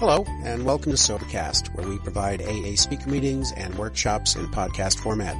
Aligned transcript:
Hello, 0.00 0.24
and 0.44 0.64
welcome 0.64 0.92
to 0.92 0.96
Sobercast, 0.96 1.74
where 1.74 1.86
we 1.86 1.98
provide 1.98 2.40
AA 2.40 2.74
speaker 2.74 3.10
meetings 3.10 3.52
and 3.52 3.74
workshops 3.74 4.34
in 4.34 4.46
podcast 4.46 4.98
format. 4.98 5.36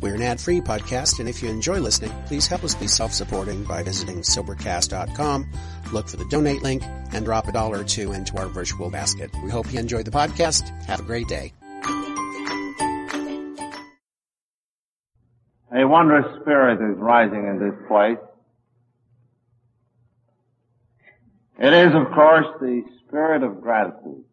We're 0.00 0.14
an 0.14 0.22
ad-free 0.22 0.62
podcast, 0.62 1.20
and 1.20 1.28
if 1.28 1.42
you 1.42 1.50
enjoy 1.50 1.78
listening, 1.78 2.10
please 2.24 2.46
help 2.46 2.64
us 2.64 2.74
be 2.74 2.86
self-supporting 2.86 3.64
by 3.64 3.82
visiting 3.82 4.22
Sobercast.com, 4.22 5.46
look 5.92 6.08
for 6.08 6.16
the 6.16 6.24
donate 6.30 6.62
link, 6.62 6.82
and 7.12 7.26
drop 7.26 7.48
a 7.48 7.52
dollar 7.52 7.80
or 7.80 7.84
two 7.84 8.12
into 8.12 8.38
our 8.38 8.46
virtual 8.46 8.88
basket. 8.88 9.30
We 9.44 9.50
hope 9.50 9.70
you 9.70 9.78
enjoy 9.78 10.04
the 10.04 10.10
podcast. 10.10 10.70
Have 10.86 11.00
a 11.00 11.02
great 11.02 11.28
day. 11.28 11.52
A 15.70 15.86
wondrous 15.86 16.40
spirit 16.40 16.80
is 16.80 16.96
rising 16.96 17.46
in 17.46 17.58
this 17.58 17.78
place. 17.88 18.16
It 21.62 21.72
is, 21.72 21.94
of 21.94 22.12
course, 22.12 22.46
the 22.60 22.82
spirit 23.06 23.44
of 23.44 23.60
gratitude. 23.60 24.24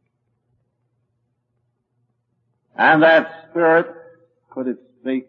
And 2.75 3.03
that 3.03 3.49
spirit, 3.52 3.85
could 4.49 4.67
it 4.67 4.77
speak, 4.99 5.27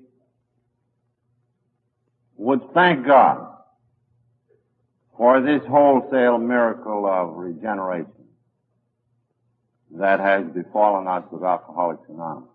would 2.36 2.72
thank 2.72 3.06
God 3.06 3.48
for 5.18 5.42
this 5.42 5.60
wholesale 5.68 6.38
miracle 6.38 7.04
of 7.04 7.36
regeneration 7.36 8.10
that 9.90 10.20
has 10.20 10.46
befallen 10.54 11.06
us 11.06 11.24
with 11.30 11.42
Alcoholics 11.42 12.08
Anonymous. 12.08 12.48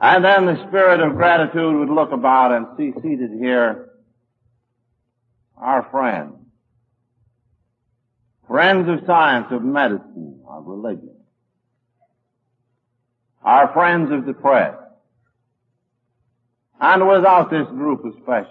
And 0.00 0.24
then 0.24 0.46
the 0.46 0.64
spirit 0.68 1.00
of 1.00 1.16
gratitude 1.16 1.76
would 1.76 1.90
look 1.90 2.12
about 2.12 2.52
and 2.52 2.66
see 2.76 2.92
seated 3.02 3.32
here 3.32 3.90
our 5.56 5.88
friends, 5.90 6.39
friends 8.50 8.88
of 8.88 9.06
science, 9.06 9.46
of 9.52 9.62
medicine, 9.62 10.40
of 10.48 10.66
religion, 10.66 11.14
our 13.44 13.72
friends 13.72 14.10
of 14.10 14.26
the 14.26 14.32
press, 14.32 14.74
and 16.80 17.06
without 17.06 17.48
this 17.48 17.68
group 17.68 18.04
especially, 18.04 18.50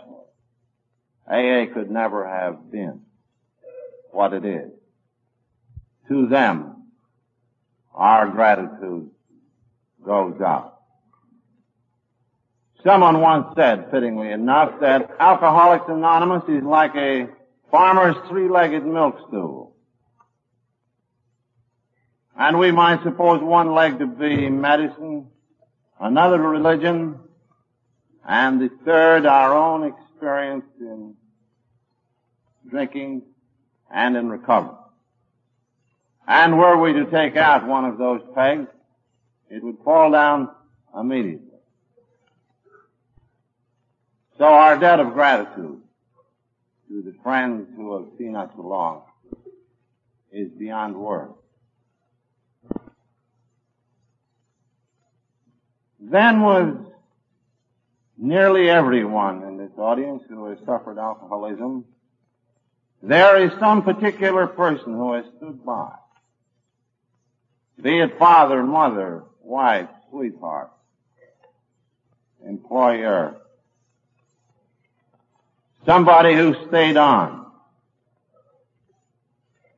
AA 1.27 1.65
could 1.73 1.91
never 1.91 2.25
have 2.25 2.71
been 2.71 3.01
what 4.11 4.31
it 4.31 4.45
is. 4.45 4.71
To 6.07 6.27
them, 6.27 6.85
our 7.93 8.29
gratitude 8.29 9.09
goes 10.05 10.39
out. 10.39 10.79
Someone 12.85 13.19
once 13.19 13.47
said, 13.57 13.91
fittingly 13.91 14.31
enough, 14.31 14.79
that 14.79 15.11
Alcoholics 15.19 15.89
Anonymous 15.89 16.43
is 16.47 16.63
like 16.63 16.95
a 16.95 17.27
farmer's 17.69 18.15
three-legged 18.29 18.85
milk 18.85 19.17
stool. 19.27 19.68
And 22.39 22.57
we 22.57 22.71
might 22.71 23.03
suppose 23.03 23.43
one 23.43 23.73
leg 23.73 23.99
to 23.99 24.07
be 24.07 24.49
medicine, 24.49 25.27
another 25.99 26.39
religion, 26.39 27.19
and 28.25 28.61
the 28.61 28.69
third 28.85 29.25
our 29.25 29.53
own 29.53 29.83
experience 29.83 30.63
in 30.79 31.15
drinking 32.69 33.23
and 33.91 34.15
in 34.15 34.29
recovery. 34.29 34.77
And 36.29 36.57
were 36.57 36.77
we 36.77 36.93
to 36.93 37.11
take 37.11 37.35
out 37.35 37.67
one 37.67 37.83
of 37.83 37.97
those 37.97 38.21
pegs, 38.33 38.69
it 39.49 39.61
would 39.61 39.79
fall 39.83 40.09
down 40.11 40.47
immediately. 40.97 41.45
So 44.37 44.45
our 44.45 44.77
debt 44.79 45.01
of 45.01 45.11
gratitude 45.11 45.81
to 46.87 47.01
the 47.01 47.13
friends 47.21 47.67
who 47.75 47.97
have 47.97 48.17
seen 48.17 48.37
us 48.37 48.49
along 48.57 49.01
is 50.31 50.49
beyond 50.51 50.95
words. 50.95 51.33
Then 55.99 56.41
was 56.41 56.75
nearly 58.17 58.69
everyone 58.69 59.43
in 59.43 59.57
this 59.57 59.71
audience 59.77 60.23
who 60.29 60.45
has 60.49 60.57
suffered 60.65 60.97
alcoholism. 60.97 61.85
There 63.01 63.43
is 63.43 63.51
some 63.59 63.83
particular 63.83 64.47
person 64.47 64.93
who 64.93 65.13
has 65.13 65.25
stood 65.37 65.65
by. 65.65 65.91
Be 67.81 67.99
it 67.99 68.17
father, 68.19 68.61
mother, 68.63 69.23
wife, 69.41 69.87
sweetheart, 70.09 70.71
employer, 72.45 73.39
Somebody 75.85 76.35
who 76.35 76.55
stayed 76.67 76.97
on 76.97 77.45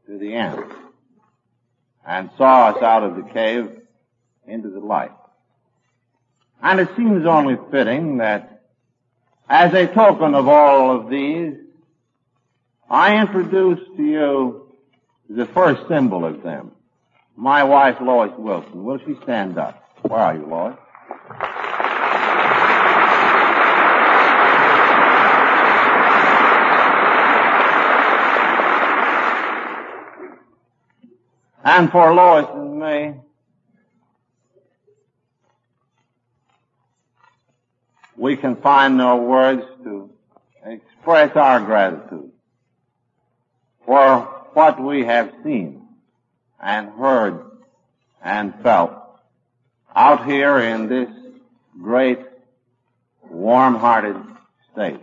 to 0.08 0.18
the 0.18 0.34
end 0.34 0.64
and 2.06 2.30
saw 2.38 2.70
us 2.70 2.82
out 2.82 3.04
of 3.04 3.16
the 3.16 3.22
cave 3.22 3.80
into 4.48 4.70
the 4.70 4.80
light. 4.80 5.12
And 6.62 6.80
it 6.80 6.90
seems 6.96 7.26
only 7.26 7.58
fitting 7.72 8.18
that 8.18 8.64
as 9.50 9.74
a 9.74 9.88
token 9.88 10.36
of 10.36 10.48
all 10.48 10.96
of 10.96 11.10
these, 11.10 11.56
I 12.90 13.20
introduce 13.20 13.80
to 13.98 14.04
you 14.04 14.76
the 15.30 15.46
first 15.48 15.88
symbol 15.88 16.26
of 16.26 16.44
them. 16.44 16.72
My 17.36 17.64
wife, 17.64 17.98
Lois 18.02 18.32
Wilson. 18.38 18.84
Will 18.84 19.00
she 19.00 19.16
stand 19.24 19.58
up? 19.58 19.84
Where 20.04 20.20
are 20.20 20.36
you, 20.36 20.46
Lois? 20.46 20.78
And 31.64 31.92
for 31.92 32.14
Lois 32.14 32.48
and 32.54 32.80
me, 32.80 33.22
we 38.16 38.36
can 38.36 38.56
find 38.58 38.98
no 38.98 39.18
words 39.18 39.64
to 39.84 40.10
express 40.66 41.36
our 41.36 41.60
gratitude 41.60 42.32
for 43.86 44.22
what 44.54 44.82
we 44.82 45.06
have 45.06 45.32
seen 45.44 45.88
and 46.62 46.90
heard 46.90 47.44
and 48.24 48.54
felt 48.62 48.94
out 49.96 50.26
here 50.26 50.60
in 50.60 50.88
this 50.88 51.10
great 51.82 52.20
warm-hearted 53.30 54.18
state. 54.72 55.00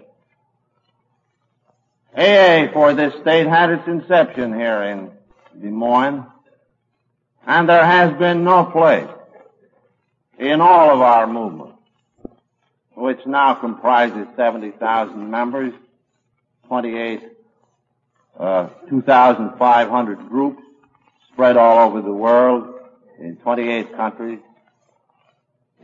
AA 2.16 2.72
for 2.72 2.94
this 2.94 3.14
state 3.20 3.46
had 3.46 3.70
its 3.70 3.86
inception 3.86 4.54
here 4.54 4.82
in 4.82 5.10
Des 5.60 5.70
Moines 5.70 6.25
and 7.46 7.69
there 7.69 7.84
has 7.84 8.16
been 8.19 8.44
no 8.44 8.66
place 8.66 9.08
in 10.38 10.60
all 10.60 10.90
of 10.90 11.00
our 11.00 11.26
movement, 11.26 11.68
which 12.98 13.25
now 13.26 13.54
comprises 13.54 14.26
70,000 14.36 15.31
members, 15.31 15.72
28, 16.66 17.22
uh, 18.38 18.69
2,500 18.88 20.28
groups 20.28 20.62
spread 21.32 21.56
all 21.56 21.88
over 21.88 22.03
the 22.03 22.12
world 22.12 22.75
in 23.20 23.37
28 23.37 23.94
countries. 23.94 24.41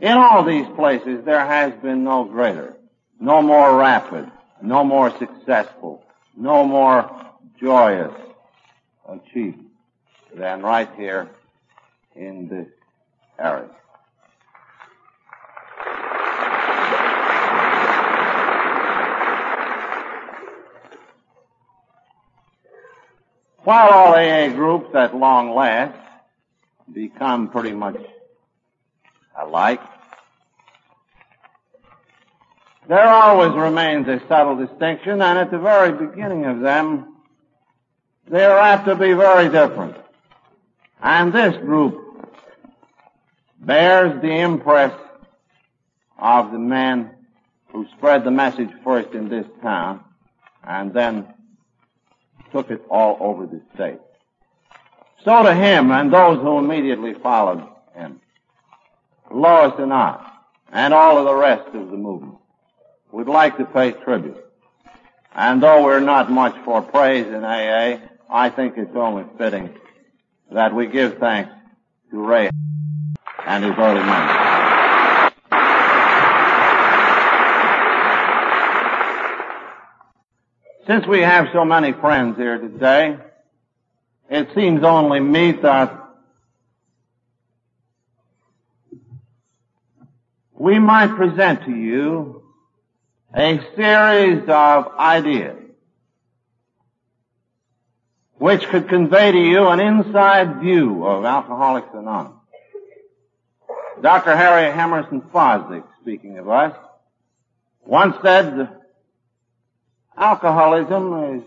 In 0.01 0.11
all 0.11 0.43
these 0.43 0.67
places, 0.75 1.23
there 1.23 1.45
has 1.45 1.71
been 1.81 2.03
no 2.03 2.25
greater, 2.25 2.75
no 3.17 3.41
more 3.41 3.77
rapid, 3.77 4.29
no 4.61 4.83
more 4.83 5.09
successful, 5.17 6.03
no 6.35 6.65
more 6.65 7.09
joyous 7.61 8.13
achievement 9.07 9.69
than 10.35 10.61
right 10.61 10.89
here 10.97 11.29
in 12.13 12.49
this 12.49 12.67
area. 13.39 13.69
While 23.65 23.89
all 23.89 24.13
AA 24.13 24.49
groups 24.49 24.93
at 24.93 25.15
long 25.15 25.55
last 25.55 25.97
become 26.93 27.49
pretty 27.49 27.71
much 27.71 27.97
alike, 29.35 29.81
there 32.87 33.07
always 33.07 33.53
remains 33.53 34.07
a 34.07 34.21
subtle 34.27 34.55
distinction, 34.55 35.19
and 35.19 35.39
at 35.39 35.49
the 35.49 35.57
very 35.57 35.91
beginning 35.91 36.45
of 36.45 36.59
them, 36.59 37.15
they 38.27 38.45
are 38.45 38.59
apt 38.59 38.85
to 38.85 38.95
be 38.95 39.13
very 39.13 39.49
different. 39.49 39.97
And 41.01 41.33
this 41.33 41.57
group 41.57 42.29
bears 43.59 44.21
the 44.21 44.41
impress 44.41 44.93
of 46.19 46.51
the 46.51 46.59
man 46.59 47.09
who 47.69 47.87
spread 47.97 48.25
the 48.25 48.31
message 48.31 48.69
first 48.83 49.15
in 49.15 49.27
this 49.27 49.47
town 49.63 50.03
and 50.63 50.93
then 50.93 51.34
took 52.55 52.71
it 52.71 52.81
all 52.89 53.17
over 53.19 53.45
the 53.45 53.61
state. 53.73 53.99
So 55.25 55.43
to 55.43 55.53
him 55.53 55.91
and 55.91 56.13
those 56.13 56.39
who 56.39 56.57
immediately 56.57 57.13
followed 57.13 57.67
him, 57.93 58.21
Lois 59.29 59.73
and 59.77 59.91
I, 59.91 60.25
and 60.71 60.93
all 60.93 61.17
of 61.17 61.25
the 61.25 61.35
rest 61.35 61.67
of 61.75 61.91
the 61.91 61.97
movement, 61.97 62.37
would 63.11 63.27
like 63.27 63.57
to 63.57 63.65
pay 63.65 63.91
tribute. 63.91 64.37
And 65.33 65.61
though 65.61 65.83
we're 65.83 65.99
not 65.99 66.31
much 66.31 66.55
for 66.63 66.81
praise 66.81 67.27
in 67.27 67.43
AA, 67.43 67.97
I 68.29 68.49
think 68.49 68.77
it's 68.77 68.95
only 68.95 69.25
fitting 69.37 69.75
that 70.49 70.73
we 70.73 70.87
give 70.87 71.17
thanks 71.17 71.51
to 72.11 72.25
Ray 72.25 72.49
and 73.45 73.65
his 73.65 73.73
early 73.77 73.99
members. 73.99 74.44
Since 80.87 81.07
we 81.07 81.21
have 81.21 81.47
so 81.51 81.65
many 81.65 81.93
friends 81.93 82.37
here 82.37 82.59
today, 82.59 83.17
it 84.29 84.49
seems 84.53 84.83
only 84.83 85.19
meet 85.19 85.63
that 85.63 85.99
we 90.53 90.77
might 90.77 91.07
present 91.15 91.65
to 91.65 91.71
you 91.71 92.43
a 93.35 93.59
series 93.75 94.43
of 94.47 94.93
ideas 94.99 95.57
which 98.37 98.61
could 98.67 98.87
convey 98.87 99.31
to 99.31 99.39
you 99.39 99.67
an 99.67 99.79
inside 99.79 100.59
view 100.59 101.03
of 101.03 101.25
Alcoholics 101.25 101.89
Anonymous. 101.95 102.37
Dr. 104.03 104.35
Harry 104.35 104.71
Emerson 104.71 105.21
Fosdick, 105.33 105.83
speaking 106.01 106.37
of 106.37 106.47
us, 106.47 106.75
once 107.85 108.15
said, 108.21 108.69
alcoholism 110.17 111.37
is 111.37 111.43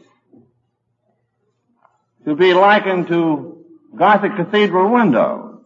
to 2.25 2.35
be 2.35 2.55
likened 2.55 3.09
to 3.09 3.65
Gothic 3.97 4.37
cathedral 4.37 4.93
windows. 4.93 5.61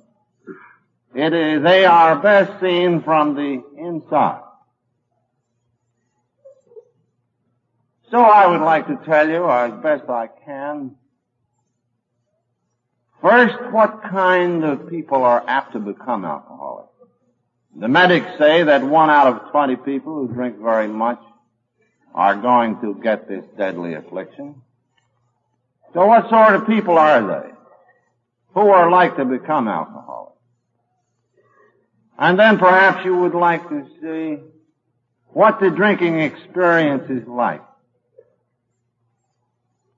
It 1.15 1.33
is, 1.33 1.63
they 1.63 1.85
are 1.85 2.17
best 2.17 2.61
seen 2.61 3.03
from 3.03 3.35
the 3.35 3.63
inside. 3.77 4.43
So 8.11 8.19
I 8.19 8.47
would 8.47 8.61
like 8.61 8.87
to 8.87 8.99
tell 9.05 9.29
you 9.29 9.51
as 9.51 9.73
best 9.83 10.09
I 10.09 10.29
can 10.45 10.97
First, 13.23 13.55
what 13.71 14.03
kind 14.03 14.65
of 14.65 14.91
people 14.91 15.23
are 15.23 15.45
apt 15.47 15.75
to 15.75 15.79
become 15.79 16.25
alcoholics? 16.25 16.89
The 17.77 17.87
medics 17.87 18.27
say 18.37 18.65
that 18.65 18.83
one 18.83 19.11
out 19.11 19.29
of 19.29 19.53
20 19.53 19.77
people 19.77 20.15
who 20.15 20.35
drink 20.35 20.59
very 20.59 20.89
much 20.89 21.21
are 22.14 22.37
going 22.37 22.81
to 22.81 22.94
get 23.03 23.29
this 23.29 23.44
deadly 23.56 23.94
affliction. 23.94 24.61
So 25.94 26.06
what 26.06 26.29
sort 26.29 26.55
of 26.55 26.67
people 26.67 26.99
are 26.99 27.26
they? 27.26 27.50
Who 28.55 28.69
are 28.69 28.91
like 28.91 29.17
to 29.17 29.25
become 29.25 29.69
alcoholics? 29.69 30.37
And 32.19 32.38
then 32.38 32.59
perhaps 32.59 33.05
you 33.05 33.17
would 33.17 33.35
like 33.35 33.69
to 33.69 33.87
see 34.00 34.43
what 35.29 35.61
the 35.61 35.70
drinking 35.70 36.20
experience 36.20 37.11
is 37.11 37.26
like. 37.26 37.62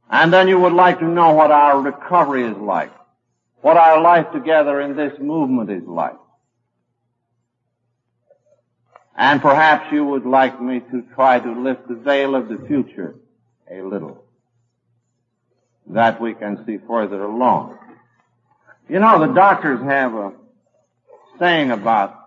And 0.08 0.32
then 0.32 0.48
you 0.48 0.58
would 0.60 0.72
like 0.72 1.00
to 1.00 1.06
know 1.06 1.32
what 1.32 1.50
our 1.50 1.80
recovery 1.80 2.44
is 2.44 2.56
like 2.56 2.92
what 3.64 3.78
our 3.78 4.02
life 4.02 4.30
together 4.30 4.78
in 4.82 4.94
this 4.94 5.18
movement 5.18 5.70
is 5.70 5.88
like. 5.88 6.18
And 9.16 9.40
perhaps 9.40 9.92
you 9.92 10.04
would 10.04 10.26
like 10.26 10.60
me 10.60 10.80
to 10.80 11.02
try 11.14 11.38
to 11.38 11.52
lift 11.52 11.88
the 11.88 11.94
veil 11.94 12.34
of 12.34 12.48
the 12.48 12.58
future 12.66 13.14
a 13.70 13.82
little. 13.82 14.24
That 15.86 16.20
we 16.20 16.34
can 16.34 16.64
see 16.66 16.78
further 16.78 17.22
along. 17.22 17.78
You 18.88 18.98
know, 18.98 19.26
the 19.26 19.32
doctors 19.32 19.80
have 19.82 20.14
a 20.14 20.32
saying 21.38 21.70
about 21.70 22.18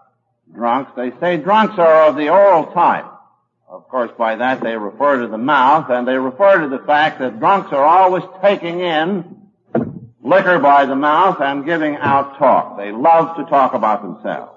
drunks. 0.54 0.92
They 0.96 1.12
say 1.20 1.38
drunks 1.38 1.78
are 1.78 2.08
of 2.08 2.16
the 2.16 2.30
oral 2.30 2.72
type. 2.72 3.06
Of 3.68 3.90
course, 3.90 4.12
by 4.18 4.38
that 4.38 4.62
they 4.62 4.78
refer 4.78 5.22
to 5.22 5.28
the 5.28 5.38
mouth, 5.38 5.90
and 5.90 6.08
they 6.08 6.18
refer 6.18 6.62
to 6.62 6.70
the 6.70 6.84
fact 6.86 7.20
that 7.20 7.40
drunks 7.40 7.74
are 7.74 7.84
always 7.84 8.24
taking 8.42 8.80
in 8.80 9.50
liquor 10.24 10.60
by 10.60 10.86
the 10.86 10.96
mouth 10.96 11.42
and 11.42 11.66
giving 11.66 11.96
out 11.96 12.38
talk. 12.38 12.78
They 12.78 12.92
love 12.92 13.36
to 13.38 13.44
talk 13.46 13.74
about 13.74 14.02
themselves. 14.02 14.57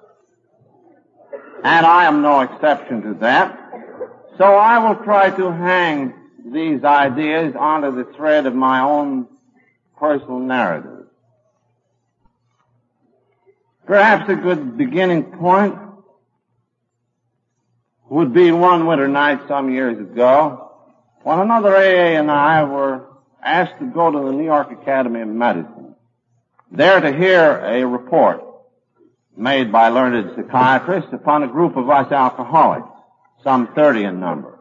And 1.63 1.87
I 1.87 2.07
am 2.07 2.23
no 2.23 2.41
exception 2.41 3.03
to 3.03 3.15
that. 3.21 3.57
So 4.39 4.45
I 4.45 4.79
will 4.79 5.05
try 5.05 5.31
to 5.31 5.53
hang 5.53 6.15
these 6.45 6.83
ideas 6.83 7.55
onto 7.59 7.95
the 7.95 8.11
thread 8.15 8.47
of 8.47 8.55
my 8.55 8.81
own 8.81 9.29
personal 9.99 10.39
narrative. 10.39 11.07
Perhaps 13.87 14.31
a 14.31 14.37
good 14.37 14.79
beginning 14.79 15.25
point 15.25 15.77
would 18.09 18.33
be 18.33 18.51
one 18.51 18.87
winter 18.87 19.09
night 19.09 19.41
some 19.47 19.71
years 19.71 19.99
ago 19.99 20.71
when 21.23 21.39
another 21.39 21.77
AA 21.77 22.19
and 22.19 22.31
I 22.31 22.65
were 22.65 23.07
asked 23.43 23.79
to 23.79 23.87
go 23.87 24.11
to 24.11 24.19
the 24.19 24.33
New 24.33 24.45
York 24.45 24.71
Academy 24.71 25.21
of 25.21 25.29
Medicine, 25.29 25.95
there 26.71 27.01
to 27.01 27.13
hear 27.13 27.59
a 27.65 27.85
report 27.85 28.43
made 29.41 29.73
by 29.73 29.89
learned 29.89 30.33
psychiatrists 30.37 31.13
upon 31.13 31.43
a 31.43 31.49
group 31.49 31.77
of 31.77 31.89
us 31.89 32.13
alcoholics, 32.13 32.89
some 33.43 33.69
30 33.75 34.05
in 34.05 34.21
number. 34.21 34.59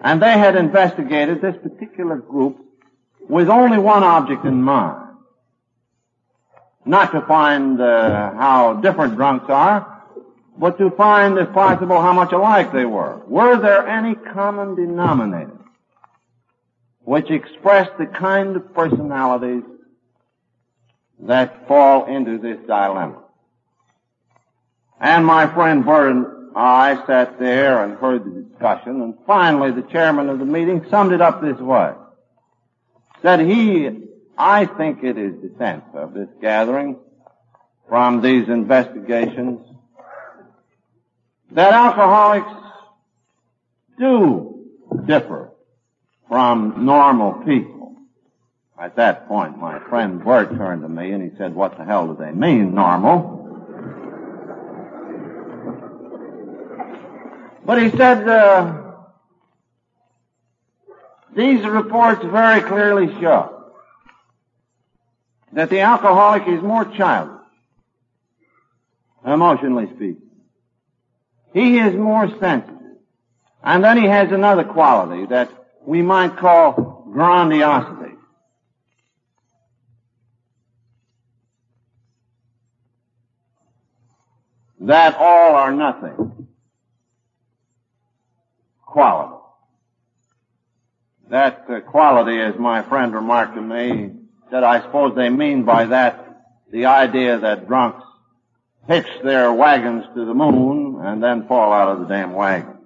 And 0.00 0.22
they 0.22 0.32
had 0.32 0.56
investigated 0.56 1.40
this 1.40 1.56
particular 1.62 2.16
group 2.16 2.58
with 3.28 3.48
only 3.48 3.78
one 3.78 4.02
object 4.02 4.44
in 4.44 4.62
mind. 4.62 5.16
Not 6.84 7.12
to 7.12 7.22
find 7.22 7.80
uh, 7.80 8.32
how 8.34 8.74
different 8.74 9.16
drunks 9.16 9.46
are, 9.48 10.02
but 10.56 10.78
to 10.78 10.90
find, 10.90 11.36
if 11.38 11.52
possible, 11.52 12.00
how 12.00 12.12
much 12.12 12.32
alike 12.32 12.72
they 12.72 12.84
were. 12.84 13.22
Were 13.26 13.60
there 13.60 13.88
any 13.88 14.14
common 14.14 14.76
denominators? 14.76 15.64
which 17.04 17.30
expressed 17.30 17.96
the 17.98 18.06
kind 18.06 18.56
of 18.56 18.74
personalities 18.74 19.62
that 21.20 21.68
fall 21.68 22.06
into 22.06 22.38
this 22.38 22.58
dilemma. 22.66 23.23
And 25.04 25.26
my 25.26 25.52
friend 25.52 25.84
Bert 25.84 26.12
and 26.12 26.26
I 26.56 26.94
sat 27.06 27.38
there 27.38 27.84
and 27.84 27.98
heard 27.98 28.24
the 28.24 28.40
discussion, 28.40 29.02
and 29.02 29.14
finally 29.26 29.70
the 29.70 29.82
chairman 29.82 30.30
of 30.30 30.38
the 30.38 30.46
meeting 30.46 30.86
summed 30.88 31.12
it 31.12 31.20
up 31.20 31.42
this 31.42 31.58
way. 31.58 31.92
Said 33.20 33.40
he, 33.40 33.90
I 34.38 34.64
think 34.64 35.04
it 35.04 35.18
is 35.18 35.34
the 35.42 35.52
sense 35.58 35.84
of 35.92 36.14
this 36.14 36.30
gathering 36.40 36.96
from 37.86 38.22
these 38.22 38.48
investigations 38.48 39.60
that 41.50 41.74
alcoholics 41.74 42.48
do 43.98 44.64
differ 45.04 45.50
from 46.28 46.86
normal 46.86 47.44
people. 47.44 47.94
At 48.80 48.96
that 48.96 49.28
point, 49.28 49.58
my 49.58 49.80
friend 49.80 50.24
Bert 50.24 50.56
turned 50.56 50.80
to 50.80 50.88
me 50.88 51.12
and 51.12 51.30
he 51.30 51.36
said, 51.36 51.54
what 51.54 51.76
the 51.76 51.84
hell 51.84 52.06
do 52.06 52.16
they 52.18 52.32
mean, 52.32 52.74
normal? 52.74 53.43
But 57.64 57.82
he 57.82 57.90
said, 57.96 58.28
uh, 58.28 58.82
these 61.34 61.64
reports 61.64 62.22
very 62.24 62.60
clearly 62.60 63.08
show 63.20 63.72
that 65.52 65.70
the 65.70 65.80
alcoholic 65.80 66.46
is 66.46 66.62
more 66.62 66.84
childish, 66.84 67.40
emotionally 69.24 69.86
speaking. 69.94 70.30
He 71.54 71.78
is 71.78 71.94
more 71.94 72.28
sensitive. 72.38 72.74
And 73.62 73.82
then 73.82 73.96
he 73.96 74.06
has 74.06 74.30
another 74.30 74.64
quality 74.64 75.26
that 75.26 75.50
we 75.86 76.02
might 76.02 76.36
call 76.36 77.08
grandiosity. 77.10 78.14
That 84.80 85.16
all 85.16 85.54
or 85.54 85.72
nothing 85.72 86.44
quality. 88.94 89.34
That 91.28 91.64
uh, 91.68 91.80
quality, 91.80 92.40
as 92.40 92.54
my 92.56 92.82
friend 92.82 93.12
remarked 93.12 93.56
to 93.56 93.60
me, 93.60 94.12
said, 94.50 94.62
I 94.62 94.82
suppose 94.82 95.16
they 95.16 95.30
mean 95.30 95.64
by 95.64 95.86
that 95.86 96.44
the 96.70 96.86
idea 96.86 97.40
that 97.40 97.66
drunks 97.66 98.04
hitch 98.86 99.08
their 99.24 99.52
wagons 99.52 100.04
to 100.14 100.24
the 100.24 100.32
moon 100.32 101.04
and 101.04 101.20
then 101.20 101.48
fall 101.48 101.72
out 101.72 101.88
of 101.88 102.00
the 102.00 102.06
damn 102.06 102.34
wagon. 102.34 102.76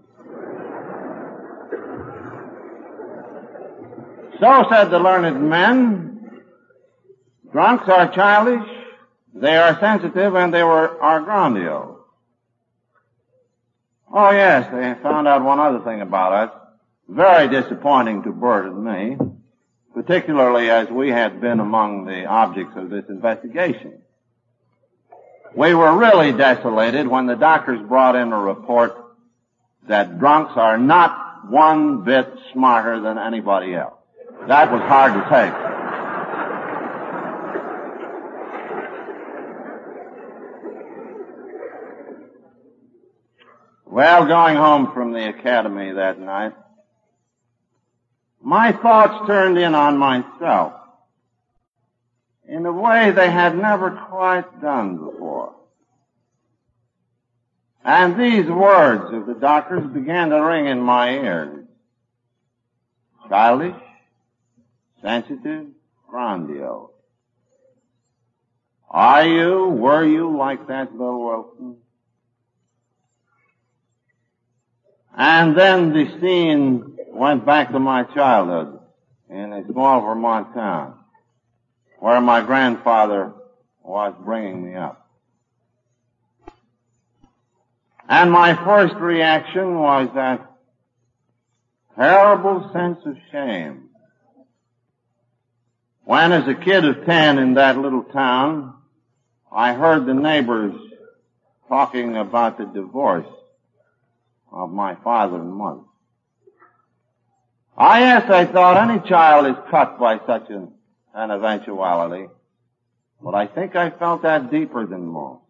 So 4.41 4.65
said 4.71 4.91
the 4.91 4.99
learned 4.99 5.47
men, 5.47 6.31
drunks 7.53 7.87
are 7.89 8.11
childish, 8.15 8.67
they 9.35 9.57
are 9.59 9.79
sensitive, 9.79 10.35
and 10.37 10.55
they 10.55 10.63
were, 10.63 10.99
are 11.03 11.21
grandiose. 11.21 11.98
Oh 14.13 14.31
yes, 14.31 14.71
they 14.73 15.03
found 15.03 15.29
out 15.29 15.45
one 15.45 15.61
other 15.61 15.81
thing 15.81 16.01
about 16.01 16.33
us. 16.33 16.61
Very 17.09 17.49
disappointing 17.49 18.23
to 18.23 18.33
Bert 18.33 18.67
and 18.67 18.85
me, 18.85 19.17
particularly 19.95 20.71
as 20.71 20.89
we 20.89 21.11
had 21.11 21.41
been 21.41 21.61
among 21.61 22.05
the 22.05 22.27
objects 22.27 22.75
of 22.77 22.91
this 22.91 23.05
investigation. 23.09 24.01
We 25.55 25.75
were 25.75 25.97
really 25.97 26.33
desolated 26.33 27.07
when 27.07 27.27
the 27.27 27.35
doctors 27.35 27.81
brought 27.87 28.17
in 28.17 28.33
a 28.33 28.39
report 28.39 28.97
that 29.89 30.19
drunks 30.19 30.53
are 30.57 30.79
not 30.79 31.51
one 31.51 32.05
bit 32.05 32.29
smarter 32.53 33.01
than 33.01 33.19
anybody 33.19 33.75
else. 33.75 33.95
That 34.47 34.71
was 34.71 34.83
hard 34.83 35.15
to 35.15 35.21
take. 35.29 35.53
Well, 43.91 44.27
going 44.27 44.57
home 44.57 44.93
from 44.93 45.13
the 45.13 45.31
academy 45.31 45.93
that 45.93 46.21
night, 46.21 46.53
my 48.43 48.71
thoughts 48.71 49.27
turned 49.27 49.57
in 49.57 49.75
on 49.75 49.97
myself 49.97 50.75
in 52.47 52.67
a 52.67 52.73
way 52.73 53.11
they 53.11 53.31
had 53.31 53.57
never 53.57 53.91
quite 53.91 54.61
done 54.61 54.99
before. 54.99 55.55
And 57.83 58.21
these 58.21 58.47
words 58.47 59.15
of 59.15 59.27
the 59.27 59.41
doctor's 59.41 59.87
began 59.87 60.29
to 60.31 60.37
ring 60.37 60.67
in 60.67 60.81
my 60.81 61.11
ears. 61.15 61.65
Childish, 63.27 63.75
sensitive, 65.01 65.69
grandiose. 66.07 66.91
Are 68.91 69.25
you, 69.25 69.65
were 69.67 70.05
you 70.05 70.37
like 70.37 70.69
that, 70.69 70.93
Bill 70.97 71.19
Wilson? 71.19 71.77
And 75.17 75.57
then 75.57 75.93
the 75.93 76.21
scene 76.21 76.97
went 77.09 77.45
back 77.45 77.73
to 77.73 77.79
my 77.79 78.05
childhood 78.05 78.79
in 79.29 79.53
a 79.53 79.67
small 79.67 80.01
Vermont 80.01 80.55
town 80.55 80.99
where 81.99 82.21
my 82.21 82.41
grandfather 82.41 83.33
was 83.83 84.15
bringing 84.25 84.65
me 84.65 84.77
up. 84.77 85.09
And 88.09 88.31
my 88.31 88.55
first 88.65 88.95
reaction 88.95 89.79
was 89.79 90.09
that 90.15 90.51
terrible 91.97 92.71
sense 92.73 92.99
of 93.05 93.17
shame. 93.31 93.89
When 96.05 96.33
as 96.33 96.49
a 96.49 96.55
kid 96.55 96.85
of 96.87 97.05
ten 97.05 97.39
in 97.39 97.55
that 97.55 97.77
little 97.77 98.05
town, 98.05 98.75
I 99.53 99.75
heard 99.75 100.07
the 100.07 100.15
neighbors 100.15 100.75
talking 101.69 102.17
about 102.17 102.57
the 102.57 102.65
divorce 102.65 103.27
of 104.53 104.71
my 104.71 104.95
father 104.97 105.37
and 105.37 105.53
mother. 105.53 105.81
I 107.77 108.01
yes, 108.01 108.31
I 108.31 108.45
thought 108.45 108.89
any 108.89 109.09
child 109.09 109.47
is 109.47 109.57
cut 109.71 109.99
by 110.01 110.19
such 110.27 110.51
an, 110.51 110.73
an 111.15 111.31
eventuality, 111.31 112.27
but 113.23 113.35
I 113.35 113.47
think 113.47 113.77
I 113.77 113.91
felt 113.91 114.23
that 114.23 114.51
deeper 114.51 114.87
than 114.87 115.07
most. 115.07 115.43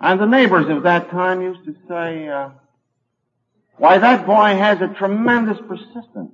And 0.00 0.18
the 0.18 0.26
neighbors 0.26 0.66
of 0.70 0.84
that 0.84 1.10
time 1.10 1.42
used 1.42 1.64
to 1.66 1.76
say, 1.86 2.28
uh, 2.28 2.50
why 3.76 3.98
that 3.98 4.26
boy 4.26 4.56
has 4.56 4.80
a 4.80 4.88
tremendous 4.88 5.58
persistence. 5.68 6.32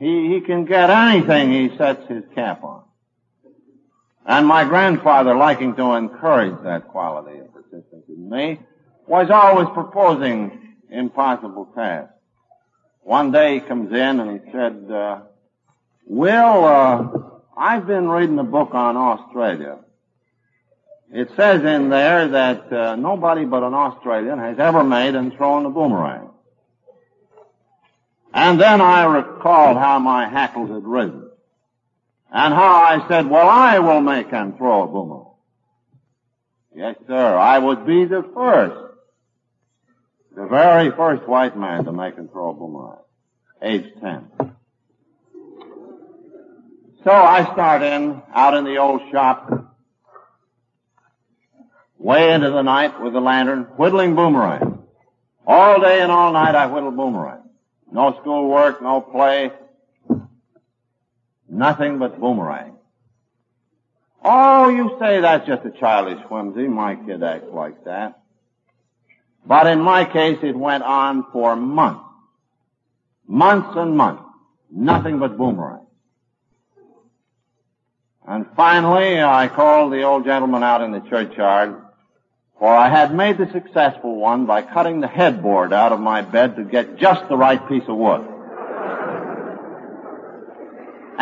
He, 0.00 0.34
he 0.34 0.40
can 0.40 0.64
get 0.64 0.90
anything 0.90 1.52
he 1.52 1.76
sets 1.76 2.08
his 2.08 2.24
cap 2.34 2.64
on. 2.64 2.82
And 4.24 4.46
my 4.46 4.64
grandfather, 4.64 5.34
liking 5.34 5.74
to 5.76 5.92
encourage 5.92 6.62
that 6.62 6.88
quality 6.88 7.38
of 7.38 7.52
persistence 7.52 8.04
in 8.08 8.30
me, 8.30 8.60
was 9.06 9.30
always 9.30 9.68
proposing 9.74 10.76
impossible 10.90 11.72
tasks. 11.74 12.12
One 13.02 13.32
day 13.32 13.54
he 13.54 13.60
comes 13.60 13.90
in 13.90 14.20
and 14.20 14.40
he 14.40 14.52
said, 14.52 14.90
uh, 14.90 15.20
Will, 16.06 16.64
uh, 16.64 17.08
I've 17.56 17.86
been 17.86 18.08
reading 18.08 18.38
a 18.38 18.44
book 18.44 18.74
on 18.74 18.96
Australia. 18.96 19.78
It 21.12 21.28
says 21.36 21.62
in 21.64 21.90
there 21.90 22.28
that 22.28 22.72
uh, 22.72 22.96
nobody 22.96 23.44
but 23.44 23.62
an 23.62 23.74
Australian 23.74 24.38
has 24.38 24.58
ever 24.58 24.84
made 24.84 25.14
and 25.14 25.34
thrown 25.34 25.66
a 25.66 25.70
boomerang. 25.70 26.30
And 28.32 28.58
then 28.58 28.80
I 28.80 29.04
recalled 29.04 29.76
how 29.76 29.98
my 29.98 30.28
hackles 30.28 30.70
had 30.70 30.84
risen. 30.84 31.28
And 32.34 32.54
how 32.54 32.82
I 32.82 33.06
said, 33.08 33.28
well, 33.28 33.46
I 33.46 33.78
will 33.78 34.00
make 34.00 34.32
and 34.32 34.56
throw 34.56 34.84
a 34.84 34.86
boomerang. 34.86 35.26
Yes, 36.74 36.96
sir, 37.06 37.36
I 37.36 37.58
would 37.58 37.84
be 37.86 38.06
the 38.06 38.24
first, 38.34 38.94
the 40.34 40.46
very 40.46 40.90
first 40.92 41.28
white 41.28 41.58
man 41.58 41.84
to 41.84 41.92
make 41.92 42.16
and 42.16 42.32
throw 42.32 42.50
a 42.50 42.54
boomerang, 42.54 43.00
age 43.60 43.84
10. 44.00 44.30
So 47.04 47.10
I 47.10 47.52
start 47.52 47.82
in, 47.82 48.22
out 48.32 48.54
in 48.54 48.64
the 48.64 48.78
old 48.78 49.02
shop, 49.10 49.68
way 51.98 52.32
into 52.32 52.48
the 52.48 52.62
night 52.62 53.02
with 53.02 53.14
a 53.14 53.20
lantern, 53.20 53.64
whittling 53.76 54.14
boomerang. 54.14 54.82
All 55.46 55.80
day 55.82 56.00
and 56.00 56.10
all 56.10 56.32
night 56.32 56.54
I 56.54 56.66
whittled 56.66 56.96
boomerang. 56.96 57.42
No 57.90 58.18
school 58.20 58.48
work, 58.48 58.80
no 58.80 59.02
play, 59.02 59.50
nothing 61.52 61.98
but 61.98 62.18
boomerang. 62.18 62.76
Oh, 64.24 64.68
you 64.68 64.96
say 65.00 65.20
that's 65.20 65.46
just 65.46 65.64
a 65.64 65.70
childish 65.70 66.22
whimsy. 66.30 66.68
My 66.68 66.96
kid 66.96 67.22
acts 67.22 67.52
like 67.52 67.84
that. 67.84 68.20
But 69.44 69.66
in 69.66 69.80
my 69.80 70.04
case, 70.04 70.38
it 70.42 70.56
went 70.56 70.84
on 70.84 71.26
for 71.32 71.56
months. 71.56 72.04
Months 73.26 73.70
and 73.76 73.96
months. 73.96 74.22
Nothing 74.70 75.18
but 75.18 75.36
boomerang. 75.36 75.86
And 78.26 78.46
finally, 78.56 79.20
I 79.20 79.48
called 79.48 79.92
the 79.92 80.02
old 80.02 80.24
gentleman 80.24 80.62
out 80.62 80.80
in 80.80 80.92
the 80.92 81.00
churchyard 81.00 81.82
for 82.62 82.72
I 82.72 82.88
had 82.88 83.12
made 83.12 83.38
the 83.38 83.50
successful 83.50 84.14
one 84.14 84.46
by 84.46 84.62
cutting 84.62 85.00
the 85.00 85.08
headboard 85.08 85.72
out 85.72 85.90
of 85.90 85.98
my 85.98 86.22
bed 86.22 86.54
to 86.54 86.62
get 86.62 86.96
just 86.96 87.28
the 87.28 87.36
right 87.36 87.58
piece 87.68 87.82
of 87.88 87.96
wood. 87.96 88.24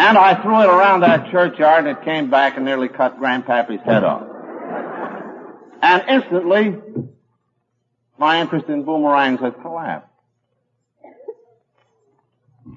And 0.01 0.17
I 0.17 0.41
threw 0.41 0.63
it 0.63 0.67
around 0.67 1.01
that 1.01 1.31
churchyard 1.31 1.87
and 1.87 1.99
it 1.99 2.03
came 2.07 2.31
back 2.31 2.57
and 2.57 2.65
nearly 2.65 2.89
cut 2.89 3.21
Grandpappy's 3.21 3.85
head 3.85 4.03
off. 4.03 4.23
And 5.83 6.03
instantly, 6.09 6.79
my 8.19 8.41
interest 8.41 8.69
in 8.69 8.85
boomerangs 8.85 9.41
had 9.41 9.61
collapsed. 9.61 10.09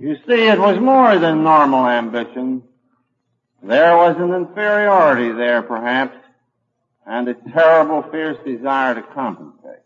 You 0.01 0.17
see, 0.27 0.47
it 0.49 0.59
was 0.59 0.77
more 0.81 1.17
than 1.17 1.43
normal 1.43 1.87
ambition. 1.87 2.61
There 3.61 3.95
was 3.95 4.17
an 4.19 4.33
inferiority 4.33 5.31
there, 5.31 5.61
perhaps, 5.61 6.17
and 7.05 7.29
a 7.29 7.35
terrible, 7.53 8.03
fierce 8.11 8.37
desire 8.45 8.95
to 8.95 9.01
compensate. 9.01 9.79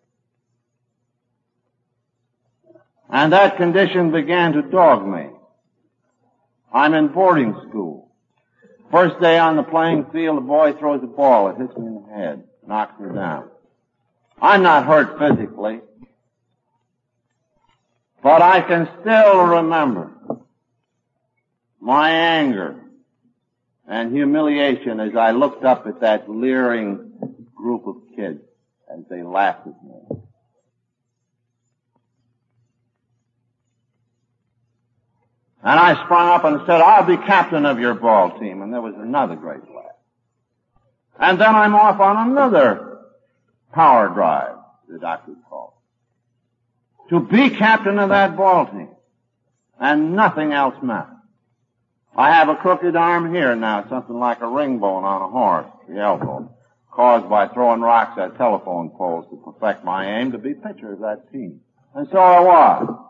And 3.11 3.31
that 3.31 3.57
condition 3.57 4.11
began 4.11 4.53
to 4.53 4.63
dog 4.63 5.05
me. 5.05 5.36
I'm 6.77 6.93
in 6.93 7.07
boarding 7.07 7.55
school. 7.67 8.11
First 8.91 9.19
day 9.19 9.39
on 9.39 9.55
the 9.55 9.63
playing 9.63 10.05
field, 10.13 10.37
a 10.37 10.41
boy 10.41 10.73
throws 10.73 11.01
a 11.03 11.07
ball. 11.07 11.49
It 11.49 11.57
hits 11.57 11.75
me 11.75 11.87
in 11.87 12.03
the 12.07 12.13
head, 12.13 12.43
knocks 12.67 12.99
me 12.99 13.15
down. 13.15 13.49
I'm 14.39 14.61
not 14.61 14.85
hurt 14.85 15.17
physically, 15.17 15.81
but 18.21 18.43
I 18.43 18.61
can 18.61 18.87
still 19.01 19.41
remember 19.41 20.11
my 21.81 22.11
anger 22.11 22.79
and 23.87 24.13
humiliation 24.13 24.99
as 24.99 25.15
I 25.15 25.31
looked 25.31 25.65
up 25.65 25.87
at 25.87 26.01
that 26.01 26.29
leering 26.29 27.11
group 27.55 27.87
of 27.87 27.95
kids 28.15 28.41
as 28.93 28.99
they 29.09 29.23
laughed 29.23 29.65
at 29.65 29.83
me. 29.83 30.21
And 35.67 35.77
I 35.77 36.01
sprung 36.05 36.29
up 36.29 36.45
and 36.45 36.61
said, 36.65 36.79
I'll 36.79 37.03
be 37.03 37.17
captain 37.17 37.65
of 37.65 37.77
your 37.77 37.93
ball 37.93 38.39
team. 38.39 38.61
And 38.61 38.71
there 38.71 38.79
was 38.79 38.95
another 38.97 39.35
great 39.35 39.59
laugh. 39.63 39.97
And 41.19 41.41
then 41.41 41.53
I'm 41.53 41.75
off 41.75 41.99
on 41.99 42.31
another 42.31 42.99
power 43.73 44.07
drive, 44.07 44.55
the 44.87 44.97
doctor 44.97 45.33
called. 45.49 45.73
To 47.09 47.19
be 47.19 47.49
captain 47.49 47.99
of 47.99 48.07
that 48.09 48.37
ball 48.37 48.67
team. 48.67 48.87
And 49.77 50.15
nothing 50.15 50.53
else 50.53 50.75
matters. 50.81 51.17
I 52.15 52.29
have 52.31 52.47
a 52.47 52.55
crooked 52.55 52.95
arm 52.95 53.35
here 53.35 53.53
now, 53.53 53.89
something 53.89 54.17
like 54.17 54.39
a 54.39 54.47
ring 54.47 54.79
bone 54.79 55.03
on 55.03 55.21
a 55.21 55.27
horse, 55.27 55.67
the 55.89 55.99
elbow, 55.99 56.49
caused 56.89 57.29
by 57.29 57.49
throwing 57.49 57.81
rocks 57.81 58.17
at 58.17 58.37
telephone 58.37 58.91
poles 58.91 59.25
to 59.31 59.51
perfect 59.51 59.83
my 59.83 60.17
aim 60.17 60.31
to 60.31 60.37
be 60.37 60.53
pitcher 60.53 60.93
of 60.93 60.99
that 61.01 61.29
team. 61.33 61.59
And 61.93 62.07
so 62.09 62.19
I 62.19 62.39
was. 62.39 63.06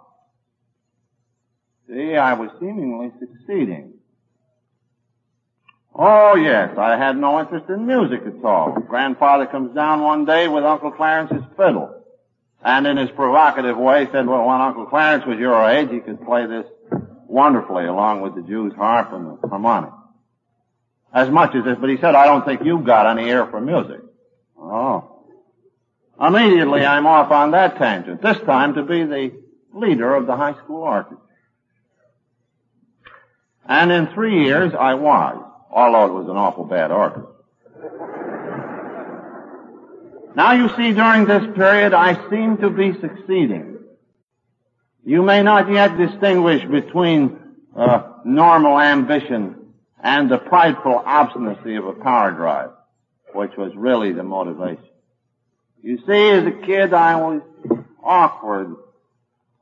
See, 1.88 2.16
I 2.16 2.34
was 2.34 2.50
seemingly 2.60 3.12
succeeding. 3.20 3.94
Oh 5.96 6.36
yes, 6.36 6.78
I 6.78 6.98
had 6.98 7.18
no 7.18 7.40
interest 7.40 7.70
in 7.70 7.88
music 7.88 8.22
at 8.26 8.44
all. 8.44 8.74
Grandfather 8.88 9.48
comes 9.48 9.74
down 9.74 10.02
one 10.02 10.26
day 10.26 10.48
with 10.48 10.64
Uncle 10.64 10.92
Clarence's 10.92 11.44
fiddle. 11.56 12.04
And 12.64 12.86
in 12.86 12.98
his 12.98 13.10
provocative 13.12 13.78
way 13.78 14.08
said, 14.12 14.28
well, 14.28 14.46
when 14.46 14.62
Uncle 14.62 14.86
Clarence 14.86 15.26
was 15.26 15.40
your 15.40 15.68
age, 15.70 15.90
he 15.90 16.00
could 16.00 16.24
play 16.24 16.46
this 16.46 16.66
wonderfully 17.28 17.86
along 17.86 18.22
with 18.22 18.36
the 18.36 18.42
Jew's 18.42 18.74
harp 18.74 19.14
and 19.14 19.38
the 19.42 19.48
harmonic. 19.48 19.92
As 21.14 21.30
much 21.30 21.56
as 21.56 21.64
this, 21.64 21.78
but 21.80 21.90
he 21.90 21.98
said, 21.98 22.16
I 22.16 22.26
don't 22.26 22.46
think 22.46 22.62
you've 22.64 22.86
got 22.86 23.08
any 23.18 23.30
ear 23.30 23.48
for 23.48 23.62
music. 23.62 24.02
Oh. 24.60 25.24
Immediately 26.20 26.86
I'm 26.86 27.08
off 27.08 27.32
on 27.32 27.52
that 27.52 27.78
tangent. 27.78 28.22
This 28.22 28.38
time 28.40 28.74
to 28.74 28.84
be 28.84 29.04
the 29.04 29.32
leader 29.74 30.16
of 30.16 30.28
the 30.28 30.36
high 30.36 30.54
school 30.64 30.82
orchestra. 30.82 31.27
And 33.68 33.92
in 33.92 34.08
three 34.08 34.46
years 34.46 34.74
I 34.74 34.94
was, 34.94 35.44
although 35.70 36.06
it 36.06 36.14
was 36.14 36.30
an 36.30 36.38
awful 36.38 36.64
bad 36.66 36.92
orchestra. 36.92 37.34
Now 40.36 40.54
you 40.54 40.70
see, 40.78 40.94
during 40.94 41.26
this 41.26 41.44
period 41.56 41.94
I 41.94 42.30
seem 42.30 42.58
to 42.58 42.70
be 42.70 42.94
succeeding. 43.02 43.80
You 45.04 45.24
may 45.24 45.42
not 45.42 45.72
yet 45.72 45.98
distinguish 45.98 46.64
between 46.66 47.40
uh, 47.76 48.04
normal 48.24 48.80
ambition 48.80 49.56
and 50.02 50.30
the 50.30 50.38
prideful 50.38 51.02
obstinacy 51.06 51.76
of 51.76 51.88
a 51.88 51.94
power 51.94 52.32
drive, 52.32 52.70
which 53.34 53.52
was 53.58 53.72
really 53.76 54.14
the 54.14 54.24
motivation. 54.24 54.84
You 55.82 55.98
see, 56.06 56.30
as 56.30 56.46
a 56.46 56.52
kid 56.66 56.94
I 56.94 57.16
was 57.16 57.42
awkward 58.04 58.76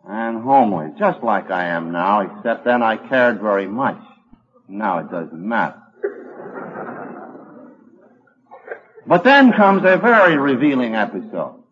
and 0.07 0.43
homely, 0.43 0.91
just 0.97 1.23
like 1.23 1.49
I 1.49 1.65
am 1.65 1.91
now, 1.91 2.21
except 2.21 2.65
then 2.65 2.83
I 2.83 2.97
cared 2.97 3.41
very 3.41 3.67
much. 3.67 3.99
Now 4.67 4.99
it 4.99 5.09
doesn't 5.09 5.33
matter. 5.33 5.81
But 9.07 9.23
then 9.23 9.53
comes 9.53 9.83
a 9.85 9.97
very 9.97 10.37
revealing 10.37 10.95
episode. 10.95 11.63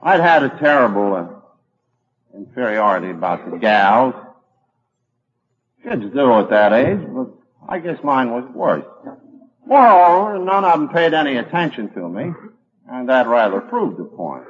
I'd 0.00 0.20
had 0.20 0.42
a 0.42 0.58
terrible 0.58 1.14
uh, 1.14 2.36
inferiority 2.36 3.10
about 3.10 3.48
the 3.50 3.56
gals. 3.56 4.14
Kids 5.82 6.04
do 6.12 6.32
at 6.34 6.50
that 6.50 6.72
age, 6.72 7.00
but 7.12 7.30
I 7.68 7.78
guess 7.78 7.98
mine 8.02 8.30
was 8.30 8.44
worse. 8.52 8.84
Moreover, 9.66 10.38
none 10.38 10.64
of 10.64 10.72
them 10.72 10.88
paid 10.88 11.14
any 11.14 11.36
attention 11.36 11.92
to 11.94 12.08
me, 12.08 12.32
and 12.88 13.08
that 13.08 13.26
rather 13.26 13.60
proved 13.60 13.98
the 13.98 14.04
point. 14.04 14.44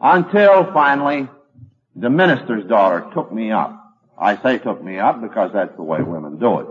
Until 0.00 0.72
finally, 0.72 1.28
the 1.96 2.10
minister's 2.10 2.64
daughter 2.66 3.08
took 3.12 3.32
me 3.32 3.50
up. 3.50 3.74
I 4.18 4.40
say 4.42 4.58
took 4.58 4.82
me 4.82 4.98
up 4.98 5.20
because 5.20 5.52
that's 5.52 5.74
the 5.76 5.82
way 5.82 6.02
women 6.02 6.38
do 6.38 6.60
it. 6.60 6.66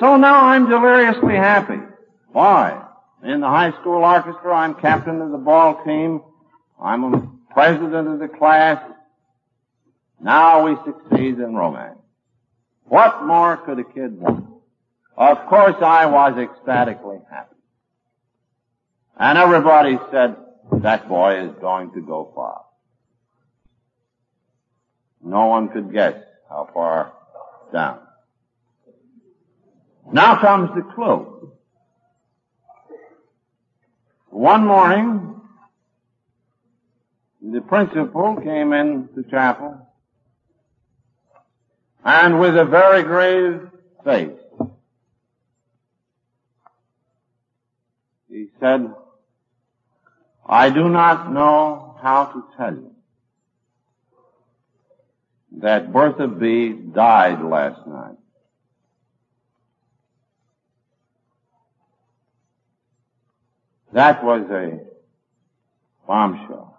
So 0.00 0.16
now 0.16 0.46
I'm 0.46 0.68
deliriously 0.68 1.34
happy. 1.34 1.80
Why? 2.32 2.82
In 3.22 3.40
the 3.40 3.46
high 3.46 3.72
school 3.80 4.02
orchestra, 4.04 4.54
I'm 4.54 4.74
captain 4.74 5.20
of 5.20 5.30
the 5.30 5.38
ball 5.38 5.82
team. 5.84 6.22
I'm 6.82 7.04
a 7.04 7.30
president 7.52 8.08
of 8.08 8.18
the 8.18 8.28
class. 8.28 8.82
Now 10.20 10.64
we 10.64 10.76
succeed 10.84 11.38
in 11.38 11.54
romance. 11.54 11.98
What 12.84 13.24
more 13.24 13.56
could 13.58 13.78
a 13.78 13.84
kid 13.84 14.18
want? 14.18 14.46
Of 15.16 15.46
course 15.46 15.76
I 15.80 16.06
was 16.06 16.36
ecstatically 16.36 17.18
happy. 17.30 17.51
And 19.18 19.38
everybody 19.38 19.98
said, 20.10 20.36
that 20.82 21.08
boy 21.08 21.48
is 21.48 21.54
going 21.60 21.92
to 21.92 22.00
go 22.00 22.32
far. 22.34 22.64
No 25.22 25.46
one 25.46 25.68
could 25.68 25.92
guess 25.92 26.14
how 26.48 26.68
far 26.72 27.12
down. 27.72 28.00
Now 30.12 30.40
comes 30.40 30.70
the 30.74 30.82
clue. 30.94 31.52
One 34.30 34.66
morning, 34.66 35.40
the 37.40 37.60
principal 37.60 38.36
came 38.42 38.72
into 38.72 39.22
chapel 39.30 39.86
and 42.04 42.40
with 42.40 42.56
a 42.56 42.64
very 42.64 43.02
grave 43.04 43.60
face, 44.04 44.30
he 48.28 48.46
said, 48.58 48.92
I 50.52 50.68
do 50.68 50.90
not 50.90 51.32
know 51.32 51.96
how 52.02 52.26
to 52.26 52.44
tell 52.58 52.74
you 52.74 52.90
that 55.62 55.90
Bertha 55.90 56.28
B. 56.28 56.72
died 56.72 57.42
last 57.42 57.86
night. 57.86 58.16
That 63.94 64.22
was 64.22 64.42
a 64.50 64.80
bombshell, 66.06 66.76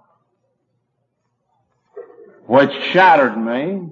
which 2.45 2.71
shattered 2.91 3.35
me 3.35 3.89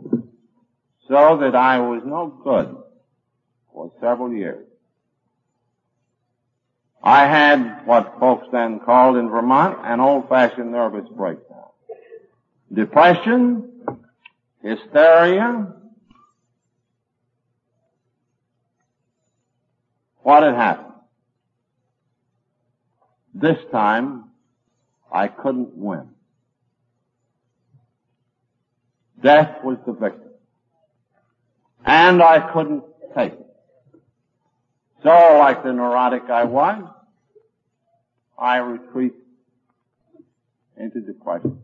so 1.07 1.37
that 1.37 1.55
I 1.55 1.79
was 1.79 2.03
no 2.05 2.27
good 2.27 2.77
for 3.73 3.91
several 3.99 4.31
years. 4.31 4.70
I 7.03 7.27
had 7.27 7.85
what 7.85 8.19
folks 8.19 8.47
then 8.51 8.79
called 8.79 9.17
in 9.17 9.29
Vermont 9.29 9.79
an 9.83 9.99
old-fashioned 9.99 10.71
nervous 10.71 11.09
breakdown. 11.09 11.69
Depression, 12.71 13.83
hysteria. 14.61 15.73
What 20.21 20.43
had 20.43 20.53
happened? 20.53 20.93
This 23.33 23.57
time, 23.71 24.25
I 25.11 25.27
couldn't 25.27 25.75
win. 25.75 26.09
Death 29.21 29.63
was 29.63 29.77
the 29.85 29.93
victim. 29.93 30.29
And 31.83 32.21
I 32.21 32.51
couldn't 32.53 32.83
take 33.15 33.33
it. 33.33 33.40
So, 35.03 35.09
like 35.39 35.63
the 35.63 35.73
neurotic 35.73 36.29
I 36.29 36.43
was, 36.43 36.83
I 38.37 38.57
retreat 38.57 39.13
into 40.77 41.01
depression. 41.01 41.61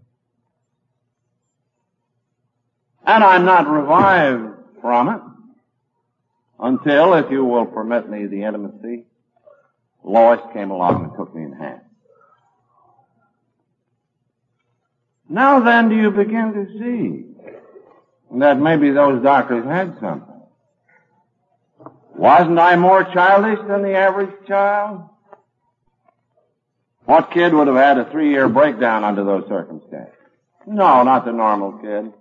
And 3.05 3.23
I'm 3.23 3.45
not 3.45 3.67
revived 3.67 4.53
from 4.81 5.09
it 5.09 5.21
until, 6.59 7.13
if 7.13 7.31
you 7.31 7.45
will 7.45 7.65
permit 7.65 8.09
me 8.09 8.25
the 8.25 8.43
intimacy, 8.43 9.05
Lois 10.03 10.41
came 10.53 10.71
along 10.71 11.03
and 11.03 11.13
took 11.15 11.33
me 11.35 11.43
in 11.43 11.53
hand. 11.53 11.81
Now 15.29 15.59
then 15.59 15.89
do 15.89 15.95
you 15.95 16.09
begin 16.11 16.53
to 16.53 16.79
see 16.79 17.27
that 18.39 18.59
maybe 18.59 18.91
those 18.91 19.21
doctors 19.23 19.65
had 19.65 19.97
something. 19.99 20.36
Wasn't 22.17 22.57
I 22.57 22.75
more 22.75 23.03
childish 23.03 23.59
than 23.67 23.83
the 23.83 23.93
average 23.93 24.33
child? 24.47 25.07
What 27.05 27.31
kid 27.31 27.53
would 27.53 27.67
have 27.67 27.75
had 27.75 27.99
a 27.99 28.09
three-year 28.09 28.49
breakdown 28.49 29.03
under 29.03 29.23
those 29.23 29.47
circumstances? 29.47 30.13
No, 30.65 31.03
not 31.03 31.25
the 31.25 31.31
normal 31.31 31.73
kid. 31.73 32.11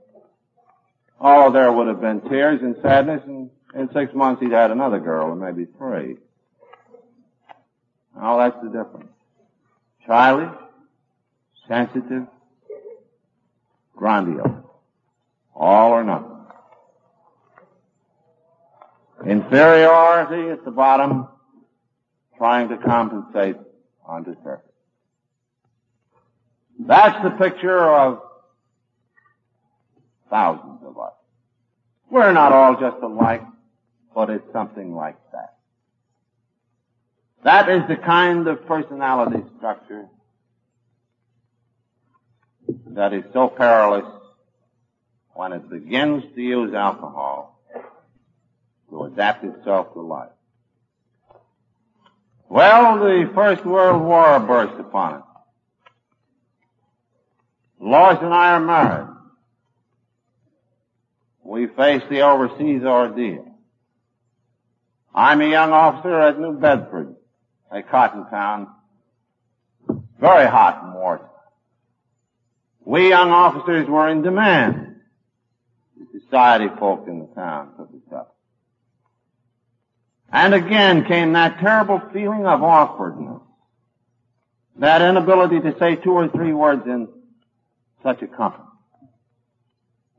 Oh, 1.18 1.50
there 1.50 1.72
would 1.72 1.88
have 1.88 2.00
been 2.00 2.20
tears 2.28 2.60
and 2.60 2.76
sadness, 2.82 3.22
and 3.26 3.50
in 3.74 3.90
six 3.92 4.14
months 4.14 4.42
he'd 4.42 4.52
had 4.52 4.70
another 4.70 5.00
girl, 5.00 5.28
or 5.28 5.34
maybe 5.34 5.66
three. 5.78 6.16
Oh, 8.20 8.38
that's 8.38 8.56
the 8.62 8.68
difference. 8.68 9.10
Childish, 10.06 10.56
sensitive, 11.66 12.26
grandiose. 13.96 14.62
All 15.54 15.92
or 15.92 16.04
nothing. 16.04 16.35
Inferiority 19.24 20.50
at 20.50 20.64
the 20.64 20.70
bottom, 20.70 21.28
trying 22.36 22.68
to 22.68 22.76
compensate 22.76 23.56
on 24.04 24.24
the 24.24 24.36
surface. 24.44 24.64
That's 26.78 27.22
the 27.24 27.30
picture 27.30 27.78
of 27.78 28.20
thousands 30.28 30.80
of 30.84 30.98
us. 30.98 31.14
We're 32.10 32.32
not 32.32 32.52
all 32.52 32.78
just 32.78 33.02
alike, 33.02 33.42
but 34.14 34.30
it's 34.30 34.52
something 34.52 34.94
like 34.94 35.16
that. 35.32 35.54
That 37.44 37.68
is 37.68 37.88
the 37.88 37.96
kind 37.96 38.46
of 38.46 38.66
personality 38.66 39.42
structure 39.56 40.06
that 42.88 43.12
is 43.12 43.24
so 43.32 43.48
perilous 43.48 44.04
when 45.34 45.52
it 45.52 45.68
begins 45.70 46.24
to 46.34 46.40
use 46.40 46.74
alcohol 46.74 47.55
to 48.90 49.04
adapt 49.04 49.44
itself 49.44 49.92
to 49.92 50.00
life. 50.00 50.30
Well, 52.48 52.98
the 52.98 53.30
First 53.34 53.64
World 53.64 54.02
War 54.02 54.38
burst 54.40 54.78
upon 54.78 55.14
us. 55.14 55.22
Lois 57.80 58.18
and 58.20 58.32
I 58.32 58.52
are 58.52 58.60
married. 58.60 59.08
We 61.42 61.66
face 61.66 62.02
the 62.08 62.22
overseas 62.22 62.82
ordeal. 62.82 63.46
I'm 65.14 65.40
a 65.40 65.48
young 65.48 65.72
officer 65.72 66.20
at 66.20 66.38
New 66.38 66.58
Bedford, 66.58 67.16
a 67.70 67.82
cotton 67.82 68.28
town, 68.28 68.68
very 70.20 70.46
hot 70.46 70.82
in 70.82 70.92
wartime. 70.94 71.28
We 72.84 73.08
young 73.08 73.30
officers 73.30 73.88
were 73.88 74.08
in 74.08 74.22
demand. 74.22 75.00
The 75.98 76.20
society 76.20 76.68
folk 76.78 77.06
in 77.08 77.18
the 77.20 77.26
town 77.34 77.72
took 77.76 77.88
us 77.88 78.12
up. 78.14 78.35
And 80.32 80.54
again 80.54 81.04
came 81.04 81.32
that 81.32 81.60
terrible 81.60 82.00
feeling 82.12 82.46
of 82.46 82.62
awkwardness 82.62 83.42
that 84.78 85.00
inability 85.02 85.60
to 85.60 85.78
say 85.78 85.96
two 85.96 86.12
or 86.12 86.28
three 86.28 86.52
words 86.52 86.86
in 86.86 87.08
such 88.02 88.22
a 88.22 88.26
company. 88.26 88.64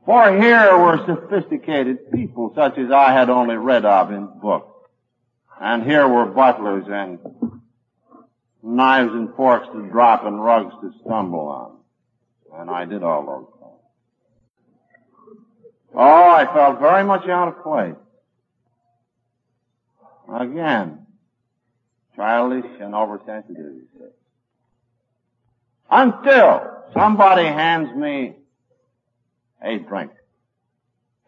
For 0.04 0.40
here 0.40 0.76
were 0.76 1.04
sophisticated 1.06 2.10
people 2.12 2.52
such 2.56 2.78
as 2.78 2.90
I 2.90 3.12
had 3.12 3.30
only 3.30 3.56
read 3.56 3.84
of 3.84 4.10
in 4.10 4.26
books. 4.40 4.72
And 5.60 5.82
here 5.82 6.08
were 6.08 6.26
butlers 6.26 6.84
and 6.88 7.18
knives 8.62 9.12
and 9.12 9.34
forks 9.34 9.66
to 9.72 9.82
drop 9.90 10.24
and 10.24 10.42
rugs 10.42 10.74
to 10.80 10.92
stumble 11.04 11.48
on. 11.48 11.76
And 12.60 12.70
I 12.70 12.84
did 12.84 13.02
all 13.02 13.26
those 13.26 13.46
things. 13.60 13.82
Oh, 15.94 16.30
I 16.30 16.46
felt 16.52 16.80
very 16.80 17.04
much 17.04 17.28
out 17.28 17.48
of 17.48 17.62
place. 17.62 17.94
Again, 20.32 21.06
childish 22.14 22.70
and 22.80 22.94
oversensitive. 22.94 23.74
Until 25.90 26.84
somebody 26.92 27.44
hands 27.44 27.94
me 27.96 28.34
a 29.62 29.78
drink. 29.78 30.12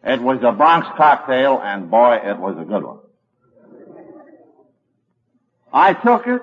It 0.03 0.21
was 0.21 0.39
a 0.43 0.51
Bronx 0.51 0.87
cocktail 0.97 1.59
and 1.61 1.89
boy, 1.89 2.19
it 2.23 2.37
was 2.37 2.57
a 2.59 2.63
good 2.63 2.83
one. 2.83 2.99
I 5.73 5.93
took 5.93 6.27
it. 6.27 6.41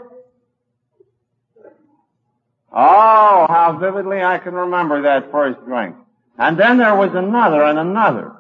Oh, 2.73 3.47
how 3.49 3.79
vividly 3.81 4.23
I 4.23 4.38
can 4.38 4.55
remember 4.55 5.03
that 5.03 5.31
first 5.31 5.64
drink. 5.64 5.97
And 6.38 6.59
then 6.59 6.79
there 6.79 6.94
was 6.94 7.11
another 7.14 7.62
and 7.62 7.79
another. 7.79 8.38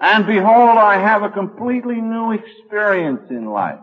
And 0.00 0.26
behold, 0.26 0.78
I 0.78 0.98
have 0.98 1.22
a 1.22 1.28
completely 1.28 2.00
new 2.00 2.32
experience 2.32 3.30
in 3.30 3.44
life. 3.44 3.80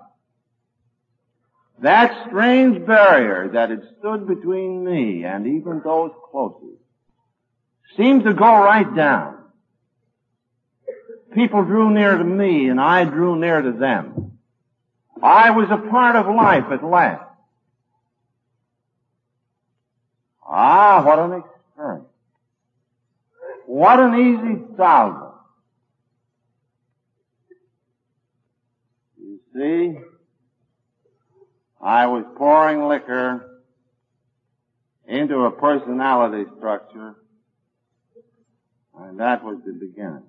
That 1.79 2.27
strange 2.27 2.85
barrier 2.87 3.49
that 3.53 3.69
had 3.69 3.83
stood 3.99 4.27
between 4.27 4.83
me 4.83 5.25
and 5.25 5.45
even 5.45 5.81
those 5.83 6.11
closest 6.31 6.81
seemed 7.95 8.23
to 8.23 8.33
go 8.33 8.45
right 8.45 8.95
down. 8.95 9.37
People 11.33 11.63
drew 11.63 11.91
near 11.91 12.17
to 12.17 12.23
me 12.23 12.69
and 12.69 12.81
I 12.81 13.03
drew 13.03 13.37
near 13.37 13.61
to 13.61 13.71
them. 13.71 14.39
I 15.21 15.51
was 15.51 15.69
a 15.69 15.77
part 15.89 16.15
of 16.15 16.33
life 16.33 16.65
at 16.71 16.83
last. 16.83 17.23
Ah, 20.47 21.03
what 21.05 21.19
an 21.19 21.43
experience. 21.43 22.05
What 23.65 23.99
an 23.99 24.15
easy 24.15 24.75
salvo. 24.77 25.35
You 29.19 29.39
see, 29.57 29.97
I 31.81 32.07
was 32.07 32.25
pouring 32.35 32.87
liquor 32.87 33.61
into 35.07 35.45
a 35.45 35.51
personality 35.51 36.49
structure, 36.57 37.15
and 38.99 39.19
that 39.19 39.43
was 39.43 39.59
the 39.65 39.73
beginning. 39.73 40.23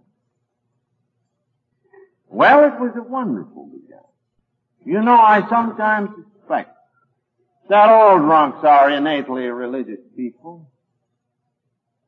Well, 2.29 2.65
it 2.65 2.81
was 2.81 2.93
a 2.97 3.03
wonderful 3.03 3.67
beginning. 3.67 4.05
You 4.85 5.03
know, 5.03 5.17
I 5.17 5.49
sometimes 5.49 6.11
suspect 6.17 6.75
that 7.69 7.89
all 7.89 8.19
drunks 8.19 8.65
are 8.65 8.91
innately 8.91 9.45
religious 9.47 10.01
people. 10.17 10.71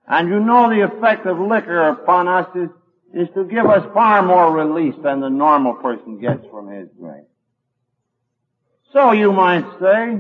And 0.07 0.29
you 0.29 0.41
know 0.41 0.69
the 0.69 0.83
effect 0.83 1.27
of 1.27 1.39
liquor 1.39 1.89
upon 1.89 2.29
us 2.29 2.49
is, 2.55 2.69
is 3.12 3.29
to 3.35 3.44
give 3.44 3.66
us 3.66 3.85
far 3.92 4.23
more 4.23 4.53
release 4.53 4.94
than 5.03 5.20
the 5.20 5.29
normal 5.29 5.75
person 5.75 6.20
gets 6.20 6.44
from 6.51 6.68
his 6.70 6.88
drink. 6.99 7.27
So 8.92 9.12
you 9.12 9.33
might 9.33 9.64
say, 9.81 10.18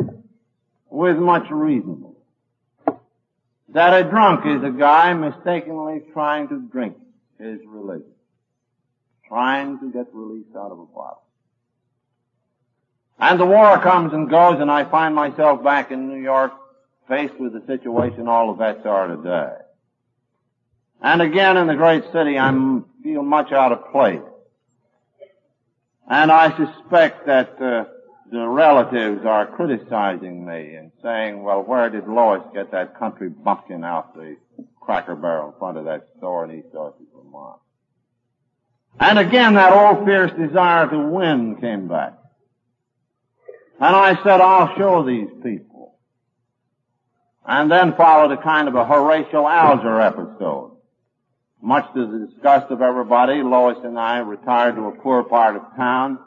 with 0.90 1.16
much 1.16 1.50
reason, 1.50 2.14
that 3.68 3.94
a 3.94 4.08
drunk 4.08 4.46
is 4.46 4.64
a 4.64 4.70
guy 4.70 5.12
mistakenly 5.14 6.02
trying 6.12 6.48
to 6.48 6.60
drink 6.60 6.96
his 7.38 7.60
religion. 7.66 8.12
Trying 9.28 9.78
to 9.78 9.92
get 9.92 10.06
release 10.12 10.46
out 10.56 10.72
of 10.72 10.78
a 10.80 10.86
bottle. 10.86 11.22
And 13.20 13.38
the 13.38 13.46
war 13.46 13.78
comes 13.80 14.12
and 14.12 14.28
goes 14.28 14.60
and 14.60 14.70
I 14.70 14.84
find 14.90 15.14
myself 15.14 15.62
back 15.62 15.92
in 15.92 16.08
New 16.08 16.20
York 16.20 16.52
faced 17.06 17.38
with 17.38 17.52
the 17.52 17.62
situation 17.66 18.28
all 18.28 18.52
the 18.52 18.58
vets 18.58 18.86
are 18.86 19.08
today. 19.08 19.52
And 21.02 21.22
again 21.22 21.56
in 21.56 21.66
the 21.66 21.74
great 21.74 22.04
city 22.12 22.38
I 22.38 22.52
feel 23.02 23.22
much 23.22 23.52
out 23.52 23.72
of 23.72 23.90
place. 23.90 24.20
And 26.08 26.32
I 26.32 26.50
suspect 26.56 27.26
that 27.26 27.60
uh, 27.62 27.84
the 28.30 28.46
relatives 28.46 29.24
are 29.24 29.46
criticizing 29.46 30.44
me 30.44 30.74
and 30.74 30.90
saying, 31.02 31.42
well, 31.42 31.62
where 31.62 31.88
did 31.88 32.08
Lois 32.08 32.42
get 32.52 32.72
that 32.72 32.98
country 32.98 33.28
bumpkin 33.28 33.84
out 33.84 34.14
the 34.14 34.36
cracker 34.80 35.14
barrel 35.14 35.52
in 35.52 35.58
front 35.58 35.78
of 35.78 35.84
that 35.84 36.08
store 36.18 36.44
in 36.44 36.58
East 36.58 36.72
Dorset, 36.72 37.00
Vermont? 37.14 37.60
And 38.98 39.18
again, 39.18 39.54
that 39.54 39.72
old 39.72 40.04
fierce 40.04 40.32
desire 40.32 40.88
to 40.90 40.98
win 40.98 41.56
came 41.60 41.88
back. 41.88 42.14
And 43.80 43.96
I 43.96 44.14
said, 44.22 44.40
I'll 44.40 44.76
show 44.76 45.04
these 45.06 45.30
people. 45.42 45.94
And 47.46 47.70
then 47.70 47.94
followed 47.94 48.32
a 48.32 48.42
kind 48.42 48.68
of 48.68 48.74
a 48.74 48.84
Horatio 48.84 49.46
Alger 49.46 50.00
episode. 50.00 50.69
Much 51.62 51.92
to 51.94 52.06
the 52.06 52.26
disgust 52.26 52.70
of 52.70 52.80
everybody, 52.82 53.42
Lois 53.42 53.78
and 53.84 53.98
I 53.98 54.18
retired 54.18 54.76
to 54.76 54.86
a 54.86 54.92
poor 54.92 55.22
part 55.22 55.56
of 55.56 55.62
town 55.76 56.18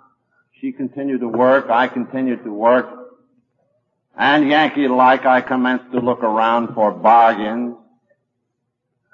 she 0.64 0.72
continued 0.72 1.20
to 1.20 1.28
work. 1.28 1.70
I 1.70 1.90
continued 1.90 2.46
to 2.46 2.54
work. 2.54 2.88
And 4.18 4.48
Yankee-like, 4.48 5.26
I 5.26 5.42
commenced 5.42 5.92
to 5.92 6.00
look 6.00 6.24
around 6.24 6.74
for 6.74 6.94
bargains. 6.94 7.76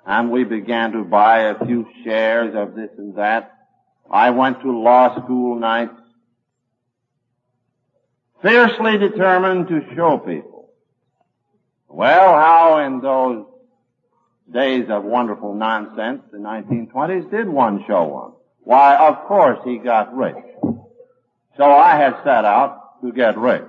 And 0.05 0.29
we 0.29 0.43
began 0.43 0.91
to 0.91 1.03
buy 1.03 1.49
a 1.49 1.65
few 1.65 1.87
shares 2.03 2.53
of 2.55 2.75
this 2.75 2.91
and 2.99 3.15
that. 3.15 3.57
I 4.11 4.29
went 4.29 4.61
to 4.61 4.71
law 4.71 5.23
school 5.23 5.59
nights. 5.59 5.99
Fiercely 8.43 8.99
determined 8.99 9.69
to 9.69 9.81
show 9.95 10.19
people. 10.19 10.69
Well, 11.87 12.33
how 12.35 12.85
in 12.85 13.01
those 13.01 13.45
days 14.53 14.85
of 14.89 15.03
wonderful 15.03 15.53
nonsense, 15.53 16.21
the 16.31 16.37
1920s, 16.37 17.29
did 17.31 17.47
one 17.47 17.83
show 17.87 18.05
one? 18.05 18.31
Why, 18.61 18.95
of 19.07 19.25
course 19.27 19.59
he 19.63 19.77
got 19.77 20.15
rich. 20.15 20.35
So 21.57 21.63
I 21.63 21.97
had 21.97 22.15
set 22.23 22.45
out 22.45 23.01
to 23.01 23.11
get 23.11 23.37
rich, 23.37 23.63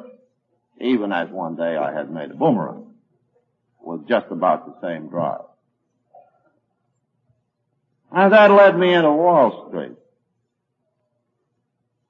even 0.80 1.12
as 1.12 1.28
one 1.30 1.56
day 1.56 1.76
I 1.76 1.92
had 1.92 2.10
made 2.10 2.30
a 2.30 2.34
boomerang 2.34 2.86
with 3.80 4.06
just 4.08 4.26
about 4.30 4.66
the 4.66 4.86
same 4.86 5.08
drive. 5.08 5.40
And 8.12 8.32
that 8.32 8.50
led 8.50 8.78
me 8.78 8.92
into 8.92 9.10
Wall 9.10 9.68
Street. 9.68 9.96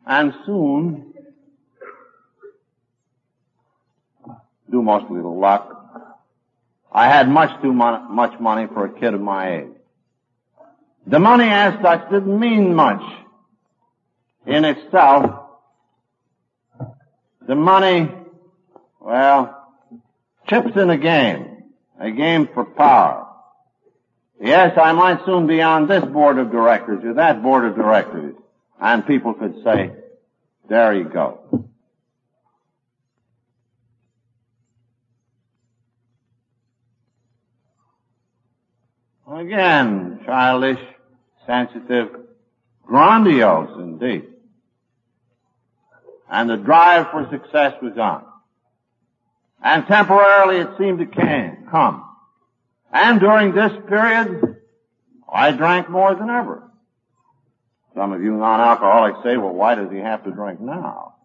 And 0.07 0.35
soon, 0.45 1.13
due 4.71 4.83
mostly 4.83 5.21
to 5.21 5.29
luck, 5.29 5.80
I 6.93 7.09
had 7.09 7.29
much 7.29 7.63
too 7.63 7.73
mon- 7.73 8.15
much 8.15 8.39
money 8.41 8.67
for 8.67 8.85
a 8.85 8.93
kid 9.01 9.15
of 9.15 9.21
my 9.21 9.59
age. 9.59 9.77
The 11.07 11.19
money 11.19 11.49
as 11.49 11.81
such 11.83 12.11
didn't 12.11 12.39
mean 12.39 12.75
much 12.75 13.03
in 14.47 14.65
itself 14.65 15.41
the 17.51 17.57
money, 17.57 18.09
well, 19.01 19.57
chips 20.49 20.71
in 20.77 20.89
a 20.89 20.97
game, 20.97 21.65
a 21.99 22.11
game 22.13 22.49
for 22.55 22.65
power. 22.65 23.27
Yes, 24.41 24.79
I 24.81 24.93
might 24.93 25.25
soon 25.27 25.49
be 25.49 25.61
on 25.61 25.89
this 25.89 26.05
board 26.05 26.39
of 26.39 26.53
directors 26.53 27.05
or 27.05 27.15
that 27.15 27.43
board 27.43 27.65
of 27.65 27.75
directors, 27.75 28.37
and 28.81 29.05
people 29.05 29.35
could 29.35 29.65
say, 29.65 29.91
there 30.69 30.95
you 30.95 31.05
go. 31.05 31.69
Again, 39.33 40.21
childish, 40.27 40.81
sensitive, 41.47 42.09
grandiose 42.85 43.79
indeed 43.79 44.25
and 46.31 46.49
the 46.49 46.57
drive 46.57 47.11
for 47.11 47.29
success 47.31 47.75
was 47.83 47.99
on. 47.99 48.25
And 49.63 49.87
temporarily 49.87 50.59
it 50.59 50.69
seemed 50.79 51.01
to 51.01 51.07
came, 51.07 51.67
come. 51.71 52.05
And 52.93 53.21
during 53.21 53.55
this 53.55 53.73
period, 53.89 54.57
I 55.31 55.51
drank 55.53 55.91
more 55.91 56.15
than 56.15 56.31
ever. 56.31 56.63
Some 57.95 58.13
of 58.13 58.23
you 58.23 58.37
non-alcoholics 58.37 59.19
say, 59.25 59.37
well, 59.37 59.53
why 59.53 59.75
does 59.75 59.91
he 59.91 59.99
have 59.99 60.25
to 60.25 60.31
drink 60.31 60.61
now? 60.61 61.17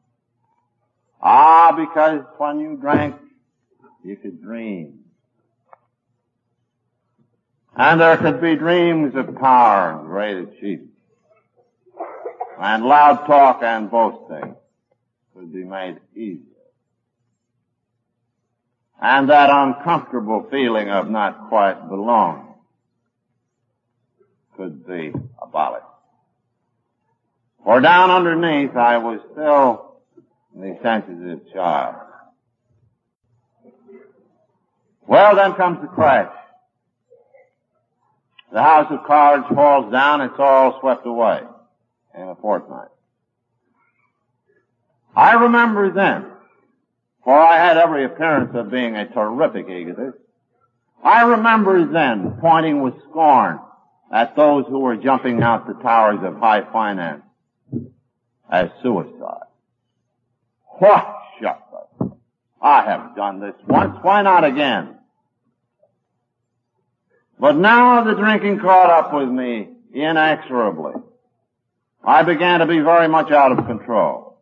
Ah, 1.22 1.74
because 1.78 2.26
when 2.38 2.60
you 2.60 2.76
drank, 2.76 3.16
you 4.04 4.16
could 4.18 4.42
dream. 4.42 5.05
And 7.78 8.00
there 8.00 8.18
could 8.18 8.42
be 8.42 8.56
dreams 8.56 9.16
of 9.16 9.36
power 9.38 9.92
and 9.92 10.08
great 10.08 10.38
achievement. 10.38 10.92
And 12.58 12.86
loud 12.86 13.26
talk 13.28 13.62
and 13.64 13.92
boasting 13.92 14.56
could 15.34 15.52
be 15.52 15.64
made 15.64 16.00
easier. 16.16 16.56
and 19.02 19.30
that 19.30 19.50
uncomfortable 19.52 20.48
feeling 20.50 20.90
of 20.90 21.10
not 21.10 21.50
quite 21.50 21.90
belonging 21.90 22.54
could 24.56 24.88
be 24.88 25.14
abolished. 25.42 25.86
For 27.64 27.82
down 27.82 28.10
underneath 28.10 28.76
I 28.76 28.98
was 28.98 29.20
still 29.32 29.98
the 30.56 30.78
sensitive 30.82 31.42
child. 31.54 31.96
Well, 35.08 35.36
then 35.36 35.54
comes 35.54 35.82
the 35.82 35.88
crash. 35.88 36.32
The 38.56 38.64
house 38.64 38.88
of 38.90 39.04
cards 39.04 39.44
falls 39.54 39.92
down, 39.92 40.22
it's 40.22 40.40
all 40.40 40.80
swept 40.80 41.06
away 41.06 41.42
in 42.18 42.22
a 42.22 42.36
fortnight. 42.36 42.88
I 45.14 45.34
remember 45.34 45.92
then, 45.92 46.26
for 47.26 47.38
I 47.38 47.58
had 47.58 47.76
every 47.76 48.06
appearance 48.06 48.56
of 48.56 48.72
being 48.72 48.96
a 48.96 49.10
terrific 49.10 49.68
egotist, 49.68 50.20
I 51.04 51.24
remember 51.24 51.86
then 51.86 52.38
pointing 52.40 52.82
with 52.82 52.94
scorn 53.10 53.60
at 54.10 54.38
those 54.38 54.64
who 54.70 54.80
were 54.80 54.96
jumping 54.96 55.44
out 55.44 55.68
the 55.68 55.74
towers 55.74 56.20
of 56.24 56.38
high 56.38 56.62
finance 56.72 57.24
as 58.50 58.70
suicide. 58.82 59.50
What? 60.80 61.14
Shut 61.42 61.62
up. 61.74 62.18
I 62.62 62.86
have 62.86 63.18
done 63.18 63.42
this 63.42 63.56
once. 63.68 63.98
Why 64.02 64.22
not 64.22 64.46
again? 64.46 64.96
But 67.40 67.58
now 67.58 68.04
the 68.04 68.14
drinking 68.14 68.60
caught 68.60 68.90
up 68.90 69.14
with 69.14 69.30
me 69.30 69.70
inexorably. 69.94 70.94
I 72.04 72.24
began 72.24 72.60
to 72.60 72.66
be 72.66 72.80
very 72.80 73.08
much 73.08 73.32
out 73.32 73.52
of 73.52 73.66
control. 73.66 74.38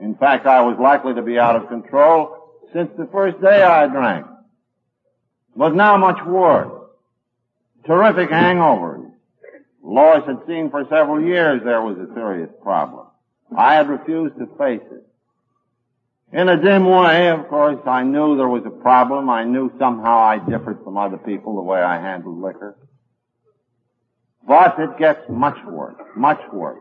In 0.00 0.14
fact, 0.14 0.46
I 0.46 0.62
was 0.62 0.78
likely 0.80 1.14
to 1.14 1.22
be 1.22 1.38
out 1.38 1.56
of 1.56 1.68
control 1.68 2.36
since 2.72 2.90
the 2.96 3.08
first 3.12 3.40
day 3.40 3.62
I 3.62 3.86
drank. 3.86 4.26
But 5.54 5.74
now 5.74 5.96
much 5.98 6.24
worse. 6.24 6.72
Terrific 7.86 8.30
hangovers. 8.30 9.10
Lois 9.82 10.24
had 10.26 10.46
seen 10.46 10.70
for 10.70 10.84
several 10.90 11.20
years 11.20 11.62
there 11.64 11.82
was 11.82 11.98
a 11.98 12.12
serious 12.14 12.50
problem. 12.62 13.06
I 13.56 13.74
had 13.74 13.88
refused 13.88 14.38
to 14.38 14.46
face 14.58 14.82
it. 14.90 15.06
In 16.32 16.48
a 16.48 16.62
dim 16.62 16.84
way, 16.84 17.28
of 17.30 17.48
course, 17.48 17.80
I 17.86 18.04
knew 18.04 18.36
there 18.36 18.48
was 18.48 18.64
a 18.64 18.70
problem. 18.70 19.28
I 19.28 19.42
knew 19.42 19.72
somehow 19.78 20.18
I 20.18 20.38
differed 20.38 20.84
from 20.84 20.96
other 20.96 21.16
people 21.16 21.56
the 21.56 21.62
way 21.62 21.82
I 21.82 22.00
handled 22.00 22.40
liquor. 22.40 22.76
But 24.46 24.78
it 24.78 24.96
gets 24.96 25.28
much 25.28 25.58
worse, 25.66 25.96
much 26.16 26.40
worse. 26.52 26.78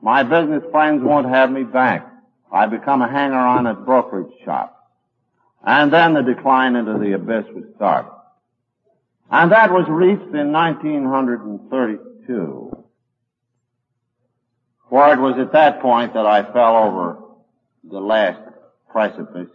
My 0.00 0.22
business 0.22 0.62
friends 0.70 1.02
won't 1.02 1.28
have 1.28 1.50
me 1.50 1.64
back. 1.64 2.08
I 2.52 2.66
become 2.66 3.02
a 3.02 3.10
hanger-on 3.10 3.66
at 3.66 3.84
brokerage 3.84 4.30
shops. 4.44 4.76
And 5.64 5.92
then 5.92 6.14
the 6.14 6.22
decline 6.22 6.76
into 6.76 6.96
the 6.98 7.14
abyss 7.14 7.46
would 7.52 7.74
start. 7.74 8.06
And 9.30 9.50
that 9.50 9.72
was 9.72 9.88
reached 9.88 10.32
in 10.32 10.52
1932. 10.52 12.84
For 14.88 15.12
it 15.12 15.18
was 15.18 15.36
at 15.40 15.50
that 15.52 15.82
point 15.82 16.14
that 16.14 16.24
I 16.24 16.44
fell 16.52 16.76
over 16.76 17.18
the 17.82 17.98
last 17.98 18.38
precipice 18.90 19.50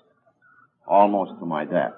almost 0.85 1.39
to 1.39 1.45
my 1.45 1.65
death. 1.65 1.93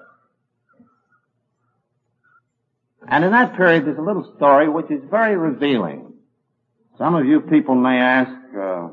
And 3.06 3.24
in 3.24 3.32
that 3.32 3.56
period, 3.56 3.84
there's 3.84 3.98
a 3.98 4.02
little 4.02 4.34
story 4.36 4.68
which 4.68 4.90
is 4.90 5.02
very 5.10 5.36
revealing. 5.36 6.14
Some 6.96 7.14
of 7.14 7.26
you 7.26 7.40
people 7.40 7.74
may 7.74 7.98
ask, 7.98 8.30
uh, 8.56 8.88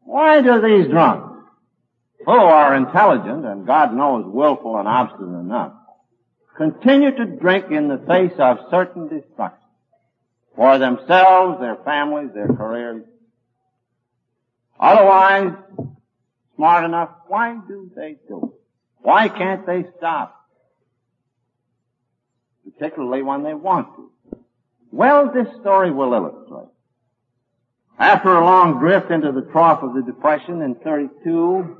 why 0.00 0.40
do 0.40 0.60
these 0.60 0.90
drunks, 0.90 1.34
who 2.24 2.32
are 2.32 2.74
intelligent 2.74 3.44
and 3.44 3.66
God 3.66 3.94
knows 3.94 4.24
willful 4.26 4.76
and 4.78 4.88
obstinate 4.88 5.40
enough, 5.40 5.72
continue 6.56 7.14
to 7.14 7.26
drink 7.26 7.70
in 7.70 7.88
the 7.88 7.98
face 7.98 8.32
of 8.38 8.58
certain 8.70 9.08
destruction 9.08 9.68
for 10.56 10.78
themselves, 10.78 11.60
their 11.60 11.76
families, 11.84 12.30
their 12.34 12.48
careers? 12.48 13.04
Otherwise, 14.80 15.52
smart 16.64 16.86
enough, 16.86 17.10
why 17.28 17.58
do 17.68 17.90
they 17.94 18.16
do 18.26 18.38
it? 18.42 18.60
Why 19.02 19.28
can't 19.28 19.66
they 19.66 19.84
stop? 19.98 20.46
Particularly 22.64 23.22
when 23.22 23.42
they 23.42 23.52
want 23.52 23.88
to. 23.96 24.10
Well, 24.90 25.30
this 25.30 25.46
story 25.60 25.90
will 25.90 26.14
illustrate. 26.14 26.70
After 27.98 28.30
a 28.30 28.42
long 28.42 28.78
drift 28.78 29.10
into 29.10 29.30
the 29.30 29.42
trough 29.52 29.82
of 29.82 29.92
the 29.92 30.00
Depression 30.00 30.62
in 30.62 30.76
32, 30.76 31.76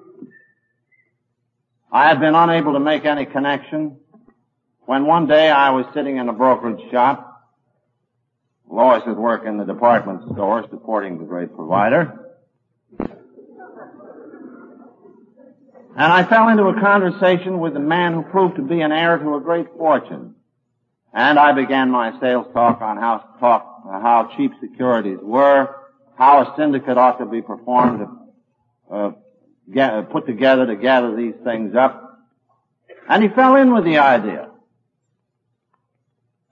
I 1.90 2.08
had 2.08 2.20
been 2.20 2.34
unable 2.34 2.74
to 2.74 2.80
make 2.80 3.06
any 3.06 3.24
connection 3.24 3.96
when 4.84 5.06
one 5.06 5.26
day 5.26 5.48
I 5.48 5.70
was 5.70 5.86
sitting 5.94 6.18
in 6.18 6.28
a 6.28 6.34
brokerage 6.34 6.90
shop. 6.90 7.30
Lois 8.68 9.02
at 9.06 9.16
work 9.16 9.46
in 9.46 9.56
the 9.56 9.64
department 9.64 10.30
store 10.32 10.66
supporting 10.68 11.16
the 11.16 11.24
great 11.24 11.56
provider. 11.56 12.23
And 15.96 16.12
I 16.12 16.24
fell 16.24 16.48
into 16.48 16.64
a 16.64 16.80
conversation 16.80 17.60
with 17.60 17.76
a 17.76 17.80
man 17.80 18.14
who 18.14 18.22
proved 18.22 18.56
to 18.56 18.62
be 18.62 18.80
an 18.80 18.90
heir 18.90 19.16
to 19.16 19.36
a 19.36 19.40
great 19.40 19.68
fortune. 19.76 20.34
And 21.12 21.38
I 21.38 21.52
began 21.52 21.90
my 21.90 22.18
sales 22.18 22.46
talk 22.52 22.80
on 22.80 22.96
how 22.96 23.18
talk, 23.38 23.82
uh, 23.86 24.00
how 24.00 24.32
cheap 24.36 24.50
securities 24.60 25.20
were, 25.22 25.72
how 26.18 26.40
a 26.40 26.54
syndicate 26.56 26.98
ought 26.98 27.18
to 27.18 27.26
be 27.26 27.42
performed, 27.42 28.08
uh, 28.90 29.12
get, 29.72 29.94
uh, 29.94 30.02
put 30.02 30.26
together 30.26 30.66
to 30.66 30.74
gather 30.74 31.14
these 31.14 31.34
things 31.44 31.76
up. 31.76 32.18
And 33.08 33.22
he 33.22 33.28
fell 33.28 33.54
in 33.54 33.72
with 33.72 33.84
the 33.84 33.98
idea. 33.98 34.50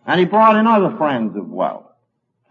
And 0.07 0.21
he 0.21 0.27
brought 0.27 0.55
in 0.55 0.69
other 0.69 0.97
friends 0.97 1.37
of 1.37 1.49
wealth. 1.49 1.87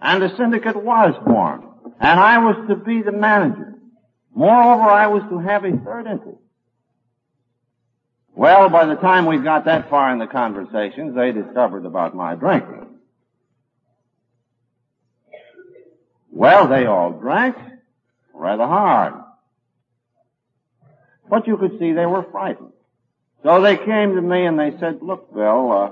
And 0.01 0.21
the 0.21 0.35
syndicate 0.35 0.75
was 0.75 1.13
formed. 1.25 1.63
And 2.01 2.19
I 2.19 2.39
was 2.39 2.67
to 2.67 2.75
be 2.75 3.01
the 3.01 3.11
manager. 3.13 3.75
Moreover, 4.35 4.83
I 4.83 5.07
was 5.07 5.23
to 5.29 5.39
have 5.39 5.63
a 5.63 5.71
third 5.77 6.07
interest. 6.07 6.39
Well, 8.33 8.69
by 8.69 8.85
the 8.85 8.95
time 8.95 9.25
we 9.25 9.37
got 9.39 9.65
that 9.65 9.89
far 9.89 10.11
in 10.11 10.19
the 10.19 10.27
conversations, 10.27 11.15
they 11.15 11.31
discovered 11.31 11.85
about 11.85 12.15
my 12.15 12.35
drinking. 12.35 12.87
Well, 16.31 16.67
they 16.67 16.85
all 16.85 17.11
drank 17.11 17.57
rather 18.33 18.65
hard. 18.65 19.13
But 21.29 21.47
you 21.47 21.57
could 21.57 21.77
see 21.77 21.91
they 21.91 22.05
were 22.05 22.25
frightened. 22.31 22.71
So 23.43 23.61
they 23.61 23.77
came 23.77 24.15
to 24.15 24.21
me 24.21 24.45
and 24.45 24.59
they 24.59 24.71
said, 24.79 24.99
look, 25.01 25.33
Bill, 25.33 25.71
uh, 25.71 25.91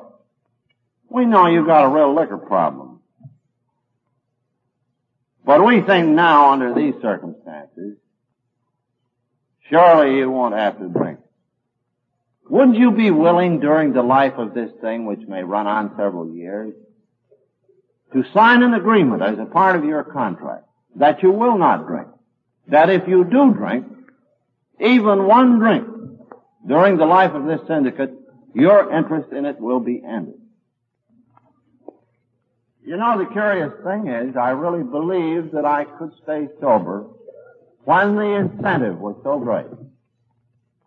we 1.09 1.25
know 1.25 1.47
you've 1.47 1.67
got 1.67 1.85
a 1.85 1.89
real 1.89 2.15
liquor 2.15 2.37
problem. 2.37 2.99
But 5.45 5.65
we 5.65 5.81
think 5.81 6.09
now 6.09 6.51
under 6.51 6.73
these 6.73 6.93
circumstances, 7.01 7.97
surely 9.69 10.17
you 10.17 10.29
won't 10.29 10.55
have 10.55 10.77
to 10.79 10.87
drink. 10.87 11.19
Wouldn't 12.49 12.77
you 12.77 12.91
be 12.91 13.11
willing 13.11 13.59
during 13.59 13.93
the 13.93 14.01
life 14.01 14.33
of 14.37 14.55
this 14.55 14.71
thing, 14.81 15.05
which 15.05 15.21
may 15.27 15.43
run 15.43 15.67
on 15.67 15.95
several 15.95 16.33
years, 16.33 16.73
to 18.13 18.23
sign 18.33 18.63
an 18.63 18.73
agreement 18.73 19.21
as 19.21 19.37
a 19.37 19.45
part 19.45 19.75
of 19.75 19.85
your 19.85 20.03
contract 20.03 20.65
that 20.95 21.21
you 21.21 21.31
will 21.31 21.57
not 21.57 21.85
drink? 21.85 22.07
That 22.67 22.89
if 22.89 23.07
you 23.07 23.23
do 23.23 23.53
drink, 23.53 23.85
even 24.79 25.27
one 25.27 25.59
drink 25.59 25.87
during 26.65 26.97
the 26.97 27.05
life 27.05 27.33
of 27.33 27.45
this 27.45 27.61
syndicate, 27.67 28.13
your 28.55 28.91
interest 28.97 29.31
in 29.31 29.45
it 29.45 29.59
will 29.59 29.79
be 29.79 30.01
ended. 30.03 30.35
You 32.83 32.97
know, 32.97 33.19
the 33.19 33.31
curious 33.31 33.73
thing 33.83 34.07
is, 34.07 34.35
I 34.35 34.49
really 34.49 34.83
believed 34.83 35.51
that 35.51 35.65
I 35.65 35.85
could 35.85 36.11
stay 36.23 36.47
sober 36.59 37.05
when 37.83 38.15
the 38.15 38.35
incentive 38.35 38.99
was 38.99 39.15
so 39.23 39.37
great. 39.37 39.67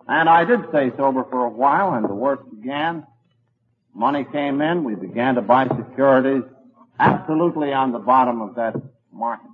And 0.09 0.29
I 0.29 0.45
did 0.45 0.61
stay 0.69 0.91
sober 0.97 1.25
for 1.31 1.45
a 1.47 1.51
while 1.51 1.95
and 1.95 2.05
the 2.05 2.15
work 2.15 2.49
began. 2.51 3.07
Money 3.95 4.25
came 4.31 4.61
in. 4.61 4.85
We 4.85 4.95
began 4.95 5.37
to 5.37 5.43
buy 5.43 5.69
securities 5.69 6.43
absolutely 6.99 7.73
on 7.73 7.93
the 7.93 7.99
bottom 7.99 8.41
of 8.41 8.55
that 8.57 8.75
market. 9.13 9.51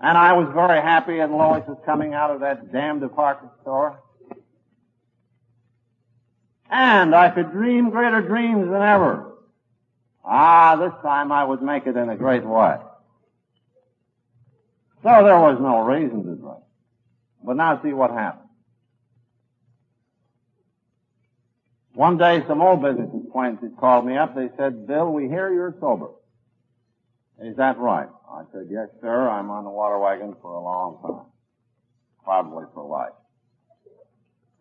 And 0.00 0.16
I 0.16 0.34
was 0.34 0.48
very 0.54 0.80
happy 0.80 1.18
and 1.18 1.32
Lois 1.32 1.64
was 1.66 1.78
coming 1.84 2.14
out 2.14 2.30
of 2.30 2.40
that 2.40 2.72
damn 2.72 3.00
department 3.00 3.52
store. 3.62 4.00
And 6.70 7.14
I 7.14 7.30
could 7.30 7.52
dream 7.52 7.90
greater 7.90 8.20
dreams 8.20 8.66
than 8.66 8.82
ever. 8.82 9.32
Ah, 10.24 10.76
this 10.76 10.92
time 11.02 11.30
I 11.30 11.44
would 11.44 11.62
make 11.62 11.86
it 11.86 11.96
in 11.96 12.08
a 12.08 12.16
great 12.16 12.44
way. 12.44 12.76
So 15.02 15.24
there 15.24 15.38
was 15.38 15.58
no 15.60 15.84
reason 15.84 16.24
to 16.24 16.34
drink. 16.34 16.64
But 17.44 17.56
now 17.56 17.80
see 17.82 17.92
what 17.92 18.10
happened. 18.10 18.45
One 21.96 22.18
day 22.18 22.44
some 22.46 22.60
old 22.60 22.82
business 22.82 23.08
acquaintances 23.26 23.74
called 23.80 24.04
me 24.04 24.18
up. 24.18 24.34
They 24.36 24.50
said, 24.58 24.86
Bill, 24.86 25.10
we 25.10 25.28
hear 25.28 25.50
you're 25.50 25.74
sober. 25.80 26.10
Is 27.42 27.56
that 27.56 27.78
right? 27.78 28.08
I 28.30 28.42
said, 28.52 28.66
yes, 28.68 28.88
sir. 29.00 29.30
I'm 29.30 29.50
on 29.50 29.64
the 29.64 29.70
water 29.70 29.98
wagon 29.98 30.36
for 30.42 30.52
a 30.52 30.62
long 30.62 30.98
time. 31.00 31.24
Probably 32.22 32.66
for 32.74 32.86
life. 32.86 33.14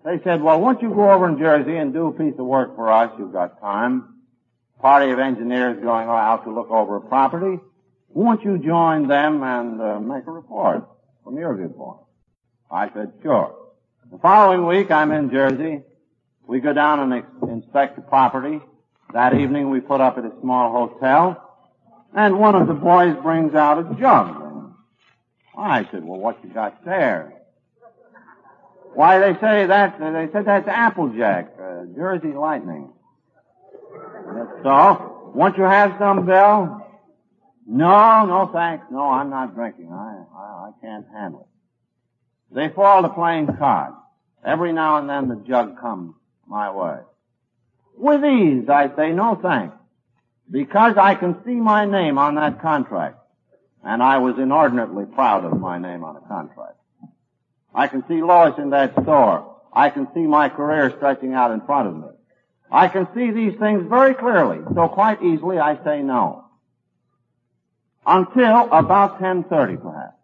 They 0.05 0.23
said, 0.23 0.41
well, 0.41 0.61
won't 0.61 0.81
you 0.81 0.89
go 0.93 1.11
over 1.11 1.27
in 1.27 1.37
Jersey 1.37 1.75
and 1.75 1.91
do 1.91 2.07
a 2.07 2.13
piece 2.13 2.39
of 2.39 2.45
work 2.45 2.73
for 2.77 2.89
us? 2.89 3.11
You've 3.19 3.33
got 3.33 3.59
time. 3.59 4.15
Party 4.79 5.11
of 5.11 5.19
engineers 5.19 5.83
going 5.83 6.07
out 6.07 6.45
to 6.45 6.53
look 6.53 6.71
over 6.71 6.95
a 6.95 7.01
property. 7.01 7.59
Won't 8.07 8.45
you 8.45 8.59
join 8.59 9.09
them 9.09 9.43
and 9.43 9.81
uh, 9.81 9.99
make 9.99 10.25
a 10.25 10.31
report 10.31 10.87
from 11.25 11.37
your 11.37 11.53
viewpoint? 11.57 11.99
I 12.71 12.93
said, 12.93 13.11
sure. 13.21 13.57
The 14.09 14.19
following 14.19 14.65
week, 14.65 14.89
I'm 14.89 15.11
in 15.11 15.29
Jersey. 15.29 15.81
We 16.47 16.59
go 16.59 16.73
down 16.73 17.11
and 17.11 17.23
inspect 17.49 17.95
the 17.95 18.01
property. 18.01 18.61
That 19.13 19.33
evening, 19.33 19.69
we 19.69 19.79
put 19.79 20.01
up 20.01 20.17
at 20.17 20.25
a 20.25 20.31
small 20.41 20.71
hotel. 20.71 21.41
And 22.13 22.39
one 22.39 22.55
of 22.55 22.67
the 22.67 22.73
boys 22.73 23.15
brings 23.21 23.55
out 23.55 23.79
a 23.79 23.95
jug. 23.95 24.73
I 25.57 25.87
said, 25.91 26.03
well, 26.03 26.19
what 26.19 26.43
you 26.43 26.49
got 26.49 26.83
there? 26.85 27.33
Why, 28.93 29.19
they 29.19 29.33
say 29.39 29.65
that, 29.65 29.99
they 29.99 30.29
said 30.31 30.45
that's 30.45 30.67
Applejack, 30.67 31.53
uh, 31.59 31.85
Jersey 31.95 32.33
Lightning. 32.33 32.93
So. 34.63 35.11
Won't 35.35 35.57
you 35.57 35.63
have 35.65 35.95
some, 35.99 36.25
Bill? 36.25 36.81
No, 37.67 38.25
no 38.25 38.49
thanks. 38.53 38.85
No, 38.89 39.11
I'm 39.11 39.29
not 39.29 39.53
drinking. 39.53 39.91
I, 39.91 40.23
I, 40.33 40.69
I 40.69 40.71
can't 40.81 41.05
handle 41.13 41.49
it. 41.49 42.55
They 42.55 42.69
fall 42.73 43.01
to 43.01 43.09
playing 43.09 43.47
cards. 43.57 43.97
Every 44.45 44.71
now 44.71 44.95
and 44.97 45.09
then 45.09 45.27
the 45.27 45.35
jug 45.45 45.77
comes 45.77 46.15
my 46.47 46.71
way. 46.71 46.99
With 47.97 48.23
ease, 48.23 48.69
I 48.69 48.93
say 48.95 49.11
no 49.11 49.35
thanks. 49.41 49.75
Because 50.49 50.97
I 50.97 51.15
can 51.15 51.43
see 51.45 51.55
my 51.55 51.85
name 51.85 52.17
on 52.17 52.35
that 52.35 52.61
contract. 52.61 53.17
And 53.83 54.01
I 54.01 54.17
was 54.17 54.37
inordinately 54.37 55.05
proud 55.05 55.45
of 55.45 55.59
my 55.59 55.77
name 55.77 56.03
on 56.03 56.15
a 56.15 56.21
contract. 56.21 56.77
I 57.73 57.87
can 57.87 58.03
see 58.07 58.21
Lois 58.21 58.57
in 58.57 58.69
that 58.71 58.93
store. 59.03 59.55
I 59.73 59.89
can 59.89 60.07
see 60.13 60.21
my 60.21 60.49
career 60.49 60.93
stretching 60.95 61.33
out 61.33 61.51
in 61.51 61.61
front 61.61 61.89
of 61.89 61.95
me. 61.95 62.07
I 62.71 62.87
can 62.87 63.07
see 63.13 63.31
these 63.31 63.57
things 63.59 63.85
very 63.87 64.15
clearly, 64.15 64.59
so 64.73 64.87
quite 64.87 65.21
easily 65.21 65.59
I 65.59 65.81
say 65.83 66.01
no. 66.01 66.45
Until 68.05 68.71
about 68.71 69.19
10.30 69.19 69.81
perhaps. 69.81 70.14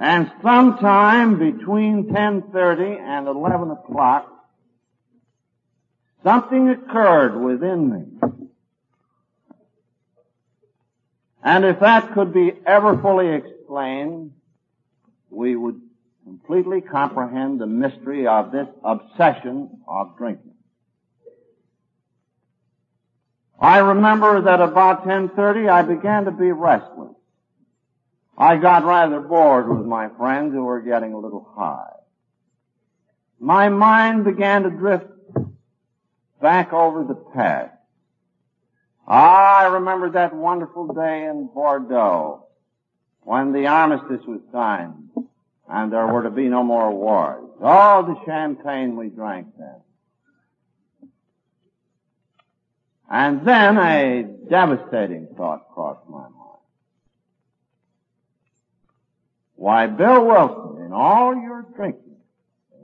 And 0.00 0.30
sometime 0.42 1.38
between 1.38 2.06
10.30 2.06 2.98
and 2.98 3.28
11 3.28 3.70
o'clock, 3.70 4.28
something 6.24 6.68
occurred 6.68 7.40
within 7.40 7.90
me 7.90 8.32
and 11.42 11.64
if 11.64 11.80
that 11.80 12.14
could 12.14 12.32
be 12.32 12.52
ever 12.64 12.96
fully 12.98 13.34
explained, 13.34 14.32
we 15.30 15.56
would 15.56 15.80
completely 16.24 16.80
comprehend 16.80 17.60
the 17.60 17.66
mystery 17.66 18.26
of 18.28 18.52
this 18.52 18.68
obsession 18.84 19.68
of 19.88 20.16
drinking. 20.16 20.52
I 23.58 23.78
remember 23.78 24.42
that 24.42 24.60
about 24.60 25.04
10.30 25.04 25.68
I 25.68 25.82
began 25.82 26.24
to 26.26 26.30
be 26.30 26.52
restless. 26.52 27.14
I 28.36 28.56
got 28.56 28.84
rather 28.84 29.20
bored 29.20 29.68
with 29.68 29.86
my 29.86 30.08
friends 30.16 30.52
who 30.52 30.64
were 30.64 30.80
getting 30.80 31.12
a 31.12 31.18
little 31.18 31.46
high. 31.54 31.92
My 33.38 33.68
mind 33.68 34.24
began 34.24 34.62
to 34.62 34.70
drift 34.70 35.06
back 36.40 36.72
over 36.72 37.04
the 37.04 37.14
past. 37.14 37.74
Ah, 39.06 39.60
I 39.60 39.64
remember 39.74 40.10
that 40.10 40.34
wonderful 40.34 40.92
day 40.94 41.24
in 41.24 41.48
Bordeaux 41.52 42.46
when 43.22 43.52
the 43.52 43.66
armistice 43.66 44.24
was 44.26 44.40
signed 44.52 45.10
and 45.68 45.92
there 45.92 46.06
were 46.06 46.22
to 46.22 46.30
be 46.30 46.48
no 46.48 46.62
more 46.62 46.90
wars. 46.92 47.48
All 47.62 48.02
the 48.02 48.16
champagne 48.24 48.96
we 48.96 49.08
drank 49.08 49.48
then. 49.58 49.80
And 53.10 53.46
then 53.46 53.78
a 53.78 54.22
devastating 54.48 55.28
thought 55.36 55.68
crossed 55.74 56.08
my 56.08 56.22
mind. 56.22 56.41
Why, 59.62 59.86
Bill 59.86 60.26
Wilson, 60.26 60.86
in 60.86 60.92
all 60.92 61.36
your 61.36 61.64
drinking, 61.76 62.16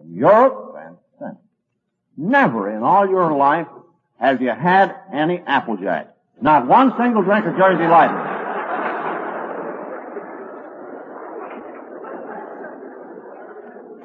in 0.00 0.14
Europe 0.14 0.76
and 0.78 0.96
since, 1.18 1.38
never 2.16 2.70
in 2.70 2.84
all 2.84 3.04
your 3.04 3.36
life 3.36 3.66
have 4.20 4.40
you 4.40 4.50
had 4.50 4.94
any 5.12 5.40
Applejack? 5.44 6.14
Not 6.40 6.68
one 6.68 6.94
single 6.96 7.22
drink 7.22 7.46
of 7.46 7.56
Jersey 7.56 7.82
Lightning. 7.82 8.24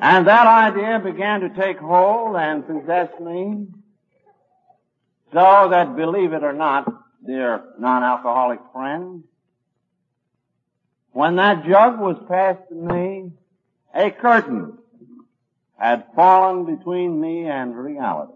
And 0.01 0.25
that 0.25 0.47
idea 0.47 0.97
began 0.97 1.41
to 1.41 1.49
take 1.49 1.77
hold 1.77 2.35
and 2.37 2.65
possess 2.65 3.09
me 3.19 3.67
so 5.31 5.67
that, 5.69 5.95
believe 5.95 6.33
it 6.33 6.43
or 6.43 6.53
not, 6.53 6.91
dear 7.23 7.65
non-alcoholic 7.77 8.61
friend, 8.73 9.25
when 11.13 11.35
that 11.37 11.65
jug 11.65 11.99
was 11.99 12.17
passed 12.27 12.67
to 12.69 12.75
me, 12.75 13.31
a 13.93 14.11
curtain 14.11 14.77
had 15.77 16.05
fallen 16.15 16.65
between 16.65 17.21
me 17.21 17.45
and 17.45 17.77
reality. 17.77 18.33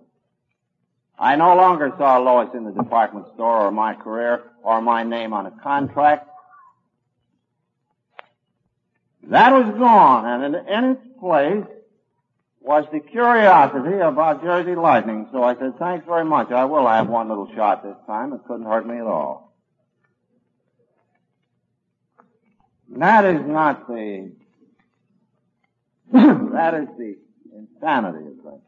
I 1.19 1.35
no 1.35 1.55
longer 1.55 1.91
saw 1.97 2.19
Lois 2.19 2.49
in 2.53 2.63
the 2.63 2.71
department 2.71 3.25
store 3.33 3.65
or 3.65 3.71
my 3.71 3.95
career 3.95 4.43
or 4.61 4.81
my 4.81 5.03
name 5.03 5.33
on 5.33 5.47
a 5.47 5.51
contract. 5.51 6.29
That 9.23 9.51
was 9.51 9.75
gone 9.77 10.43
and 10.43 10.55
in, 10.55 10.91
its 10.91 11.01
place 11.19 11.65
was 12.61 12.85
the 12.91 12.99
curiosity 12.99 13.97
about 13.97 14.43
Jersey 14.43 14.75
Lightning. 14.75 15.27
So 15.31 15.43
I 15.43 15.55
said, 15.57 15.79
thanks 15.79 16.05
very 16.05 16.25
much. 16.25 16.51
I 16.51 16.65
will 16.65 16.87
have 16.87 17.07
one 17.07 17.29
little 17.29 17.51
shot 17.55 17.83
this 17.83 17.95
time. 18.05 18.33
It 18.33 18.41
couldn't 18.47 18.65
hurt 18.65 18.85
me 18.85 18.97
at 18.97 19.07
all. 19.07 19.46
That 22.89 23.25
is 23.25 23.45
not 23.45 23.87
the, 23.87 24.31
that 26.13 26.73
is 26.73 26.87
the 26.97 27.17
insanity 27.55 28.19
of 28.19 28.43
things. 28.43 28.61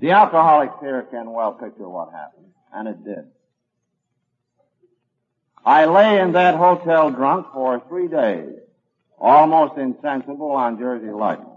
The 0.00 0.10
alcoholic 0.10 0.70
here 0.80 1.02
can 1.10 1.30
well 1.30 1.52
picture 1.52 1.88
what 1.88 2.12
happened, 2.12 2.46
and 2.72 2.88
it 2.88 3.04
did. 3.04 3.26
I 5.64 5.86
lay 5.86 6.20
in 6.20 6.32
that 6.32 6.56
hotel 6.56 7.10
drunk 7.10 7.46
for 7.52 7.82
three 7.88 8.08
days, 8.08 8.50
almost 9.18 9.78
insensible 9.78 10.50
on 10.50 10.78
Jersey 10.78 11.10
Lightning. 11.10 11.48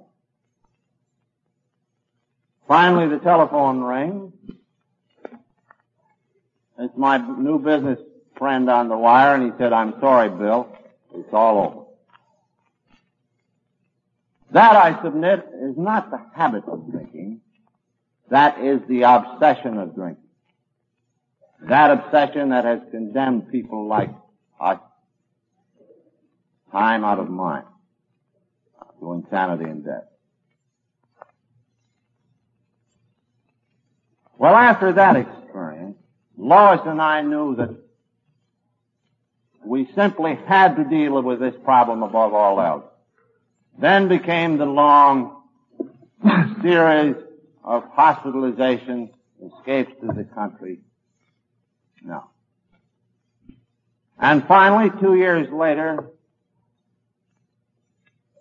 Finally, 2.67 3.08
the 3.10 3.19
telephone 3.19 3.82
rings. 3.82 4.34
It's 6.80 6.95
my 6.95 7.17
new 7.17 7.60
business 7.60 8.00
friend 8.38 8.69
on 8.69 8.88
the 8.88 8.97
wire, 8.97 9.36
and 9.36 9.52
he 9.52 9.58
said, 9.58 9.73
I'm 9.73 10.00
sorry, 10.00 10.30
Bill. 10.30 10.69
It's 11.17 11.34
all 11.34 11.58
over. 11.60 11.88
That, 14.51 14.75
I 14.75 15.01
submit, 15.03 15.45
is 15.62 15.77
not 15.77 16.10
the 16.10 16.21
habit 16.34 16.63
of 16.67 16.89
drinking. 16.89 17.41
That 18.30 18.60
is 18.60 18.82
the 18.88 19.03
obsession 19.03 19.77
of 19.77 19.95
drinking. 19.95 20.23
That 21.67 21.91
obsession 21.91 22.49
that 22.49 22.65
has 22.65 22.80
condemned 22.91 23.51
people 23.51 23.88
like 23.88 24.12
us 24.60 24.80
time 26.71 27.03
out 27.03 27.19
of 27.19 27.30
mind 27.30 27.65
to 28.99 29.13
insanity 29.13 29.65
and 29.65 29.84
death. 29.84 30.03
Well, 34.38 34.55
after 34.55 34.93
that 34.93 35.15
experience, 35.15 35.97
Lois 36.38 36.82
and 36.86 37.01
I 37.01 37.22
knew 37.22 37.55
that 37.55 37.76
we 39.68 39.89
simply 39.95 40.36
had 40.47 40.76
to 40.78 40.84
deal 40.84 41.22
with 41.22 41.39
this 41.39 41.55
problem 41.63 42.03
above 42.03 42.34
all 42.34 42.59
else. 42.61 42.86
Then 43.78 44.07
became 44.07 44.57
the 44.57 44.65
long 44.65 45.43
series 46.61 47.15
of 47.63 47.84
hospitalization, 47.91 49.11
escapes 49.45 49.91
to 50.01 50.07
the 50.07 50.24
country. 50.24 50.80
No. 52.01 52.24
And 54.20 54.47
finally, 54.47 54.89
two 54.99 55.15
years 55.15 55.51
later, 55.51 56.07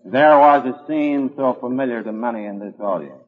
there 0.04 0.38
was 0.38 0.64
a 0.64 0.86
scene 0.86 1.32
so 1.36 1.54
familiar 1.54 2.02
to 2.02 2.12
many 2.12 2.46
in 2.46 2.58
this 2.58 2.74
audience. 2.80 3.22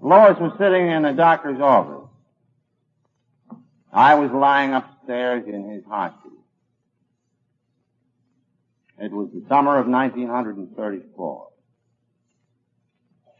Lois 0.00 0.38
was 0.40 0.52
sitting 0.58 0.88
in 0.88 1.04
a 1.04 1.12
doctor's 1.12 1.60
office. 1.60 2.07
I 3.92 4.14
was 4.14 4.30
lying 4.30 4.74
upstairs 4.74 5.44
in 5.46 5.70
his 5.70 5.84
hospital. 5.84 6.38
It 9.00 9.12
was 9.12 9.28
the 9.32 9.44
summer 9.48 9.78
of 9.78 9.86
1934. 9.86 11.48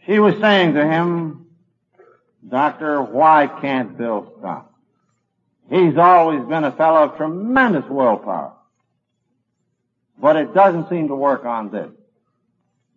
She 0.07 0.19
was 0.19 0.35
saying 0.41 0.75
to 0.75 0.87
him, 0.87 1.47
Doctor, 2.49 3.03
why 3.03 3.49
can't 3.61 3.99
Bill 3.99 4.33
stop? 4.39 4.75
He's 5.69 5.99
always 5.99 6.47
been 6.47 6.65
a 6.65 6.73
fellow 6.73 7.05
of 7.05 7.17
tremendous 7.17 7.85
willpower. 7.91 8.55
But 10.21 10.37
it 10.37 10.55
doesn't 10.55 10.89
seem 10.89 11.09
to 11.09 11.15
work 11.15 11.45
on 11.45 11.71
this. 11.71 11.91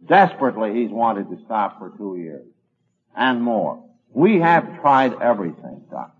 Desperately, 0.05 0.73
he's 0.73 0.89
wanted 0.89 1.29
to 1.29 1.43
stop 1.45 1.79
for 1.79 1.91
two 1.97 2.15
years 2.17 2.47
and 3.15 3.41
more. 3.41 3.83
We 4.13 4.39
have 4.39 4.81
tried 4.81 5.21
everything, 5.21 5.83
Doc. 5.91 6.15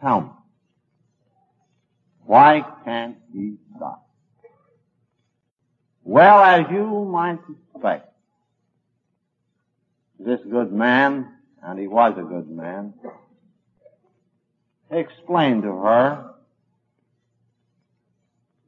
Tell 0.00 0.20
me. 0.20 0.28
Why 2.24 2.64
can't 2.84 3.16
he 3.32 3.56
stop? 3.76 4.06
Well, 6.04 6.40
as 6.40 6.66
you 6.70 7.04
might 7.04 7.38
suspect, 7.46 8.12
this 10.18 10.40
good 10.50 10.72
man, 10.72 11.32
and 11.62 11.78
he 11.78 11.86
was 11.86 12.14
a 12.18 12.22
good 12.22 12.50
man, 12.50 12.94
explained 14.90 15.62
to 15.62 15.72
her 15.72 16.34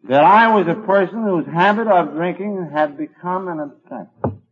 that 0.04 0.24
I 0.24 0.54
was 0.54 0.66
a 0.66 0.74
person 0.74 1.22
whose 1.22 1.46
habit 1.46 1.86
of 1.86 2.12
drinking 2.12 2.70
had 2.72 2.96
become 2.96 3.48
an 3.48 3.60
obsession. 3.60 4.42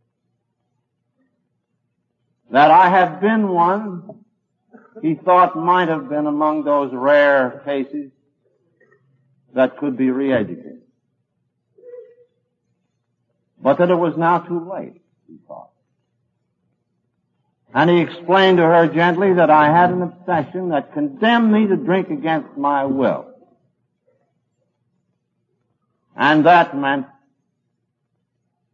That 2.51 2.71
I 2.71 2.89
had 2.89 3.19
been 3.21 3.49
one 3.49 4.23
he 5.01 5.15
thought 5.15 5.57
might 5.57 5.87
have 5.87 6.09
been 6.09 6.25
among 6.25 6.63
those 6.63 6.91
rare 6.93 7.61
cases 7.65 8.11
that 9.53 9.77
could 9.77 9.97
be 9.97 10.11
re-educated. 10.11 10.81
But 13.61 13.77
that 13.79 13.89
it 13.89 13.95
was 13.95 14.15
now 14.17 14.39
too 14.39 14.69
late, 14.71 15.01
he 15.27 15.37
thought. 15.47 15.71
And 17.73 17.89
he 17.89 17.99
explained 17.99 18.57
to 18.57 18.63
her 18.63 18.87
gently 18.87 19.33
that 19.33 19.49
I 19.49 19.71
had 19.71 19.91
an 19.91 20.01
obsession 20.01 20.69
that 20.69 20.93
condemned 20.93 21.51
me 21.51 21.67
to 21.67 21.75
drink 21.75 22.09
against 22.09 22.57
my 22.57 22.85
will. 22.85 23.27
And 26.15 26.45
that 26.45 26.75
meant, 26.75 27.05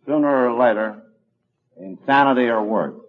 sooner 0.05 0.49
or 0.49 0.59
later, 0.59 1.03
insanity 1.77 2.47
or 2.47 2.63
worse. 2.63 3.04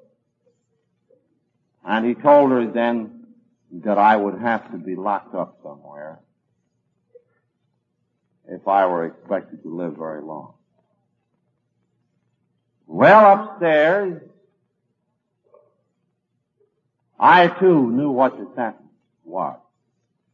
And 1.86 2.04
he 2.04 2.14
told 2.14 2.50
her 2.50 2.66
then 2.66 3.26
that 3.84 3.96
I 3.96 4.16
would 4.16 4.40
have 4.40 4.70
to 4.72 4.76
be 4.76 4.96
locked 4.96 5.34
up 5.34 5.58
somewhere 5.62 6.18
if 8.48 8.66
I 8.66 8.86
were 8.86 9.06
expected 9.06 9.62
to 9.62 9.74
live 9.74 9.96
very 9.96 10.22
long. 10.22 10.54
Well, 12.88 13.50
upstairs, 13.50 14.20
I 17.18 17.48
too 17.48 17.90
knew 17.92 18.10
what 18.10 18.36
the 18.36 18.48
sentence 18.56 18.82
was. 19.24 19.58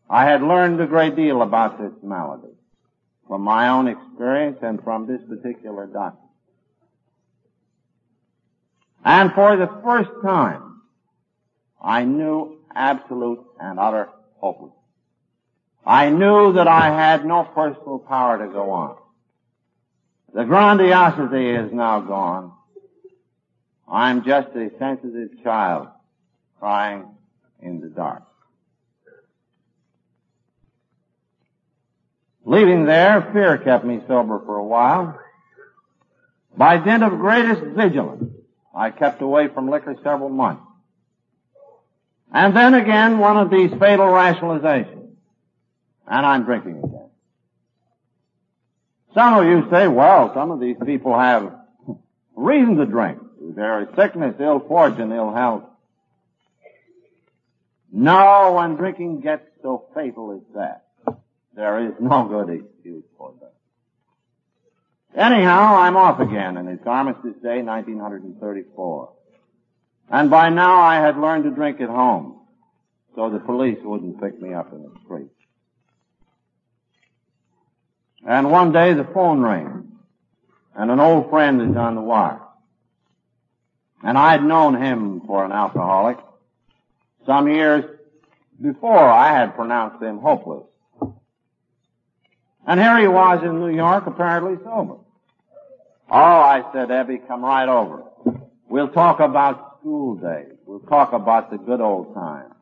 I 0.09 0.24
had 0.24 0.42
learned 0.42 0.80
a 0.80 0.86
great 0.86 1.16
deal 1.16 1.42
about 1.42 1.78
this 1.78 1.92
malady 2.03 2.55
from 3.28 3.42
my 3.42 3.68
own 3.68 3.88
experience 3.88 4.59
and 4.62 4.82
from 4.82 5.07
this 5.07 5.20
particular 5.28 5.86
doctor. 5.86 6.18
And 9.05 9.32
for 9.32 9.57
the 9.57 9.68
first 9.82 10.11
time, 10.22 10.72
I 11.83 12.05
knew 12.05 12.59
absolute 12.74 13.45
and 13.59 13.78
utter 13.78 14.09
hopelessness. 14.37 14.78
I 15.85 16.11
knew 16.11 16.53
that 16.53 16.68
I 16.68 16.91
had 16.91 17.26
no 17.26 17.43
personal 17.43 17.99
power 17.99 18.39
to 18.39 18.53
go 18.53 18.70
on. 18.70 18.97
The 20.33 20.45
grandiosity 20.45 21.51
is 21.51 21.72
now 21.72 22.01
gone. 22.01 22.53
I'm 23.89 24.24
just 24.24 24.49
a 24.55 24.70
sensitive 24.78 25.43
child 25.43 25.89
crying 26.61 27.05
in 27.61 27.80
the 27.80 27.89
dark. 27.89 28.22
Leaving 32.45 32.85
there, 32.87 33.28
fear 33.33 33.59
kept 33.59 33.85
me 33.85 34.01
sober 34.07 34.41
for 34.47 34.57
a 34.57 34.64
while. 34.64 35.18
By 36.57 36.78
dint 36.78 37.03
of 37.03 37.18
greatest 37.18 37.62
vigilance, 37.62 38.33
I 38.74 38.91
kept 38.91 39.20
away 39.20 39.49
from 39.49 39.68
liquor 39.68 39.97
several 40.03 40.28
months. 40.28 40.62
And 42.33 42.57
then 42.57 42.74
again, 42.74 43.18
one 43.18 43.37
of 43.37 43.51
these 43.51 43.70
fatal 43.70 44.07
rationalizations. 44.07 45.11
And 46.07 46.26
I'm 46.26 46.45
drinking 46.45 46.78
again. 46.78 47.11
Some 49.14 49.35
of 49.35 49.45
you 49.45 49.68
say, 49.70 49.89
well, 49.89 50.33
some 50.35 50.51
of 50.51 50.59
these 50.59 50.76
people 50.85 51.18
have 51.18 51.55
reason 52.35 52.76
to 52.76 52.87
drink. 52.87 53.18
There 53.55 53.83
is 53.83 53.89
sickness, 53.97 54.37
ill 54.41 54.61
fortune, 54.61 55.12
ill 55.12 55.35
health. 55.35 55.64
No, 57.93 58.55
when 58.57 58.76
drinking 58.76 59.20
gets 59.20 59.47
so 59.62 59.85
fatal 59.95 60.33
as 60.33 60.55
that, 60.55 60.85
there 61.55 61.87
is 61.87 61.93
no 62.01 62.24
good 62.24 62.49
excuse 62.49 63.05
for 63.18 63.35
that. 63.41 63.53
Anyhow, 65.14 65.76
I'm 65.76 65.99
off 65.99 66.18
again, 66.20 66.57
and 66.57 66.70
it's 66.70 66.87
Armistice 66.87 67.37
Day, 67.43 67.61
1934. 67.61 69.12
And 70.11 70.30
by 70.30 70.50
now 70.50 70.80
I 70.80 70.96
had 70.96 71.18
learned 71.18 71.44
to 71.44 71.50
drink 71.50 71.80
at 71.80 71.88
home, 71.88 72.40
so 73.14 73.30
the 73.30 73.38
police 73.38 73.78
wouldn't 73.82 74.20
pick 74.20 74.40
me 74.40 74.53
up 74.53 74.72
in 74.72 74.82
the 74.82 74.92
street. 75.05 75.30
And 78.26 78.50
one 78.50 78.72
day 78.72 78.94
the 78.94 79.05
phone 79.05 79.40
rang, 79.40 79.92
and 80.74 80.90
an 80.90 81.00
old 81.00 81.30
friend 81.30 81.61
is 81.61 81.76
on 81.76 81.94
the 81.94 82.00
wire. 82.00 82.40
And 84.03 84.18
I'd 84.18 84.44
known 84.44 84.80
him 84.80 85.22
for 85.26 85.44
an 85.44 85.53
alcoholic. 85.53 86.18
Some 87.26 87.48
years 87.48 87.84
before 88.61 88.98
I 88.98 89.32
had 89.32 89.55
pronounced 89.55 90.03
him 90.03 90.18
hopeless. 90.18 90.64
And 92.66 92.80
here 92.80 92.98
he 92.98 93.09
was 93.09 93.42
in 93.42 93.61
New 93.61 93.74
York, 93.74 94.07
apparently 94.07 94.57
sober. 94.64 94.96
Oh, 96.11 96.14
I 96.14 96.62
said, 96.72 96.88
Ebby, 96.88 97.26
come 97.26 97.44
right 97.44 97.68
over. 97.68 98.05
We'll 98.68 98.88
talk 98.88 99.20
about 99.20 99.72
school 99.83 100.14
days. 100.14 100.55
We'll 100.64 100.80
talk 100.80 101.12
about 101.12 101.51
the 101.51 101.59
good 101.59 101.80
old 101.80 102.14
times. 102.14 102.55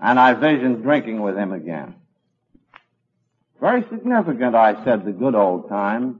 And 0.00 0.18
I 0.18 0.34
visioned 0.34 0.82
drinking 0.82 1.20
with 1.20 1.36
him 1.36 1.52
again. 1.52 1.96
Very 3.60 3.82
significant, 3.90 4.54
I 4.54 4.84
said, 4.84 5.04
the 5.04 5.10
good 5.10 5.34
old 5.34 5.68
times. 5.68 6.16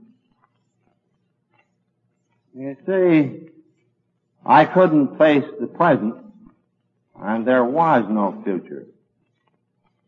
You 2.53 2.75
see, 2.85 3.49
I 4.45 4.65
couldn't 4.65 5.17
face 5.17 5.45
the 5.61 5.67
present, 5.67 6.15
and 7.17 7.47
there 7.47 7.63
was 7.63 8.03
no 8.09 8.41
future. 8.43 8.85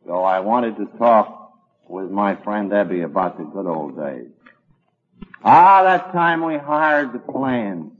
So 0.05 0.21
I 0.23 0.41
wanted 0.41 0.75
to 0.77 0.85
talk 0.97 1.53
with 1.87 2.11
my 2.11 2.35
friend 2.35 2.71
Ebby 2.71 3.05
about 3.05 3.37
the 3.37 3.45
good 3.45 3.67
old 3.67 3.95
days. 3.95 4.27
Ah, 5.43 5.83
that 5.83 6.11
time 6.11 6.43
we 6.43 6.57
hired 6.57 7.13
the 7.13 7.19
plane 7.19 7.91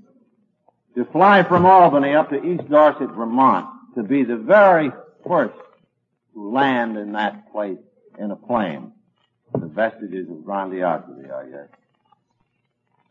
to 0.96 1.06
fly 1.06 1.44
from 1.44 1.66
Albany 1.66 2.14
up 2.14 2.30
to 2.30 2.44
East 2.44 2.70
Dorset, 2.70 3.10
Vermont, 3.12 3.68
to 3.96 4.04
be 4.04 4.24
the 4.24 4.38
very 4.38 4.92
first 5.28 5.56
to 6.34 6.50
land 6.50 6.98
in 6.98 7.14
that 7.14 7.52
place 7.52 7.78
in 8.18 8.32
a 8.32 8.36
plane. 8.36 8.92
The 9.54 9.68
vestiges 9.68 10.30
of 10.30 10.46
grandiosity, 10.46 11.30
I 11.30 11.46
guess. 11.46 11.68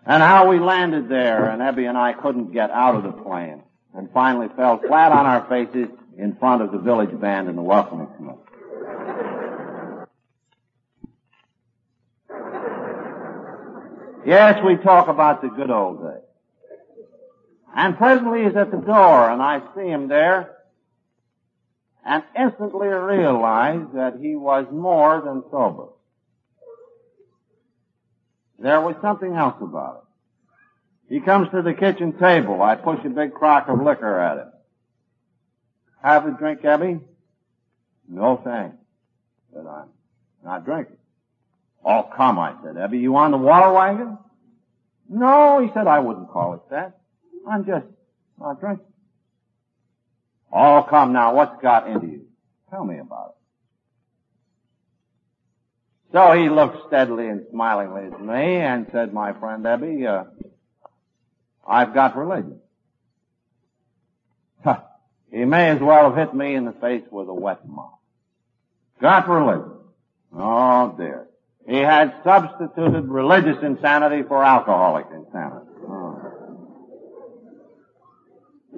And 0.06 0.22
how 0.22 0.48
we 0.48 0.58
landed 0.58 1.08
there, 1.08 1.50
and 1.50 1.60
Ebby 1.60 1.86
and 1.86 1.98
I 1.98 2.14
couldn't 2.14 2.52
get 2.52 2.70
out 2.70 2.94
of 2.94 3.02
the 3.02 3.12
plane, 3.12 3.62
and 3.94 4.10
finally 4.12 4.48
fell 4.56 4.78
flat 4.78 5.12
on 5.12 5.26
our 5.26 5.46
faces 5.48 5.88
in 6.16 6.36
front 6.36 6.62
of 6.62 6.72
the 6.72 6.78
village 6.78 7.18
band 7.20 7.48
in 7.48 7.56
the 7.56 7.62
welcoming 7.62 8.08
committee. 8.16 8.38
Yes, 14.26 14.62
we 14.64 14.76
talk 14.76 15.08
about 15.08 15.42
the 15.42 15.48
good 15.48 15.70
old 15.70 16.02
days. 16.02 16.29
And 17.74 17.96
presently 17.96 18.44
he's 18.44 18.56
at 18.56 18.70
the 18.70 18.78
door, 18.78 19.30
and 19.30 19.40
I 19.40 19.60
see 19.76 19.88
him 19.88 20.08
there, 20.08 20.56
and 22.04 22.24
instantly 22.36 22.88
realize 22.88 23.86
that 23.94 24.18
he 24.20 24.34
was 24.34 24.66
more 24.72 25.20
than 25.24 25.44
sober. 25.50 25.88
There 28.58 28.80
was 28.80 28.96
something 29.00 29.34
else 29.34 29.56
about 29.60 30.04
it. 31.08 31.14
He 31.14 31.20
comes 31.20 31.48
to 31.50 31.62
the 31.62 31.74
kitchen 31.74 32.18
table. 32.18 32.62
I 32.62 32.76
push 32.76 33.04
a 33.04 33.08
big 33.08 33.32
crock 33.34 33.68
of 33.68 33.82
liquor 33.82 34.20
at 34.20 34.38
him. 34.38 34.52
Have 36.02 36.26
a 36.26 36.30
drink, 36.30 36.62
Ebby? 36.62 37.00
No 38.08 38.40
thanks, 38.42 38.76
said 39.52 39.66
I. 39.66 39.84
Not 40.44 40.64
drinking. 40.64 40.96
Oh, 41.84 42.08
come, 42.16 42.38
I 42.38 42.54
said. 42.62 42.76
Ebby, 42.76 43.00
you 43.00 43.16
on 43.16 43.30
the 43.30 43.38
water 43.38 43.72
wagon? 43.72 44.18
No, 45.08 45.60
he 45.60 45.70
said, 45.74 45.86
I 45.86 45.98
wouldn't 45.98 46.30
call 46.30 46.54
it 46.54 46.60
that. 46.70 46.99
I'm 47.48 47.64
just 47.64 47.86
not 48.38 48.60
drinking. 48.60 48.86
Oh, 50.52 50.86
come 50.88 51.12
now, 51.12 51.34
what's 51.34 51.60
got 51.62 51.88
into 51.88 52.06
you? 52.06 52.26
Tell 52.70 52.84
me 52.84 52.98
about 52.98 53.30
it. 53.30 53.36
So 56.12 56.32
he 56.32 56.48
looked 56.48 56.88
steadily 56.88 57.28
and 57.28 57.46
smilingly 57.50 58.06
at 58.06 58.20
me 58.20 58.56
and 58.56 58.86
said, 58.90 59.12
my 59.12 59.32
friend 59.32 59.64
Ebby, 59.64 60.06
uh, 60.06 60.24
I've 61.66 61.94
got 61.94 62.16
religion. 62.16 62.58
he 65.30 65.44
may 65.44 65.70
as 65.70 65.80
well 65.80 66.10
have 66.10 66.16
hit 66.16 66.34
me 66.34 66.54
in 66.56 66.64
the 66.64 66.72
face 66.72 67.04
with 67.10 67.28
a 67.28 67.34
wet 67.34 67.60
mop. 67.66 68.00
Got 69.00 69.28
religion. 69.28 69.76
Oh 70.36 70.94
dear. 70.96 71.28
He 71.68 71.76
had 71.76 72.12
substituted 72.24 73.06
religious 73.06 73.62
insanity 73.62 74.24
for 74.26 74.42
alcoholic 74.42 75.06
insanity. 75.12 75.66
Oh. 75.88 76.20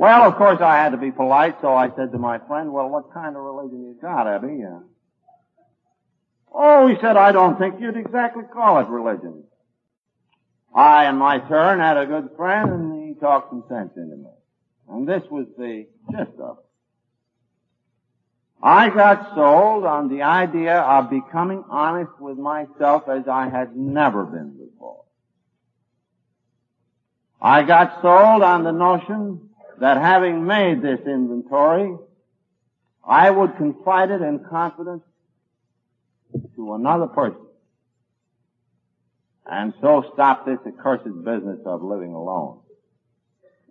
Well, 0.03 0.25
of 0.25 0.35
course 0.35 0.61
I 0.61 0.79
had 0.79 0.91
to 0.91 0.97
be 0.97 1.13
polite, 1.13 1.59
so 1.61 1.77
I 1.77 1.89
said 1.95 2.11
to 2.11 2.19
my 2.19 2.39
friend, 2.49 2.73
well, 2.73 2.89
what 2.89 3.15
kind 3.15 3.37
of 3.37 3.43
religion 3.45 3.85
you 3.85 3.97
got, 4.03 4.27
Ebby? 4.27 4.67
Uh, 4.67 4.81
oh, 6.53 6.89
he 6.89 6.97
said, 7.01 7.17
I 7.17 7.31
don't 7.31 7.57
think 7.57 7.77
you'd 7.79 7.97
exactly 7.97 8.43
call 8.53 8.81
it 8.81 8.89
religion. 8.89 9.45
I, 10.75 11.09
in 11.09 11.19
my 11.19 11.39
turn, 11.39 11.79
had 11.79 11.99
a 11.99 12.07
good 12.07 12.31
friend, 12.37 12.69
and 12.73 13.09
he 13.11 13.15
talked 13.15 13.51
some 13.51 13.63
sense 13.69 13.93
into 13.97 14.17
me. 14.17 14.31
And 14.89 15.07
this 15.07 15.23
was 15.31 15.47
the 15.57 15.87
gist 16.11 16.33
of 16.41 16.59
it. 16.59 16.65
I 18.61 18.89
got 18.89 19.37
sold 19.37 19.85
on 19.85 20.09
the 20.09 20.23
idea 20.23 20.81
of 20.81 21.11
becoming 21.11 21.63
honest 21.71 22.11
with 22.19 22.39
myself 22.39 23.09
as 23.09 23.29
I 23.29 23.49
had 23.49 23.77
never 23.77 24.25
been 24.25 24.51
before. 24.51 25.05
I 27.41 27.63
got 27.63 28.03
sold 28.03 28.43
on 28.43 28.65
the 28.65 28.73
notion 28.73 29.51
that 29.83 29.97
having 29.97 30.47
made 30.47 30.81
this 30.81 31.01
inventory, 31.09 31.97
I 33.05 33.29
would 33.29 33.57
confide 33.57 34.13
it 34.13 34.23
in 34.23 34.39
confidence 34.49 35.03
to 36.55 36.75
another 36.75 37.09
person. 37.09 37.45
And 39.45 39.75
so 39.81 40.09
stop 40.15 40.47
this 40.47 40.61
accursed 40.65 41.25
business 41.25 41.59
of 41.67 41.83
living 41.83 42.13
alone. 42.15 42.61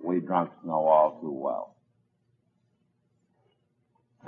We 0.04 0.20
drunks 0.20 0.54
know 0.66 0.86
all 0.86 1.22
too 1.22 1.32
well. 1.32 1.78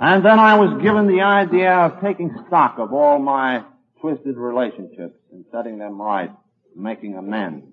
And 0.00 0.24
then 0.24 0.38
I 0.38 0.54
was 0.54 0.82
given 0.82 1.06
the 1.06 1.20
idea 1.20 1.70
of 1.70 2.00
taking 2.00 2.34
stock 2.46 2.78
of 2.78 2.94
all 2.94 3.18
my 3.18 3.62
twisted 4.00 4.38
relationships 4.38 5.18
and 5.32 5.44
setting 5.52 5.76
them 5.76 6.00
right, 6.00 6.30
making 6.74 7.14
amends. 7.18 7.66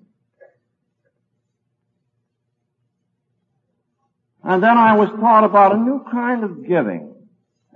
And 4.44 4.62
then 4.62 4.76
I 4.76 4.96
was 4.96 5.08
taught 5.20 5.44
about 5.44 5.74
a 5.74 5.78
new 5.78 6.04
kind 6.10 6.44
of 6.44 6.66
giving. 6.66 7.14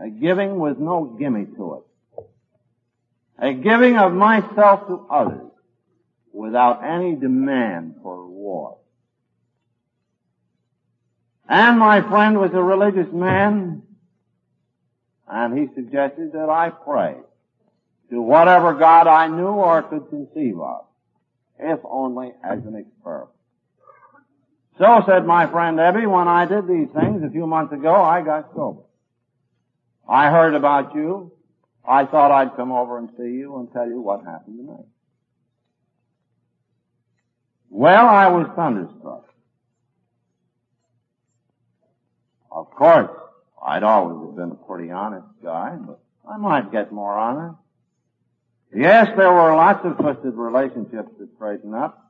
A 0.00 0.10
giving 0.10 0.58
with 0.58 0.78
no 0.78 1.16
gimme 1.18 1.46
to 1.56 1.74
it. 1.74 2.26
A 3.38 3.52
giving 3.52 3.96
of 3.96 4.12
myself 4.12 4.86
to 4.88 5.06
others 5.10 5.50
without 6.32 6.84
any 6.84 7.14
demand 7.14 7.96
for 8.02 8.24
reward. 8.24 8.76
And 11.48 11.78
my 11.78 12.00
friend 12.00 12.38
was 12.38 12.50
a 12.52 12.62
religious 12.62 13.12
man 13.12 13.82
and 15.28 15.58
he 15.58 15.74
suggested 15.74 16.32
that 16.32 16.48
I 16.48 16.70
pray 16.70 17.16
to 18.10 18.22
whatever 18.22 18.74
God 18.74 19.06
I 19.06 19.26
knew 19.26 19.46
or 19.46 19.82
could 19.82 20.08
conceive 20.08 20.60
of, 20.60 20.84
if 21.58 21.80
only 21.84 22.32
as 22.44 22.64
an 22.64 22.76
experiment. 22.76 23.35
So 24.78 25.02
said 25.06 25.24
my 25.24 25.46
friend 25.46 25.78
Ebby, 25.78 26.10
when 26.10 26.28
I 26.28 26.44
did 26.44 26.68
these 26.68 26.88
things 26.94 27.22
a 27.22 27.30
few 27.30 27.46
months 27.46 27.72
ago, 27.72 27.94
I 27.94 28.22
got 28.22 28.50
sober. 28.54 28.82
I 30.08 30.30
heard 30.30 30.54
about 30.54 30.94
you. 30.94 31.32
I 31.88 32.04
thought 32.04 32.30
I'd 32.30 32.56
come 32.56 32.72
over 32.72 32.98
and 32.98 33.08
see 33.16 33.38
you 33.38 33.56
and 33.58 33.72
tell 33.72 33.88
you 33.88 34.00
what 34.00 34.24
happened 34.24 34.58
to 34.58 34.72
me. 34.72 34.78
Well, 37.70 38.06
I 38.06 38.28
was 38.28 38.48
thunderstruck. 38.54 39.28
Of 42.50 42.70
course, 42.70 43.10
I'd 43.64 43.82
always 43.82 44.26
have 44.26 44.36
been 44.36 44.52
a 44.52 44.66
pretty 44.66 44.90
honest 44.90 45.26
guy, 45.42 45.76
but 45.76 46.00
I 46.28 46.36
might 46.36 46.72
get 46.72 46.92
more 46.92 47.16
honest. 47.16 47.58
Yes, 48.74 49.08
there 49.16 49.32
were 49.32 49.54
lots 49.54 49.84
of 49.84 49.96
twisted 49.98 50.34
relationships 50.34 51.10
to 51.18 51.28
straighten 51.36 51.74
up. 51.74 52.05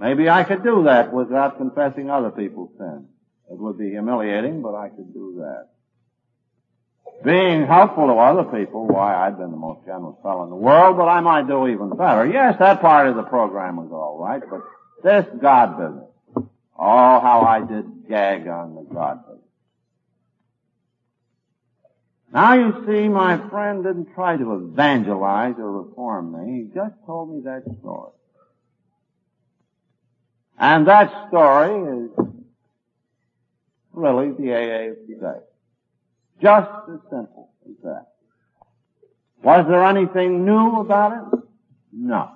Maybe 0.00 0.30
I 0.30 0.44
could 0.44 0.64
do 0.64 0.84
that 0.84 1.12
without 1.12 1.58
confessing 1.58 2.08
other 2.08 2.30
people's 2.30 2.70
sins. 2.78 3.04
It 3.50 3.58
would 3.58 3.76
be 3.76 3.90
humiliating, 3.90 4.62
but 4.62 4.74
I 4.74 4.88
could 4.88 5.12
do 5.12 5.34
that. 5.40 5.68
Being 7.22 7.66
helpful 7.66 8.06
to 8.06 8.14
other 8.14 8.44
people, 8.44 8.86
why, 8.86 9.14
I'd 9.14 9.36
been 9.36 9.50
the 9.50 9.58
most 9.58 9.84
generous 9.84 10.16
fellow 10.22 10.44
in 10.44 10.50
the 10.50 10.56
world, 10.56 10.96
but 10.96 11.04
I 11.04 11.20
might 11.20 11.46
do 11.46 11.68
even 11.68 11.90
better. 11.90 12.26
Yes, 12.26 12.58
that 12.60 12.80
part 12.80 13.08
of 13.08 13.16
the 13.16 13.24
program 13.24 13.76
was 13.76 13.90
all 13.92 14.18
right, 14.18 14.42
but 14.48 14.62
this 15.04 15.26
God 15.38 15.76
business. 15.76 16.48
Oh, 16.78 17.20
how 17.20 17.42
I 17.46 17.60
did 17.60 18.08
gag 18.08 18.48
on 18.48 18.76
the 18.76 18.94
God 18.94 19.26
business. 19.26 19.44
Now 22.32 22.54
you 22.54 22.86
see, 22.86 23.06
my 23.08 23.36
friend 23.50 23.84
didn't 23.84 24.14
try 24.14 24.38
to 24.38 24.54
evangelize 24.54 25.56
or 25.58 25.82
reform 25.82 26.32
me. 26.32 26.62
He 26.62 26.74
just 26.74 26.94
told 27.04 27.34
me 27.34 27.42
that 27.44 27.64
story. 27.80 28.12
And 30.60 30.86
that 30.88 31.28
story 31.28 32.04
is 32.04 32.10
really 33.94 34.32
the 34.32 34.52
AA 34.52 34.90
of 34.90 35.06
today. 35.06 35.40
Just 36.42 36.70
as 36.92 37.00
simple 37.08 37.50
as 37.66 37.76
that. 37.82 38.06
Was 39.42 39.64
there 39.68 39.84
anything 39.86 40.44
new 40.44 40.80
about 40.80 41.12
it? 41.12 41.40
No. 41.94 42.30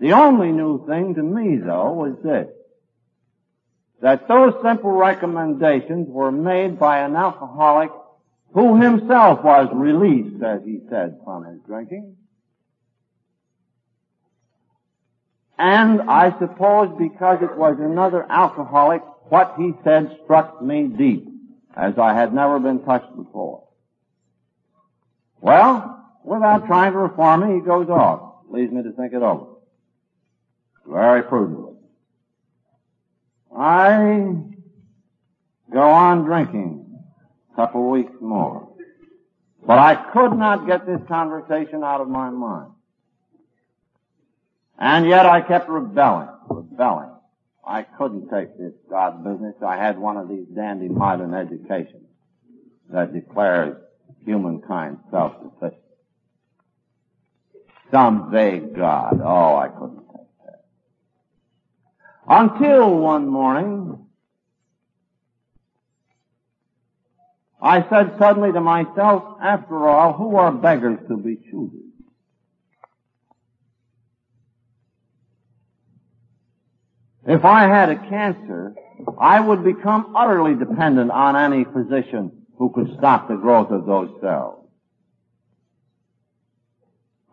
The 0.00 0.12
only 0.12 0.52
new 0.52 0.86
thing 0.86 1.16
to 1.16 1.22
me 1.22 1.56
though 1.56 1.92
was 1.92 2.16
this 2.22 2.48
that 4.02 4.28
those 4.28 4.52
simple 4.62 4.92
recommendations 4.92 6.06
were 6.08 6.30
made 6.30 6.78
by 6.78 6.98
an 6.98 7.16
alcoholic 7.16 7.90
who 8.52 8.80
himself 8.80 9.42
was 9.42 9.68
released, 9.72 10.42
as 10.42 10.60
he 10.64 10.80
said, 10.88 11.18
from 11.24 11.44
his 11.44 11.58
drinking. 11.66 12.14
And 15.58 16.02
I 16.02 16.38
suppose 16.38 16.94
because 16.98 17.38
it 17.42 17.56
was 17.56 17.76
another 17.78 18.26
alcoholic, 18.30 19.02
what 19.28 19.54
he 19.58 19.72
said 19.82 20.16
struck 20.24 20.62
me 20.62 20.88
deep, 20.88 21.26
as 21.74 21.98
I 21.98 22.14
had 22.14 22.34
never 22.34 22.58
been 22.58 22.84
touched 22.84 23.14
before. 23.16 23.66
Well, 25.40 26.04
without 26.24 26.66
trying 26.66 26.92
to 26.92 26.98
reform 26.98 27.48
me, 27.48 27.60
he 27.60 27.60
goes 27.60 27.88
off, 27.88 28.44
leaves 28.50 28.72
me 28.72 28.82
to 28.82 28.92
think 28.92 29.12
it 29.12 29.22
over. 29.22 29.46
Very 30.86 31.22
prudently. 31.22 31.74
I 33.56 34.34
go 35.72 35.82
on 35.82 36.24
drinking 36.24 37.02
a 37.52 37.56
couple 37.56 37.90
weeks 37.90 38.12
more. 38.20 38.68
But 39.66 39.78
I 39.78 39.94
could 40.12 40.36
not 40.36 40.66
get 40.66 40.86
this 40.86 41.00
conversation 41.08 41.82
out 41.82 42.00
of 42.00 42.08
my 42.08 42.30
mind. 42.30 42.70
And 44.78 45.06
yet 45.06 45.26
I 45.26 45.40
kept 45.40 45.68
rebelling, 45.68 46.28
rebelling. 46.48 47.10
I 47.66 47.82
couldn't 47.82 48.28
take 48.28 48.56
this 48.58 48.74
God 48.88 49.24
business. 49.24 49.54
I 49.66 49.76
had 49.76 49.98
one 49.98 50.16
of 50.16 50.28
these 50.28 50.46
dandy 50.54 50.88
modern 50.88 51.34
educations 51.34 52.06
that 52.90 53.12
declares 53.12 53.76
humankind 54.24 54.98
self-sufficient. 55.10 55.82
Some 57.90 58.30
vague 58.30 58.76
God. 58.76 59.20
Oh, 59.24 59.56
I 59.56 59.68
couldn't 59.68 60.04
take 60.06 60.26
that. 60.44 60.64
until 62.28 62.98
one 62.98 63.28
morning, 63.28 64.06
I 67.60 67.88
said 67.88 68.16
suddenly 68.18 68.52
to 68.52 68.60
myself, 68.60 69.38
after 69.42 69.88
all, 69.88 70.12
who 70.12 70.36
are 70.36 70.52
beggars 70.52 70.98
to 71.08 71.16
be 71.16 71.36
choosers? 71.50 71.80
If 77.26 77.44
I 77.44 77.64
had 77.64 77.90
a 77.90 78.08
cancer, 78.08 78.74
I 79.18 79.40
would 79.40 79.64
become 79.64 80.14
utterly 80.16 80.54
dependent 80.54 81.10
on 81.10 81.36
any 81.36 81.64
physician 81.64 82.46
who 82.58 82.70
could 82.70 82.96
stop 82.98 83.28
the 83.28 83.36
growth 83.36 83.70
of 83.70 83.86
those 83.86 84.10
cells. 84.20 84.64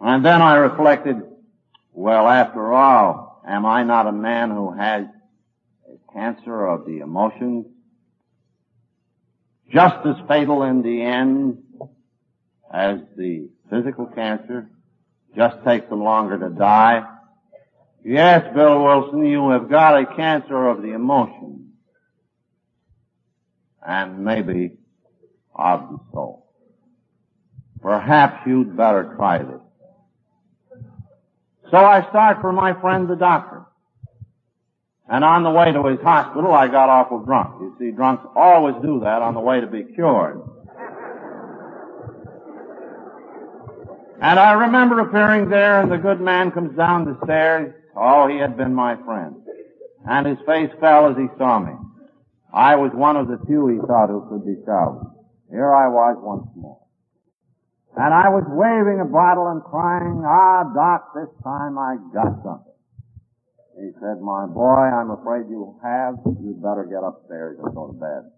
And 0.02 0.26
then 0.26 0.42
I 0.42 0.56
reflected, 0.56 1.22
well, 1.94 2.28
after 2.28 2.74
all, 2.74 3.34
Am 3.46 3.66
I 3.66 3.84
not 3.84 4.08
a 4.08 4.12
man 4.12 4.52
who 4.52 4.72
has 4.72 5.06
a 5.86 6.14
cancer 6.14 6.66
of 6.66 6.86
the 6.86 7.00
emotions? 7.00 7.66
Just 9.72 10.06
as 10.06 10.16
fatal 10.28 10.64
in 10.64 10.82
the 10.82 11.02
end 11.02 11.64
as 12.72 13.00
the 13.18 13.50
physical 13.70 14.06
cancer. 14.06 14.70
Just 15.36 15.64
takes 15.66 15.90
them 15.90 16.04
longer 16.04 16.38
to 16.38 16.50
die. 16.50 17.04
Yes, 18.06 18.54
Bill 18.54 18.84
Wilson, 18.84 19.26
you 19.26 19.50
have 19.52 19.70
got 19.70 19.98
a 19.98 20.06
cancer 20.16 20.68
of 20.68 20.82
the 20.82 20.94
emotions. 20.94 21.62
And 23.86 24.24
maybe 24.24 24.72
of 25.56 25.82
the 25.90 26.00
soul. 26.12 26.52
Perhaps 27.82 28.46
you'd 28.46 28.76
better 28.76 29.14
try 29.16 29.40
this. 29.40 29.62
So 31.70 31.78
I 31.78 32.08
start 32.10 32.40
for 32.42 32.52
my 32.52 32.80
friend 32.80 33.08
the 33.08 33.16
doctor. 33.16 33.66
And 35.10 35.24
on 35.24 35.44
the 35.44 35.52
way 35.52 35.72
to 35.72 35.86
his 35.88 36.00
hospital, 36.00 36.54
I 36.54 36.68
got 36.68 36.90
awful 36.90 37.20
drunk. 37.20 37.56
You 37.60 37.76
see, 37.78 37.92
drunks 37.92 38.26
always 38.36 38.76
do 38.82 39.02
that 39.02 39.22
on 39.22 39.34
the 39.34 39.42
way 39.42 39.60
to 39.60 39.68
be 39.68 39.84
cured. 39.84 40.42
And 44.22 44.40
I 44.40 44.54
remember 44.54 45.00
appearing 45.00 45.50
there 45.50 45.82
and 45.82 45.92
the 45.92 45.98
good 45.98 46.22
man 46.22 46.52
comes 46.52 46.78
down 46.78 47.04
the 47.04 47.18
stairs. 47.26 47.74
Oh, 47.96 48.28
he 48.28 48.38
had 48.38 48.58
been 48.58 48.74
my 48.74 48.96
friend. 49.04 49.36
And 50.06 50.28
his 50.28 50.38
face 50.46 50.70
fell 50.80 51.10
as 51.10 51.18
he 51.18 51.28
saw 51.38 51.60
me. 51.60 51.74
I 52.54 52.76
was 52.76 52.92
one 52.94 53.18
of 53.18 53.28
the 53.28 53.40
few 53.48 53.68
he 53.68 53.80
thought 53.80 54.10
who 54.10 54.28
could 54.30 54.46
be 54.46 54.62
salvaged. 54.66 55.10
Here 55.50 55.74
I 55.74 55.88
was 55.88 56.18
once 56.20 56.48
more. 56.56 56.80
And 57.96 58.14
I 58.14 58.30
was 58.30 58.44
waving 58.50 59.02
a 59.02 59.06
bottle 59.06 59.48
and 59.54 59.62
crying, 59.62 60.26
ah, 60.26 60.66
Doc, 60.74 61.14
this 61.14 61.30
time 61.44 61.78
I 61.78 61.98
got 62.14 62.42
something. 62.42 62.74
He 63.78 63.90
said, 64.02 64.22
my 64.22 64.46
boy, 64.46 64.90
I'm 64.90 65.12
afraid 65.12 65.50
you 65.50 65.78
have. 65.84 66.18
You'd 66.42 66.62
better 66.62 66.86
get 66.90 67.06
upstairs 67.06 67.58
and 67.62 67.74
go 67.74 67.88
to 67.88 67.94
bed. 67.94 68.30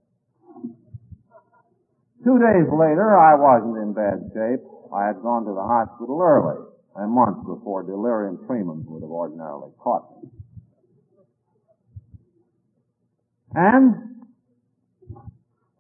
Two 2.24 2.39
days 2.39 2.68
later, 2.72 3.16
I 3.16 3.36
wasn't 3.36 3.78
in 3.78 3.93
bad 3.93 4.32
shape. 4.34 4.64
I 4.91 5.08
had 5.08 5.22
gone 5.22 5.45
to 5.45 5.53
the 5.53 5.64
hospital 5.64 6.20
early, 6.20 6.64
a 6.96 7.08
month 7.08 7.46
before 7.46 7.84
delirium 7.84 8.39
tremens 8.48 8.86
would 8.88 9.02
have 9.02 9.12
ordinarily 9.12 9.72
caught 9.80 10.08
me. 10.22 10.30
And 13.56 14.26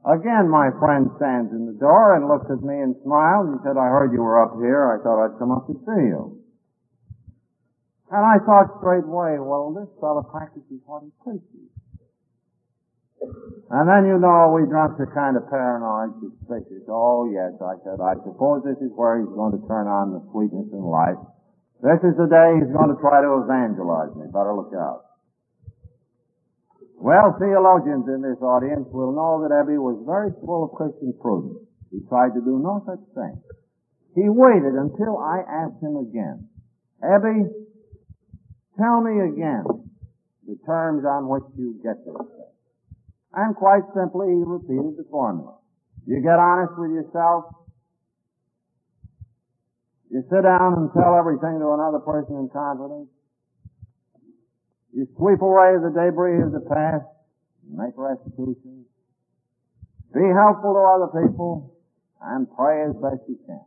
again, 0.03 0.49
my 0.49 0.71
friend 0.79 1.11
stands 1.17 1.51
in 1.51 1.67
the 1.67 1.77
door 1.79 2.15
and 2.15 2.27
looks 2.27 2.47
at 2.51 2.63
me 2.63 2.79
and 2.79 2.95
smiles. 3.03 3.51
He 3.51 3.59
said, 3.63 3.75
I 3.77 3.87
heard 3.91 4.11
you 4.11 4.23
were 4.23 4.43
up 4.43 4.55
here. 4.59 4.91
I 4.91 5.03
thought 5.03 5.23
I'd 5.23 5.39
come 5.39 5.51
up 5.51 5.67
to 5.67 5.73
see 5.73 6.03
you. 6.07 6.39
And 8.11 8.23
I 8.23 8.39
thought 8.45 8.79
straightway, 8.79 9.39
well, 9.39 9.75
this 9.75 9.91
fellow 9.99 10.23
practices 10.23 10.79
what 10.85 11.03
he 11.03 11.11
preaches. 11.23 11.74
And 13.71 13.89
then 13.89 14.05
you 14.05 14.21
know 14.21 14.53
we 14.53 14.69
dropped 14.69 15.01
a 15.01 15.09
kind 15.09 15.35
of 15.35 15.49
paranoid 15.49 16.13
suspicious. 16.21 16.85
Oh 16.87 17.25
yes, 17.29 17.57
I 17.59 17.75
said, 17.81 17.97
I 17.97 18.13
suppose 18.21 18.61
this 18.61 18.77
is 18.79 18.93
where 18.93 19.19
he's 19.19 19.33
going 19.33 19.57
to 19.57 19.61
turn 19.65 19.89
on 19.89 20.13
the 20.13 20.21
sweetness 20.29 20.69
in 20.69 20.85
life. 20.85 21.17
This 21.81 21.99
is 22.05 22.15
the 22.15 22.29
day 22.29 22.61
he's 22.61 22.71
going 22.71 22.93
to 22.93 22.99
try 23.01 23.21
to 23.21 23.41
evangelize 23.41 24.13
me. 24.15 24.29
Better 24.31 24.53
look 24.53 24.71
out. 24.77 25.05
Well, 26.95 27.35
theologians 27.37 28.07
in 28.07 28.23
this 28.23 28.39
audience 28.41 28.87
will 28.89 29.11
know 29.11 29.43
that 29.43 29.51
Ebby 29.51 29.77
was 29.77 29.99
very 30.07 30.31
full 30.45 30.65
of 30.65 30.73
Christian 30.73 31.13
prudence. 31.19 31.67
He 31.91 31.99
tried 32.07 32.33
to 32.33 32.41
do 32.41 32.57
no 32.57 32.81
such 32.87 33.03
thing. 33.13 33.35
He 34.15 34.29
waited 34.31 34.73
until 34.73 35.19
I 35.19 35.43
asked 35.43 35.83
him 35.83 35.99
again, 35.99 36.47
Ebby, 37.03 37.51
tell 38.79 39.01
me 39.03 39.19
again 39.27 39.63
the 40.47 40.55
terms 40.65 41.03
on 41.03 41.27
which 41.27 41.43
you 41.57 41.75
get 41.83 41.99
this 42.05 42.15
thing. 42.15 42.54
And 43.35 43.55
quite 43.55 43.83
simply, 43.93 44.27
he 44.31 44.43
repeated 44.45 44.95
the 44.95 45.05
formula. 45.11 45.57
You 46.07 46.21
get 46.21 46.39
honest 46.39 46.73
with 46.77 46.91
yourself. 46.91 47.45
You 50.09 50.23
sit 50.29 50.43
down 50.43 50.73
and 50.79 50.89
tell 50.93 51.15
everything 51.19 51.59
to 51.59 51.75
another 51.75 51.99
person 51.99 52.37
in 52.37 52.49
confidence. 52.49 53.09
You 54.93 55.07
sweep 55.17 55.41
away 55.41 55.75
the 55.75 55.91
debris 55.91 56.41
of 56.41 56.53
the 56.53 56.61
past, 56.61 57.03
make 57.67 57.91
restitution, 57.97 58.85
be 60.13 60.23
helpful 60.31 60.71
to 60.71 60.83
other 60.95 61.27
people, 61.27 61.75
and 62.21 62.47
pray 62.55 62.85
as 62.87 62.95
best 62.95 63.27
you 63.27 63.37
can. 63.45 63.65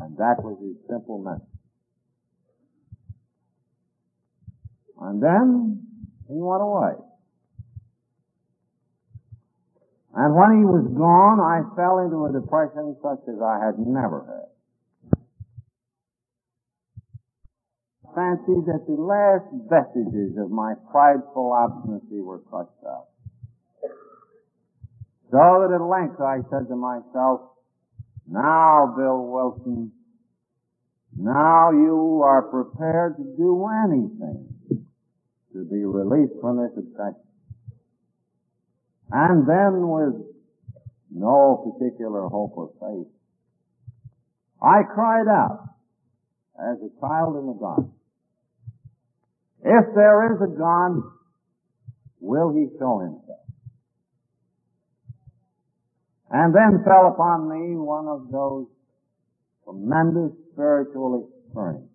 And 0.00 0.16
that 0.18 0.38
was 0.38 0.56
his 0.62 0.76
simple 0.88 1.18
message. 1.18 1.42
And 5.00 5.20
then 5.20 5.82
he 6.28 6.34
went 6.36 6.62
away. 6.62 7.09
And 10.14 10.34
when 10.34 10.58
he 10.58 10.64
was 10.64 10.86
gone, 10.90 11.38
I 11.38 11.62
fell 11.76 12.02
into 12.02 12.26
a 12.26 12.32
depression 12.34 12.96
such 13.02 13.22
as 13.30 13.38
I 13.40 13.64
had 13.64 13.78
never 13.78 14.26
had. 14.26 14.50
Fancied 18.10 18.66
that 18.66 18.90
the 18.90 18.98
last 18.98 19.46
vestiges 19.70 20.36
of 20.36 20.50
my 20.50 20.74
prideful 20.90 21.52
obstinacy 21.52 22.20
were 22.20 22.40
crushed 22.40 22.82
out. 22.84 23.06
So 25.30 25.38
that 25.62 25.70
at 25.72 25.80
length 25.80 26.20
I 26.20 26.42
said 26.50 26.66
to 26.68 26.74
myself, 26.74 27.42
now, 28.26 28.94
Bill 28.96 29.26
Wilson, 29.26 29.92
now 31.16 31.70
you 31.70 32.22
are 32.24 32.42
prepared 32.42 33.16
to 33.16 33.24
do 33.36 33.68
anything 33.86 34.48
to 35.52 35.64
be 35.64 35.84
released 35.84 36.34
from 36.40 36.56
this 36.58 36.70
obsession. 36.76 37.29
And 39.12 39.46
then 39.48 39.88
with 39.88 40.14
no 41.10 41.76
particular 41.78 42.28
hope 42.28 42.52
or 42.56 42.70
faith, 42.80 43.12
I 44.62 44.82
cried 44.82 45.26
out 45.26 45.70
as 46.58 46.76
a 46.78 47.00
child 47.00 47.36
in 47.36 47.46
the 47.46 47.58
dark. 47.58 47.86
If 49.62 49.94
there 49.94 50.32
is 50.32 50.40
a 50.42 50.46
God, 50.46 51.02
will 52.20 52.52
he 52.54 52.66
show 52.78 53.00
himself? 53.00 53.40
And 56.30 56.54
then 56.54 56.84
fell 56.84 57.08
upon 57.08 57.48
me 57.48 57.76
one 57.76 58.06
of 58.06 58.30
those 58.30 58.66
tremendous 59.64 60.32
spiritual 60.52 61.28
experiences. 61.48 61.88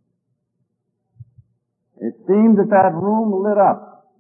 It 2.02 2.14
seemed 2.28 2.58
that 2.58 2.70
that 2.72 2.94
room 2.94 3.44
lit 3.44 3.58
up 3.58 4.14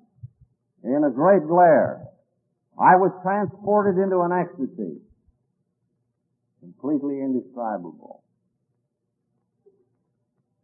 in 0.83 1.03
a 1.03 1.11
great 1.11 1.45
glare 1.47 2.05
I 2.77 2.95
was 2.95 3.11
transported 3.23 4.01
into 4.01 4.19
an 4.21 4.31
ecstasy, 4.31 4.99
completely 6.59 7.21
indescribable. 7.21 8.23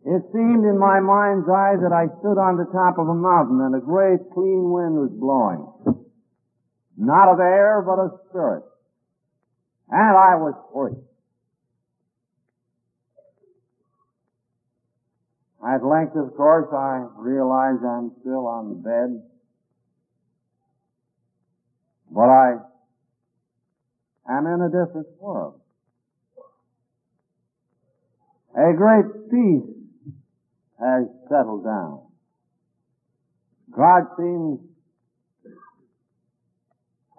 It 0.03 0.24
seemed 0.34 0.66
in 0.66 0.78
my 0.80 0.99
mind's 0.99 1.47
eye 1.47 1.78
that 1.78 1.93
I 1.93 2.07
stood 2.20 2.38
on 2.38 2.57
the 2.57 2.66
top 2.74 2.97
of 2.97 3.07
a 3.07 3.14
mountain 3.14 3.62
and 3.62 3.76
a 3.76 3.80
great 3.80 4.20
clean 4.34 4.72
wind 4.72 4.97
was 4.97 5.12
blowing. 5.14 5.68
Not 6.97 7.32
of 7.32 7.39
air, 7.39 7.84
but 7.86 7.99
of 7.99 8.20
spirit. 8.30 8.64
And 9.89 10.18
I 10.18 10.36
was 10.36 10.55
free. 10.74 10.97
At 15.64 15.86
length, 15.86 16.16
of 16.16 16.36
course, 16.36 16.68
I 16.74 17.05
realize 17.18 17.78
I'm 17.86 18.12
still 18.22 18.47
on 18.47 18.70
the 18.70 18.76
bed. 18.76 19.22
But 22.09 22.30
I 22.30 22.53
am 24.28 24.47
in 24.62 24.68
a 24.68 24.86
different 24.86 25.07
world. 25.20 25.59
A 28.55 28.74
great 28.76 29.05
peace 29.32 29.70
has 30.80 31.05
settled 31.30 31.64
down. 31.64 32.01
God 33.76 34.03
seems 34.18 34.59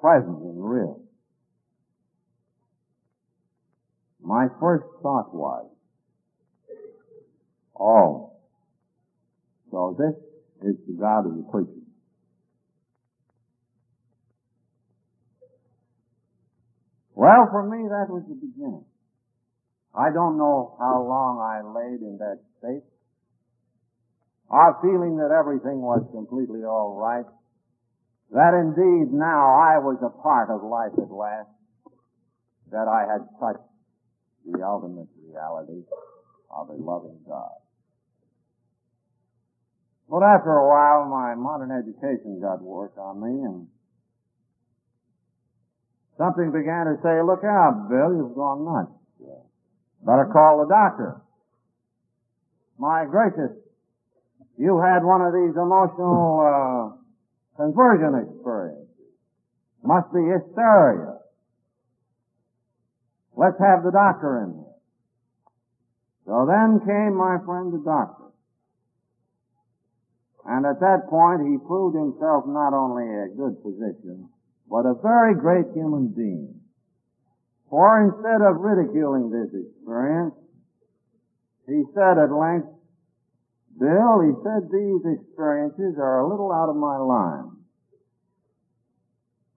present 0.01 0.39
and 0.43 0.71
real. 0.71 1.01
My 4.21 4.47
first 4.61 4.85
thought 5.03 5.35
was, 5.35 5.67
oh, 7.79 8.33
so 9.71 9.97
this 9.99 10.69
is 10.69 10.77
the 10.87 10.93
God 11.01 11.27
of 11.27 11.37
the 11.37 11.47
preacher. 11.51 11.82
Well, 17.15 17.49
for 17.51 17.63
me, 17.69 17.89
that 17.89 18.09
was 18.09 18.25
the 18.29 18.35
beginning. 18.35 18.85
I 19.95 20.11
don't 20.13 20.39
know 20.39 20.77
how 20.79 21.03
long 21.03 21.37
I 21.39 21.61
laid 21.61 22.01
in 22.01 22.17
that 22.19 22.41
state. 22.59 22.83
Our 24.49 24.79
feeling 24.81 25.17
that 25.19 25.31
everything 25.31 25.81
was 25.81 26.05
completely 26.13 26.65
all 26.65 26.97
right. 26.97 27.27
That 28.33 28.55
indeed 28.55 29.13
now 29.13 29.61
I 29.61 29.77
was 29.79 30.01
a 30.01 30.09
part 30.09 30.49
of 30.49 30.65
life 30.65 30.93
at 30.97 31.13
last. 31.13 31.49
That 32.71 32.89
I 32.89 33.05
had 33.05 33.29
touched 33.39 33.69
the 34.47 34.65
ultimate 34.65 35.09
reality 35.21 35.85
of 36.51 36.71
a 36.71 36.73
loving 36.73 37.21
God. 37.29 37.61
But 40.09 40.23
after 40.23 40.53
a 40.53 40.69
while, 40.69 41.09
my 41.09 41.35
modern 41.35 41.71
education 41.71 42.41
got 42.41 42.63
work 42.63 42.93
on 42.97 43.21
me 43.21 43.45
and 43.45 43.69
Something 46.19 46.53
began 46.53 46.87
to 46.87 46.97
say, 47.03 47.23
look 47.23 47.45
out, 47.45 47.89
Bill, 47.89 48.15
you've 48.15 48.35
gone 48.35 48.65
nuts. 48.65 48.93
Better 50.05 50.29
call 50.33 50.59
the 50.61 50.69
doctor. 50.69 51.21
My 52.79 53.05
gracious, 53.05 53.57
you 54.59 54.81
had 54.83 55.05
one 55.05 55.23
of 55.23 55.33
these 55.33 55.55
emotional, 55.55 56.43
uh, 56.43 57.03
conversion 57.57 58.15
experiences. 58.19 58.89
Must 59.85 60.13
be 60.13 60.23
hysteria. 60.23 61.19
Let's 63.37 63.59
have 63.59 63.83
the 63.83 63.91
doctor 63.91 64.45
in 64.45 64.55
here. 64.55 64.79
So 66.27 66.47
then 66.47 66.81
came 66.87 67.17
my 67.17 67.39
friend 67.45 67.73
the 67.73 67.83
doctor. 67.85 68.31
And 70.45 70.67
at 70.67 70.81
that 70.81 71.07
point 71.09 71.47
he 71.47 71.57
proved 71.67 71.97
himself 71.97 72.45
not 72.47 72.75
only 72.75 73.07
a 73.07 73.29
good 73.35 73.57
physician, 73.63 74.29
but 74.71 74.87
a 74.87 74.95
very 75.03 75.35
great 75.35 75.67
human 75.75 76.09
being. 76.09 76.61
For 77.71 78.05
instead 78.05 78.43
of 78.43 78.61
ridiculing 78.61 79.31
this 79.31 79.49
experience, 79.53 80.35
he 81.67 81.85
said 81.95 82.19
at 82.19 82.31
length, 82.31 82.69
Bill, 83.79 84.21
he 84.21 84.33
said, 84.45 84.69
these 84.71 85.01
experiences 85.19 85.97
are 85.99 86.21
a 86.21 86.29
little 86.29 86.53
out 86.53 86.69
of 86.69 86.77
my 86.77 86.99
line. 86.99 87.51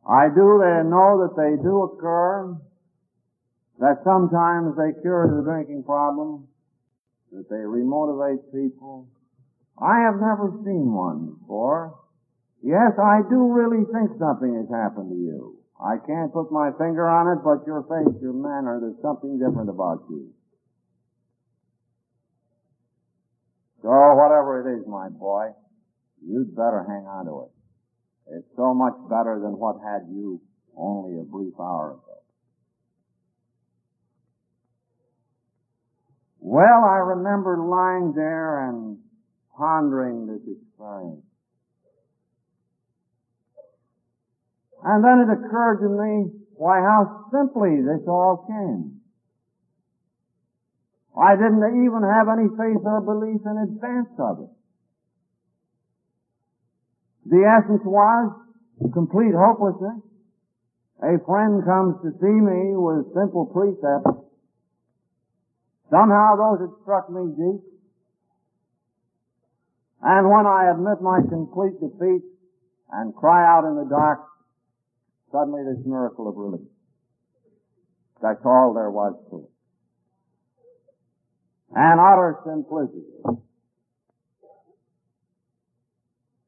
I 0.08 0.30
do 0.30 0.62
know 0.88 1.28
that 1.28 1.36
they 1.36 1.62
do 1.62 1.84
occur, 1.84 2.56
that 3.80 4.04
sometimes 4.06 4.78
they 4.78 5.02
cure 5.02 5.28
the 5.28 5.44
drinking 5.44 5.84
problem, 5.84 6.48
that 7.32 7.50
they 7.50 7.68
remotivate 7.68 8.52
people. 8.54 9.10
I 9.78 10.00
have 10.02 10.16
never 10.16 10.54
seen 10.64 10.94
one 10.94 11.36
before. 11.42 12.00
Yes, 12.66 12.98
I 12.98 13.22
do 13.30 13.54
really 13.54 13.86
think 13.94 14.18
something 14.18 14.58
has 14.58 14.66
happened 14.74 15.14
to 15.14 15.16
you. 15.16 15.62
I 15.78 16.02
can't 16.02 16.34
put 16.34 16.52
my 16.52 16.72
finger 16.82 17.06
on 17.06 17.38
it, 17.38 17.46
but 17.46 17.62
your 17.68 17.86
face, 17.86 18.18
your 18.24 18.34
manner, 18.34 18.82
there's 18.82 18.98
something 19.04 19.38
different 19.38 19.70
about 19.70 20.02
you. 20.10 20.34
So 23.84 23.90
whatever 23.90 24.66
it 24.66 24.80
is, 24.82 24.88
my 24.88 25.10
boy, 25.10 25.54
you'd 26.26 26.56
better 26.56 26.84
hang 26.90 27.06
on 27.06 27.26
to 27.26 27.46
it. 27.46 28.38
It's 28.40 28.50
so 28.56 28.74
much 28.74 28.96
better 29.12 29.40
than 29.40 29.60
what 29.60 29.76
had 29.86 30.10
you 30.10 30.42
only 30.76 31.20
a 31.20 31.24
brief 31.24 31.54
hour 31.60 31.92
ago. 31.92 32.18
Well, 36.40 36.84
I 36.84 36.98
remember 37.14 37.60
lying 37.62 38.14
there 38.16 38.70
and 38.70 38.98
pondering 39.56 40.26
this 40.26 40.42
experience. 40.50 41.22
And 44.86 45.04
then 45.04 45.26
it 45.26 45.34
occurred 45.34 45.82
to 45.82 45.90
me, 45.90 46.30
why, 46.62 46.78
how 46.78 47.26
simply 47.34 47.82
this 47.82 48.06
all 48.08 48.46
came. 48.46 49.02
I 51.18 51.34
didn't 51.34 51.66
even 51.82 52.06
have 52.06 52.30
any 52.30 52.46
faith 52.54 52.86
or 52.86 53.02
belief 53.02 53.42
in 53.42 53.58
advance 53.66 54.14
of 54.20 54.46
it. 54.46 54.54
The 57.26 57.42
essence 57.50 57.82
was 57.84 58.30
complete 58.94 59.34
hopelessness. 59.34 60.06
A 61.02 61.18
friend 61.26 61.66
comes 61.66 61.96
to 62.04 62.12
see 62.22 62.38
me 62.38 62.78
with 62.78 63.10
simple 63.18 63.50
precepts. 63.50 64.22
Somehow 65.90 66.36
those 66.38 66.62
had 66.62 66.74
struck 66.84 67.10
me 67.10 67.34
deep. 67.34 67.62
And 70.04 70.30
when 70.30 70.46
I 70.46 70.70
admit 70.70 71.02
my 71.02 71.22
complete 71.28 71.82
defeat 71.82 72.22
and 72.92 73.16
cry 73.16 73.42
out 73.42 73.66
in 73.66 73.76
the 73.76 73.90
dark, 73.90 74.20
suddenly 75.36 75.64
this 75.68 75.84
miracle 75.86 76.30
of 76.30 76.36
relief. 76.38 76.68
That's 78.22 78.40
all 78.46 78.74
there 78.74 78.90
was 78.90 79.14
to 79.30 79.44
it. 79.44 79.52
And 81.76 82.00
utter 82.00 82.40
simplicity. 82.48 83.04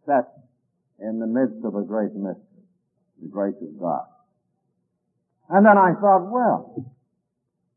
Set 0.06 0.32
in 1.00 1.20
the 1.20 1.28
midst 1.28 1.66
of 1.66 1.76
a 1.76 1.84
great 1.84 2.16
mystery, 2.16 2.64
the 3.22 3.28
grace 3.28 3.60
of 3.62 3.78
God. 3.78 4.08
And 5.50 5.66
then 5.66 5.78
I 5.78 5.92
thought, 6.00 6.32
well, 6.32 6.96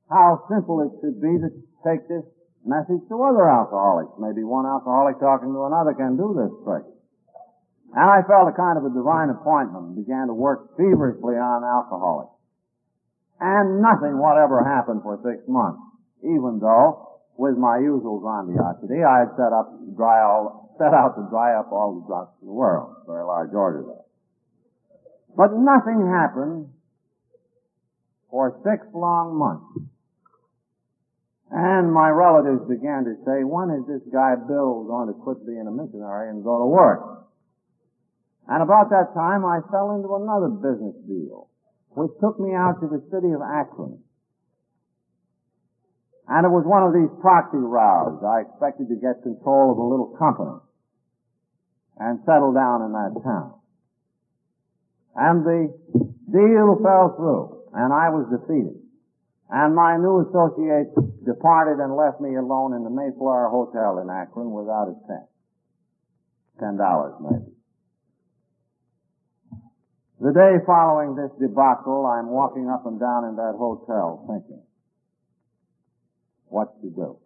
how 0.08 0.46
simple 0.48 0.80
it 0.86 0.94
should 1.02 1.20
be 1.20 1.34
to 1.42 1.50
take 1.82 2.06
this 2.06 2.22
message 2.64 3.02
to 3.08 3.22
other 3.22 3.50
alcoholics. 3.50 4.14
Maybe 4.20 4.44
one 4.44 4.66
alcoholic 4.66 5.18
talking 5.18 5.50
to 5.50 5.66
another 5.66 5.94
can 5.94 6.16
do 6.16 6.38
this 6.38 6.54
trick. 6.62 6.86
And 7.90 8.06
I 8.06 8.22
felt 8.22 8.46
a 8.46 8.54
kind 8.54 8.78
of 8.78 8.86
a 8.86 8.94
divine 8.94 9.30
appointment 9.34 9.94
and 9.94 9.96
began 9.98 10.30
to 10.30 10.34
work 10.34 10.76
feverishly 10.76 11.34
on 11.34 11.66
alcoholics. 11.66 12.30
And 13.40 13.82
nothing 13.82 14.20
whatever 14.20 14.62
happened 14.62 15.02
for 15.02 15.18
six 15.24 15.42
months, 15.48 15.80
even 16.22 16.60
though, 16.60 17.18
with 17.36 17.56
my 17.56 17.78
usual 17.78 18.20
grandiosity, 18.20 19.02
I 19.02 19.26
had 19.26 19.32
set 19.34 19.50
up 19.50 19.74
dry 19.96 20.22
all, 20.22 20.76
set 20.78 20.94
out 20.94 21.16
to 21.16 21.26
dry 21.30 21.58
up 21.58 21.72
all 21.72 21.98
the 21.98 22.06
drunks 22.06 22.36
in 22.42 22.46
the 22.46 22.54
world. 22.54 22.94
Very 23.06 23.24
large 23.24 23.50
order 23.54 23.82
there. 23.82 24.06
But 25.34 25.56
nothing 25.56 26.06
happened 26.06 26.68
for 28.30 28.60
six 28.62 28.86
long 28.94 29.34
months. 29.34 29.90
And 31.50 31.92
my 31.92 32.10
relatives 32.10 32.62
began 32.68 33.02
to 33.04 33.16
say, 33.26 33.42
when 33.42 33.70
is 33.74 33.86
this 33.88 34.06
guy 34.12 34.36
Bill 34.36 34.84
going 34.84 35.08
to 35.08 35.14
quit 35.14 35.44
being 35.46 35.66
a 35.66 35.72
missionary 35.72 36.30
and 36.30 36.44
go 36.44 36.60
to 36.60 36.66
work? 36.66 37.26
And 38.50 38.66
about 38.66 38.90
that 38.90 39.14
time 39.14 39.46
I 39.46 39.62
fell 39.70 39.94
into 39.94 40.10
another 40.18 40.50
business 40.50 40.98
deal, 41.06 41.46
which 41.94 42.10
took 42.18 42.34
me 42.42 42.50
out 42.50 42.82
to 42.82 42.90
the 42.90 42.98
city 43.06 43.30
of 43.30 43.38
Akron. 43.38 44.02
And 46.26 46.42
it 46.42 46.50
was 46.50 46.66
one 46.66 46.82
of 46.82 46.90
these 46.90 47.10
proxy 47.22 47.62
rows. 47.62 48.18
I 48.26 48.42
expected 48.42 48.90
to 48.90 48.98
get 48.98 49.22
control 49.22 49.70
of 49.70 49.78
a 49.78 49.86
little 49.86 50.18
company 50.18 50.58
and 52.02 52.18
settle 52.26 52.50
down 52.50 52.82
in 52.82 52.90
that 52.90 53.14
town. 53.22 53.54
And 55.14 55.46
the 55.46 55.70
deal 56.34 56.74
fell 56.82 57.14
through, 57.14 57.70
and 57.74 57.94
I 57.94 58.10
was 58.10 58.26
defeated. 58.34 58.82
And 59.50 59.74
my 59.78 59.94
new 59.94 60.26
associate 60.26 60.90
departed 61.22 61.78
and 61.78 61.94
left 61.94 62.18
me 62.18 62.34
alone 62.34 62.74
in 62.74 62.82
the 62.82 62.90
Mayflower 62.90 63.50
Hotel 63.50 64.02
in 64.02 64.10
Akron 64.10 64.50
without 64.50 64.90
a 64.90 64.94
cent. 65.06 65.26
Ten 66.58 66.76
dollars 66.78 67.14
maybe. 67.22 67.59
The 70.20 70.32
day 70.32 70.60
following 70.66 71.16
this 71.16 71.32
debacle, 71.40 72.04
I'm 72.04 72.28
walking 72.28 72.68
up 72.68 72.84
and 72.84 73.00
down 73.00 73.24
in 73.24 73.36
that 73.36 73.54
hotel 73.56 74.22
thinking, 74.28 74.62
what 76.44 76.76
to 76.82 76.90
do. 76.90 77.16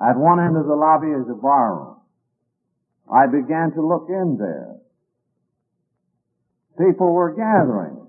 At 0.00 0.16
one 0.16 0.38
end 0.38 0.56
of 0.56 0.66
the 0.66 0.76
lobby 0.76 1.08
is 1.08 1.26
a 1.28 1.34
bar 1.34 1.74
room. 1.74 1.96
I 3.12 3.26
began 3.26 3.72
to 3.74 3.82
look 3.82 4.06
in 4.08 4.38
there. 4.38 4.76
People 6.78 7.12
were 7.12 7.34
gathering. 7.34 8.06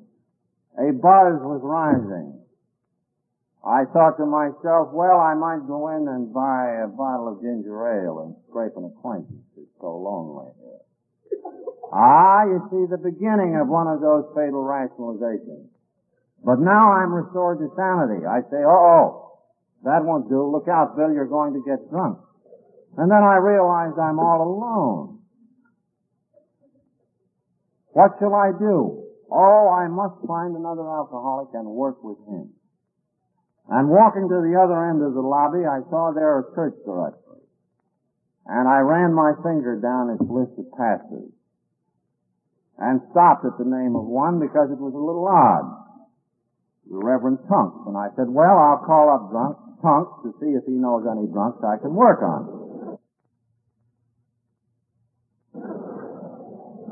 A 0.77 0.93
buzz 0.93 1.41
was 1.41 1.61
rising. 1.63 2.37
I 3.65 3.85
thought 3.85 4.17
to 4.17 4.25
myself, 4.27 4.93
well, 4.93 5.19
I 5.19 5.33
might 5.33 5.65
go 5.65 5.89
in 5.89 6.07
and 6.07 6.31
buy 6.31 6.85
a 6.85 6.87
bottle 6.87 7.33
of 7.33 7.41
ginger 7.41 8.05
ale 8.05 8.19
and 8.29 8.35
scrape 8.47 8.77
an 8.77 8.85
acquaintance. 8.85 9.41
It's 9.57 9.73
so 9.81 9.97
lonely 9.97 10.53
here. 10.61 10.85
Ah, 11.91 12.45
you 12.45 12.63
see 12.71 12.87
the 12.87 12.97
beginning 12.97 13.59
of 13.59 13.67
one 13.67 13.87
of 13.87 13.99
those 13.99 14.23
fatal 14.33 14.63
rationalizations. 14.63 15.67
But 16.43 16.59
now 16.59 16.93
I'm 16.93 17.13
restored 17.13 17.59
to 17.59 17.69
sanity. 17.75 18.25
I 18.25 18.41
say, 18.49 18.63
oh, 18.65 19.37
that 19.83 20.03
won't 20.03 20.29
do. 20.29 20.47
Look 20.47 20.67
out, 20.67 20.95
Bill, 20.95 21.11
you're 21.11 21.27
going 21.27 21.53
to 21.53 21.61
get 21.67 21.89
drunk. 21.89 22.19
And 22.97 23.11
then 23.11 23.23
I 23.23 23.35
realize 23.37 23.91
I'm 23.99 24.19
all 24.19 24.41
alone. 24.41 25.19
What 27.91 28.15
shall 28.19 28.33
I 28.33 28.51
do? 28.57 29.03
Oh, 29.29 29.69
I 29.69 29.87
must 29.87 30.25
find 30.25 30.55
another 30.55 30.87
alcoholic 30.87 31.49
and 31.53 31.67
work 31.67 32.03
with 32.03 32.17
him. 32.27 32.51
And 33.69 33.89
walking 33.89 34.27
to 34.27 34.39
the 34.41 34.59
other 34.59 34.89
end 34.89 35.03
of 35.03 35.13
the 35.13 35.21
lobby, 35.21 35.65
I 35.65 35.79
saw 35.89 36.11
there 36.11 36.39
a 36.39 36.55
church 36.55 36.75
directory. 36.85 37.43
And 38.47 38.67
I 38.67 38.79
ran 38.79 39.13
my 39.13 39.33
finger 39.43 39.79
down 39.79 40.09
its 40.09 40.29
list 40.29 40.51
of 40.57 40.71
pastors. 40.77 41.31
And 42.81 42.97
stopped 43.13 43.45
at 43.45 43.61
the 43.61 43.69
name 43.69 43.93
of 43.93 44.09
one 44.09 44.41
because 44.41 44.73
it 44.73 44.81
was 44.81 44.97
a 44.97 45.05
little 45.05 45.29
odd. 45.29 45.69
The 46.89 46.97
Reverend 46.97 47.45
Tunks. 47.45 47.85
And 47.85 47.93
I 47.93 48.09
said, 48.17 48.25
well, 48.25 48.57
I'll 48.57 48.81
call 48.81 49.13
up 49.13 49.29
drunk, 49.29 49.53
Tunks 49.85 50.25
to 50.25 50.33
see 50.41 50.57
if 50.57 50.65
he 50.65 50.73
knows 50.73 51.05
any 51.05 51.29
drunks 51.29 51.61
I 51.61 51.77
can 51.77 51.93
work 51.93 52.25
on. 52.25 52.97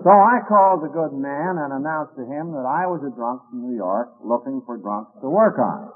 So 0.05 0.13
I 0.13 0.39
called 0.47 0.85
the 0.85 0.93
good 0.93 1.11
man 1.11 1.59
and 1.59 1.73
announced 1.73 2.15
to 2.15 2.23
him 2.23 2.53
that 2.55 2.63
I 2.63 2.87
was 2.87 3.03
a 3.03 3.11
drunk 3.11 3.43
from 3.49 3.67
New 3.67 3.75
York 3.75 4.13
looking 4.23 4.61
for 4.69 4.77
drunks 4.77 5.11
to 5.21 5.27
work 5.27 5.59
on. 5.59 5.91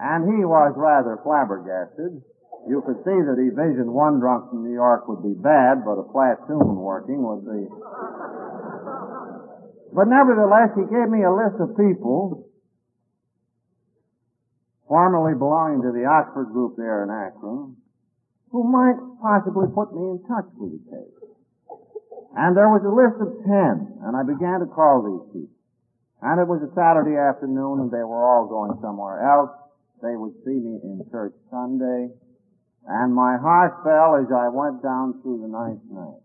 And 0.00 0.26
he 0.26 0.42
was 0.42 0.74
rather 0.74 1.20
flabbergasted. 1.22 2.24
You 2.66 2.82
could 2.82 2.98
see 3.06 3.18
that 3.22 3.38
he 3.38 3.54
visioned 3.54 3.90
one 3.90 4.18
drunk 4.18 4.50
from 4.50 4.64
New 4.66 4.74
York 4.74 5.06
would 5.06 5.22
be 5.22 5.34
bad, 5.34 5.84
but 5.86 6.00
a 6.00 6.06
platoon 6.10 6.74
working 6.82 7.22
would 7.22 7.46
be. 7.46 7.70
But 9.92 10.08
nevertheless, 10.08 10.72
he 10.74 10.88
gave 10.88 11.08
me 11.12 11.22
a 11.22 11.32
list 11.32 11.60
of 11.60 11.76
people 11.76 12.48
formerly 14.88 15.36
belonging 15.36 15.82
to 15.82 15.92
the 15.92 16.04
Oxford 16.04 16.52
group 16.52 16.76
there 16.76 17.04
in 17.04 17.10
Akron 17.10 17.76
who 18.52 18.68
might 18.68 19.00
possibly 19.24 19.66
put 19.72 19.96
me 19.96 20.12
in 20.12 20.20
touch 20.28 20.44
with 20.60 20.76
the 20.76 20.82
case. 20.92 21.16
And 22.36 22.56
there 22.56 22.68
was 22.68 22.84
a 22.84 22.92
list 22.92 23.16
of 23.20 23.32
ten, 23.44 24.04
and 24.04 24.12
I 24.12 24.22
began 24.24 24.60
to 24.60 24.68
call 24.68 25.00
these 25.04 25.24
people. 25.32 25.56
And 26.20 26.38
it 26.38 26.46
was 26.46 26.60
a 26.62 26.70
Saturday 26.76 27.16
afternoon, 27.16 27.80
and 27.80 27.90
they 27.90 28.04
were 28.04 28.20
all 28.20 28.46
going 28.46 28.78
somewhere 28.80 29.24
else. 29.24 29.50
They 30.04 30.14
would 30.16 30.36
see 30.44 30.56
me 30.60 30.80
in 30.84 31.04
church 31.10 31.32
Sunday, 31.50 32.12
and 32.86 33.14
my 33.14 33.36
heart 33.40 33.80
fell 33.84 34.20
as 34.20 34.28
I 34.30 34.48
went 34.48 34.82
down 34.84 35.20
through 35.22 35.42
the 35.42 35.50
ninth 35.50 35.82
name. 35.88 36.21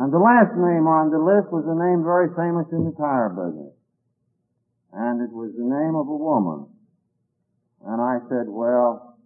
And 0.00 0.08
the 0.08 0.18
last 0.18 0.56
name 0.56 0.88
on 0.88 1.12
the 1.12 1.20
list 1.20 1.52
was 1.52 1.68
a 1.68 1.76
name 1.76 2.00
very 2.00 2.32
famous 2.32 2.64
in 2.72 2.88
the 2.88 2.96
tire 2.96 3.28
business. 3.36 3.76
And 4.96 5.20
it 5.20 5.28
was 5.28 5.52
the 5.52 5.68
name 5.68 5.92
of 5.92 6.08
a 6.08 6.16
woman 6.16 6.72
And 7.84 8.00
I 8.00 8.16
said, 8.32 8.48
well, 8.48 9.20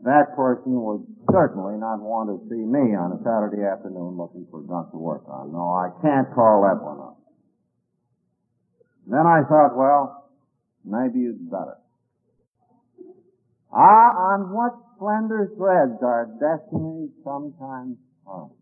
that 0.00 0.32
person 0.32 0.80
would 0.80 1.04
certainly 1.28 1.76
not 1.76 2.00
want 2.00 2.32
to 2.32 2.40
see 2.48 2.64
me 2.64 2.96
on 2.96 3.12
a 3.12 3.20
Saturday 3.20 3.68
afternoon 3.68 4.16
looking 4.16 4.48
for 4.48 4.64
a 4.64 4.66
junk 4.66 4.96
to 4.96 4.98
work 4.98 5.28
on. 5.28 5.52
No, 5.52 5.68
I 5.68 5.92
can't 6.00 6.32
call 6.32 6.64
that 6.64 6.80
one 6.80 7.04
up. 7.04 7.20
Then 9.04 9.28
I 9.28 9.44
thought, 9.44 9.76
well, 9.76 10.32
maybe 10.88 11.20
you'd 11.20 11.50
better. 11.52 11.76
Ah, 13.76 14.32
on 14.32 14.56
what 14.56 14.72
slender 14.96 15.52
threads 15.60 16.00
our 16.00 16.32
destiny 16.40 17.12
sometimes 17.20 18.00
hung. 18.24 18.56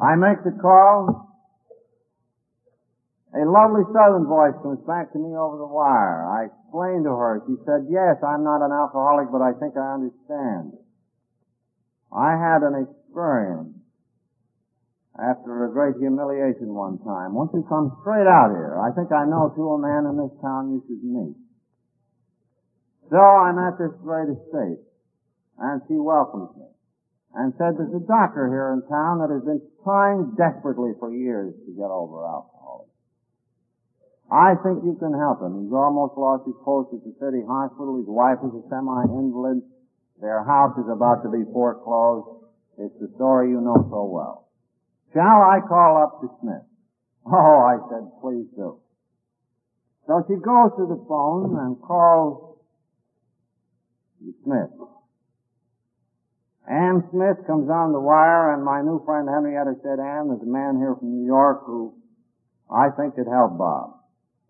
I 0.00 0.16
make 0.16 0.42
the 0.44 0.56
call. 0.60 1.28
A 3.30 3.44
lovely 3.46 3.84
southern 3.94 4.26
voice 4.26 4.56
comes 4.62 4.80
back 4.88 5.12
to 5.12 5.18
me 5.18 5.36
over 5.36 5.58
the 5.58 5.70
wire. 5.70 6.26
I 6.26 6.50
explained 6.50 7.04
to 7.04 7.14
her. 7.14 7.44
She 7.46 7.54
said, 7.62 7.86
yes, 7.86 8.18
I'm 8.26 8.42
not 8.42 8.64
an 8.64 8.72
alcoholic, 8.72 9.30
but 9.30 9.42
I 9.42 9.52
think 9.60 9.76
I 9.76 9.94
understand. 9.94 10.72
I 12.10 12.34
had 12.34 12.66
an 12.66 12.74
experience 12.74 13.76
after 15.14 15.66
a 15.66 15.72
great 15.72 15.94
humiliation 16.00 16.74
one 16.74 16.98
time. 17.04 17.34
Won't 17.34 17.52
you 17.54 17.62
come 17.68 17.94
straight 18.00 18.26
out 18.26 18.50
here? 18.50 18.80
I 18.80 18.90
think 18.96 19.12
I 19.12 19.28
know 19.28 19.52
two 19.54 19.68
a 19.68 19.78
man 19.78 20.10
in 20.10 20.16
this 20.16 20.34
town 20.42 20.82
should 20.88 21.04
meet. 21.04 21.36
So 23.10 23.18
I'm 23.18 23.58
at 23.58 23.78
this 23.78 23.92
great 24.02 24.30
estate, 24.30 24.80
and 25.58 25.82
she 25.86 25.94
welcomes 25.94 26.56
me, 26.56 26.66
and 27.34 27.54
said 27.58 27.78
there's 27.78 27.94
a 27.94 28.06
doctor 28.06 28.50
here 28.50 28.74
in 28.74 28.82
town 28.90 29.22
that 29.22 29.30
has 29.30 29.44
been 29.46 29.62
trying 29.84 30.34
desperately 30.34 30.92
for 30.98 31.14
years 31.14 31.54
to 31.66 31.70
get 31.78 31.86
over 31.86 32.26
alcoholism. 32.26 32.90
I 34.30 34.54
think 34.62 34.82
you 34.86 34.94
can 34.98 35.14
help 35.14 35.42
him. 35.42 35.62
He's 35.62 35.74
almost 35.74 36.14
lost 36.14 36.46
his 36.46 36.58
post 36.62 36.94
at 36.94 37.02
the 37.02 37.14
city 37.18 37.42
hospital. 37.42 37.98
His 37.98 38.06
wife 38.06 38.38
is 38.46 38.54
a 38.54 38.62
semi-invalid. 38.70 39.62
Their 40.22 40.44
house 40.46 40.78
is 40.78 40.86
about 40.86 41.22
to 41.26 41.30
be 41.30 41.42
foreclosed. 41.50 42.46
It's 42.78 42.94
the 43.00 43.10
story 43.16 43.50
you 43.50 43.60
know 43.60 43.78
so 43.90 44.06
well. 44.06 44.46
Shall 45.12 45.42
I 45.42 45.58
call 45.66 45.98
up 46.02 46.20
to 46.22 46.30
Smith? 46.42 46.62
Oh, 47.26 47.58
I 47.66 47.78
said, 47.90 48.06
please 48.22 48.46
do. 48.54 48.78
So 50.06 50.24
she 50.26 50.34
goes 50.34 50.70
to 50.78 50.86
the 50.86 51.04
phone 51.06 51.58
and 51.58 51.80
calls 51.82 52.58
Smith. 54.44 54.70
Ann 56.70 57.02
Smith 57.10 57.42
comes 57.50 57.66
on 57.66 57.90
the 57.90 57.98
wire 57.98 58.54
and 58.54 58.62
my 58.62 58.78
new 58.78 59.02
friend 59.02 59.26
Henrietta 59.26 59.74
said, 59.82 59.98
Ann, 59.98 60.30
there's 60.30 60.46
a 60.46 60.46
man 60.46 60.78
here 60.78 60.94
from 60.94 61.10
New 61.10 61.26
York 61.26 61.66
who 61.66 61.98
I 62.70 62.94
think 62.94 63.18
could 63.18 63.26
help 63.26 63.58
Bob. 63.58 63.98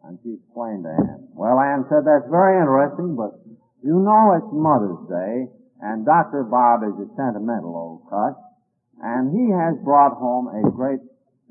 And 0.04 0.20
she 0.20 0.36
explained 0.36 0.84
to 0.84 0.92
Ann. 0.92 1.32
Well, 1.32 1.56
Ann 1.56 1.88
said, 1.88 2.04
that's 2.04 2.28
very 2.28 2.60
interesting, 2.60 3.16
but 3.16 3.40
you 3.80 3.96
know 4.04 4.36
it's 4.36 4.52
Mother's 4.52 5.00
Day, 5.08 5.48
and 5.80 6.04
Dr. 6.04 6.44
Bob 6.44 6.84
is 6.84 6.92
a 7.00 7.08
sentimental 7.16 7.72
old 7.72 8.04
cuss, 8.12 8.36
and 9.00 9.32
he 9.32 9.48
has 9.56 9.80
brought 9.80 10.12
home 10.20 10.52
a 10.52 10.68
great 10.76 11.00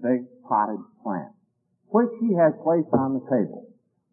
big 0.06 0.30
potted 0.46 0.86
plant, 1.02 1.34
which 1.90 2.14
he 2.22 2.38
has 2.38 2.54
placed 2.62 2.94
on 2.94 3.18
the 3.18 3.26
table. 3.26 3.66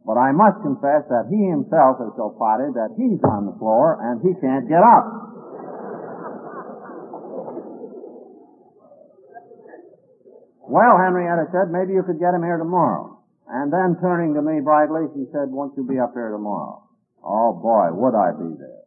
But 0.09 0.16
I 0.16 0.32
must 0.32 0.64
confess 0.64 1.04
that 1.12 1.28
he 1.28 1.36
himself 1.52 2.00
is 2.00 2.16
so 2.16 2.32
potted 2.32 2.72
that 2.80 2.96
he's 2.96 3.20
on 3.28 3.44
the 3.44 3.57
floor 3.61 4.00
and 4.00 4.24
he 4.24 4.32
can't 4.40 4.64
get 4.72 4.80
up. 4.80 5.36
Well, 10.69 10.99
Henrietta 10.99 11.47
said, 11.53 11.71
maybe 11.71 11.95
you 11.95 12.03
could 12.03 12.19
get 12.19 12.35
him 12.35 12.43
here 12.43 12.59
tomorrow. 12.59 13.19
And 13.49 13.73
then 13.73 13.97
turning 14.01 14.35
to 14.35 14.43
me 14.43 14.61
brightly, 14.61 15.07
she 15.14 15.31
said, 15.31 15.55
won't 15.55 15.77
you 15.77 15.87
be 15.87 15.99
up 15.99 16.12
here 16.14 16.31
tomorrow? 16.31 16.83
Oh 17.23 17.55
boy, 17.55 17.95
would 17.95 18.14
I 18.14 18.33
be 18.33 18.55
there. 18.59 18.83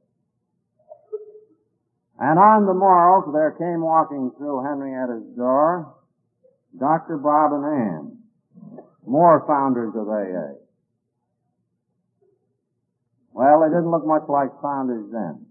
And 2.19 2.37
on 2.37 2.65
the 2.67 2.73
morrow, 2.73 3.31
there 3.31 3.55
came 3.55 3.79
walking 3.79 4.31
through 4.37 4.63
Henrietta's 4.63 5.23
door, 5.37 5.95
Dr. 6.77 7.17
Bob 7.17 7.53
and 7.53 7.63
Ann, 7.63 8.17
more 9.07 9.43
founders 9.47 9.95
of 9.95 10.07
AA. 10.07 10.59
Well, 13.31 13.63
they 13.63 13.71
didn't 13.71 13.91
look 13.91 14.05
much 14.05 14.27
like 14.27 14.51
founders 14.61 15.07
then. 15.11 15.47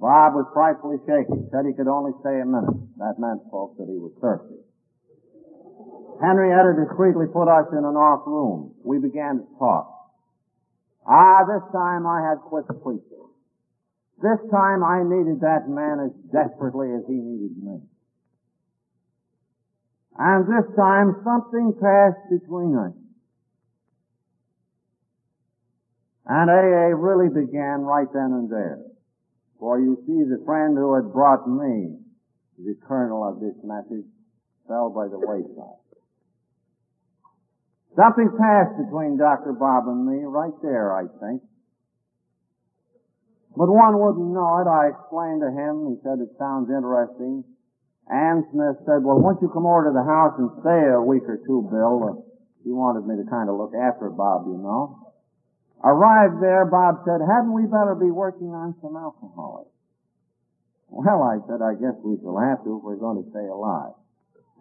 Bob 0.00 0.34
was 0.34 0.50
frightfully 0.52 0.98
shaky, 1.06 1.46
said 1.54 1.62
he 1.64 1.74
could 1.78 1.86
only 1.86 2.10
stay 2.18 2.40
a 2.42 2.46
minute. 2.46 2.74
That 2.98 3.22
meant, 3.22 3.46
folks, 3.52 3.78
that 3.78 3.86
he 3.86 3.94
was 3.94 4.10
thirsty. 4.18 4.58
Henrietta 6.20 6.74
discreetly 6.84 7.26
put 7.32 7.48
us 7.48 7.66
in 7.72 7.84
an 7.84 7.96
off 7.96 8.26
room. 8.26 8.74
We 8.84 8.98
began 8.98 9.38
to 9.38 9.46
talk. 9.58 9.88
Ah, 11.06 11.44
this 11.44 11.62
time 11.72 12.06
I 12.06 12.22
had 12.22 12.38
quit 12.46 12.66
preaching. 12.82 13.26
This 14.22 14.38
time 14.50 14.84
I 14.84 15.02
needed 15.02 15.40
that 15.40 15.68
man 15.68 15.98
as 15.98 16.12
desperately 16.30 16.94
as 16.94 17.02
he 17.08 17.14
needed 17.14 17.58
me. 17.58 17.80
And 20.16 20.46
this 20.46 20.68
time 20.76 21.16
something 21.24 21.74
passed 21.80 22.22
between 22.30 22.76
us. 22.76 22.94
And 26.26 26.50
AA 26.50 26.94
really 26.94 27.28
began 27.28 27.82
right 27.82 28.06
then 28.12 28.30
and 28.30 28.50
there. 28.50 28.78
For 29.58 29.80
you 29.80 29.96
see, 30.06 30.22
the 30.22 30.42
friend 30.44 30.76
who 30.76 30.94
had 30.94 31.12
brought 31.12 31.48
me 31.48 31.98
the 32.58 32.76
kernel 32.86 33.26
of 33.26 33.40
this 33.40 33.56
message 33.64 34.06
fell 34.68 34.90
by 34.90 35.08
the 35.08 35.18
wayside. 35.18 35.81
Something 37.96 38.32
passed 38.40 38.76
between 38.80 39.18
Dr. 39.18 39.52
Bob 39.52 39.88
and 39.88 40.06
me 40.08 40.24
right 40.24 40.56
there, 40.62 40.96
I 40.96 41.04
think. 41.20 41.42
But 43.52 43.68
one 43.68 44.00
wouldn't 44.00 44.32
know 44.32 44.64
it. 44.64 44.68
I 44.68 44.96
explained 44.96 45.44
to 45.44 45.52
him. 45.52 45.92
He 45.92 46.00
said 46.00 46.24
it 46.24 46.32
sounds 46.40 46.72
interesting. 46.72 47.44
Ann 48.08 48.48
Smith 48.50 48.80
said, 48.88 49.04
well, 49.04 49.20
won't 49.20 49.44
you 49.44 49.52
come 49.52 49.68
over 49.68 49.92
to 49.92 49.94
the 49.94 50.08
house 50.08 50.34
and 50.40 50.48
stay 50.64 50.88
a 50.88 51.04
week 51.04 51.28
or 51.28 51.36
two, 51.36 51.68
Bill, 51.68 51.96
uh, 52.02 52.12
he 52.64 52.72
wanted 52.72 53.06
me 53.06 53.20
to 53.20 53.28
kind 53.28 53.48
of 53.48 53.56
look 53.56 53.74
after 53.76 54.10
Bob, 54.10 54.48
you 54.48 54.56
know. 54.56 55.12
Arrived 55.84 56.42
there, 56.42 56.64
Bob 56.64 57.02
said, 57.04 57.20
hadn't 57.20 57.52
we 57.52 57.66
better 57.66 57.94
be 57.94 58.10
working 58.10 58.54
on 58.54 58.74
some 58.80 58.96
alcoholics? 58.96 59.70
Well, 60.88 61.22
I 61.22 61.40
said, 61.48 61.62
I 61.62 61.74
guess 61.74 61.96
we 62.04 62.18
shall 62.20 62.38
have 62.38 62.62
to 62.64 62.78
if 62.78 62.84
we're 62.84 63.00
going 63.00 63.22
to 63.22 63.28
stay 63.30 63.46
alive. 63.46 63.96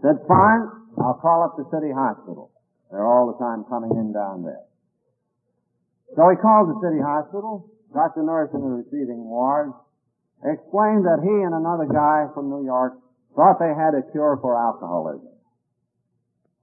Said, 0.02 0.18
fine, 0.28 0.68
I'll 0.98 1.20
call 1.22 1.44
up 1.44 1.58
the 1.58 1.68
city 1.70 1.92
hospital. 1.94 2.51
They're 2.92 3.08
all 3.08 3.32
the 3.32 3.40
time 3.40 3.64
coming 3.72 3.96
in 3.96 4.12
down 4.12 4.44
there. 4.44 4.68
So 6.16 6.28
he 6.28 6.36
called 6.36 6.68
the 6.68 6.80
city 6.84 7.00
hospital, 7.00 7.72
got 7.96 8.16
the 8.16 8.24
nurse 8.24 8.52
in 8.52 8.60
the 8.60 8.84
receiving 8.84 9.24
ward, 9.24 9.72
explained 10.44 11.08
that 11.08 11.24
he 11.24 11.32
and 11.32 11.56
another 11.56 11.88
guy 11.88 12.28
from 12.36 12.52
New 12.52 12.68
York 12.68 13.00
thought 13.36 13.64
they 13.64 13.72
had 13.72 13.96
a 13.96 14.04
cure 14.12 14.36
for 14.44 14.60
alcoholism. 14.60 15.32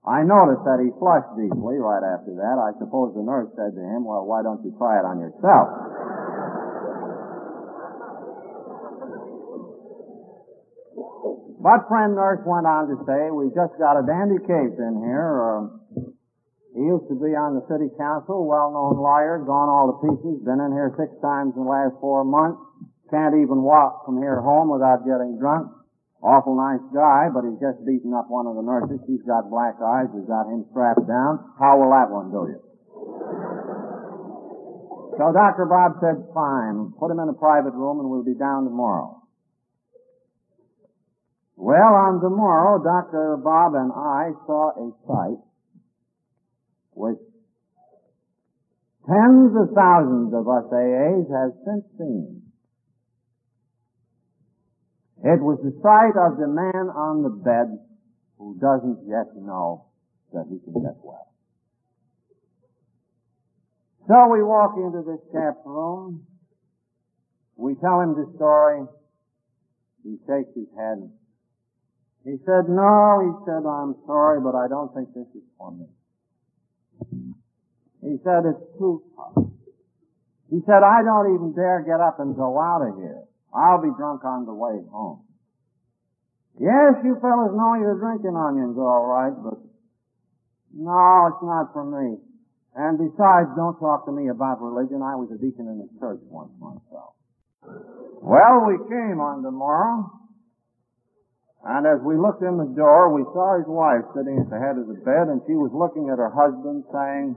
I 0.05 0.25
noticed 0.25 0.65
that 0.69 0.81
he 0.85 0.93
flushed 1.01 1.33
deeply 1.37 1.81
right 1.81 2.05
after 2.05 2.37
that. 2.37 2.57
I 2.61 2.77
suppose 2.77 3.17
the 3.17 3.25
nurse 3.25 3.49
said 3.57 3.73
to 3.73 3.81
him, 3.81 4.05
well, 4.05 4.25
why 4.25 4.45
don't 4.45 4.61
you 4.65 4.73
try 4.77 5.01
it 5.01 5.05
on 5.09 5.21
yourself? 5.21 5.69
But 11.59 11.89
friend 11.89 12.15
nurse 12.15 12.41
went 12.47 12.65
on 12.69 12.87
to 12.89 12.97
say, 13.05 13.33
we 13.35 13.51
just 13.51 13.75
got 13.81 13.99
a 13.99 14.05
dandy 14.07 14.39
case 14.47 14.77
in 14.79 15.03
here. 15.03 15.29
Uh, 15.43 15.78
he 16.77 16.85
used 16.85 17.09
to 17.09 17.17
be 17.17 17.33
on 17.33 17.57
the 17.57 17.65
city 17.65 17.89
council, 17.97 18.45
well-known 18.45 19.01
lawyer, 19.01 19.41
gone 19.41 19.73
all 19.73 19.89
to 19.89 19.97
pieces, 20.05 20.45
been 20.45 20.61
in 20.61 20.73
here 20.77 20.93
six 21.01 21.09
times 21.25 21.57
in 21.57 21.65
the 21.65 21.71
last 21.71 21.97
four 22.01 22.25
months, 22.29 22.61
can't 23.09 23.41
even 23.41 23.65
walk 23.65 24.05
from 24.05 24.21
here 24.21 24.41
home 24.45 24.69
without 24.69 25.05
getting 25.09 25.41
drunk. 25.41 25.73
Awful 26.21 26.59
nice 26.59 26.83
guy, 26.93 27.31
but 27.33 27.47
he's 27.47 27.63
just 27.63 27.79
beaten 27.87 28.13
up 28.13 28.29
one 28.29 28.51
of 28.51 28.59
the 28.59 28.67
nurses. 28.67 28.99
She's 29.07 29.23
got 29.23 29.49
black 29.49 29.79
eyes. 29.79 30.11
We've 30.11 30.27
got 30.27 30.51
him 30.51 30.67
strapped 30.75 31.07
down. 31.07 31.55
How 31.57 31.79
will 31.79 31.95
that 31.95 32.11
one 32.11 32.35
do 32.35 32.43
you? 32.53 32.61
So 35.15 35.25
Dr. 35.31 35.67
Bob 35.71 36.03
said, 36.03 36.27
fine. 36.35 36.93
Put 36.99 37.11
him 37.11 37.23
in 37.23 37.31
a 37.31 37.39
private 37.39 37.73
room 37.73 38.03
and 38.03 38.11
we'll 38.11 38.27
be 38.27 38.35
down 38.35 38.67
tomorrow. 38.67 39.23
Well, 41.55 41.95
on 41.95 42.21
tomorrow, 42.21 42.83
Dr. 42.83 43.39
Bob 43.43 43.75
and 43.75 43.91
I 43.91 44.31
saw 44.47 44.75
a 44.75 44.91
sight 45.07 45.43
which 46.99 47.23
tens 49.07 49.55
of 49.55 49.71
thousands 49.75 50.35
of 50.35 50.51
us 50.51 50.67
AAs 50.75 51.31
have 51.31 51.55
since 51.65 51.87
seen. 51.97 52.43
It 55.23 55.41
was 55.41 55.59
the 55.63 55.75
sight 55.83 56.19
of 56.19 56.39
the 56.39 56.47
man 56.47 56.91
on 56.91 57.23
the 57.23 57.31
bed 57.31 57.79
who 58.39 58.59
doesn't 58.59 59.07
yet 59.07 59.31
know 59.35 59.87
that 60.33 60.47
he 60.51 60.59
can 60.59 60.83
get 60.83 60.99
well. 61.03 61.31
So 64.07 64.29
we 64.33 64.43
walk 64.43 64.75
into 64.77 65.03
this 65.03 65.21
chap's 65.33 65.63
room. 65.65 66.27
We 67.57 67.75
tell 67.75 68.01
him 68.01 68.15
the 68.15 68.31
story. 68.37 68.87
He 70.03 70.17
shakes 70.27 70.55
his 70.55 70.71
head. 70.79 71.11
He 72.25 72.37
said, 72.47 72.69
no, 72.69 73.21
he 73.21 73.33
said, 73.45 73.67
I'm 73.67 73.95
sorry, 74.07 74.41
but 74.41 74.55
I 74.55 74.69
don't 74.69 74.95
think 74.95 75.15
this 75.15 75.27
is 75.35 75.47
for 75.59 75.73
me. 75.73 75.87
He 78.09 78.17
said 78.25 78.49
it's 78.49 78.65
too 78.81 79.05
tough. 79.13 79.53
He 80.49 80.65
said, 80.65 80.81
I 80.81 81.05
don't 81.05 81.37
even 81.37 81.53
dare 81.53 81.85
get 81.85 82.01
up 82.01 82.17
and 82.25 82.33
go 82.33 82.57
out 82.57 82.81
of 82.81 82.97
here. 82.97 83.29
I'll 83.53 83.85
be 83.85 83.93
drunk 84.01 84.25
on 84.25 84.49
the 84.49 84.57
way 84.57 84.81
home. 84.89 85.29
Yes, 86.57 87.05
you 87.05 87.21
fellas 87.21 87.53
know 87.53 87.77
you're 87.77 88.01
drinking 88.01 88.33
onions 88.33 88.81
all 88.81 89.13
right, 89.13 89.37
but 89.37 89.61
no, 90.73 91.29
it's 91.29 91.45
not 91.45 91.69
for 91.77 91.85
me. 91.85 92.17
And 92.75 92.97
besides, 92.97 93.53
don't 93.55 93.77
talk 93.77 94.07
to 94.07 94.13
me 94.13 94.33
about 94.33 94.65
religion. 94.65 95.05
I 95.05 95.13
was 95.13 95.29
a 95.29 95.37
deacon 95.37 95.69
in 95.69 95.77
the 95.77 95.89
church 96.01 96.25
once 96.33 96.51
myself. 96.57 97.13
Well, 98.25 98.65
we 98.65 98.81
came 98.89 99.21
on 99.21 99.45
the 99.45 99.53
morrow, 99.53 100.09
and 101.63 101.87
as 101.87 102.01
we 102.01 102.17
looked 102.17 102.43
in 102.43 102.57
the 102.57 102.73
door, 102.73 103.13
we 103.13 103.23
saw 103.37 103.59
his 103.61 103.69
wife 103.69 104.09
sitting 104.17 104.41
at 104.41 104.49
the 104.49 104.59
head 104.59 104.81
of 104.81 104.89
the 104.89 104.97
bed, 105.05 105.29
and 105.29 105.45
she 105.45 105.53
was 105.53 105.71
looking 105.77 106.09
at 106.09 106.17
her 106.17 106.33
husband 106.33 106.85
saying, 106.89 107.37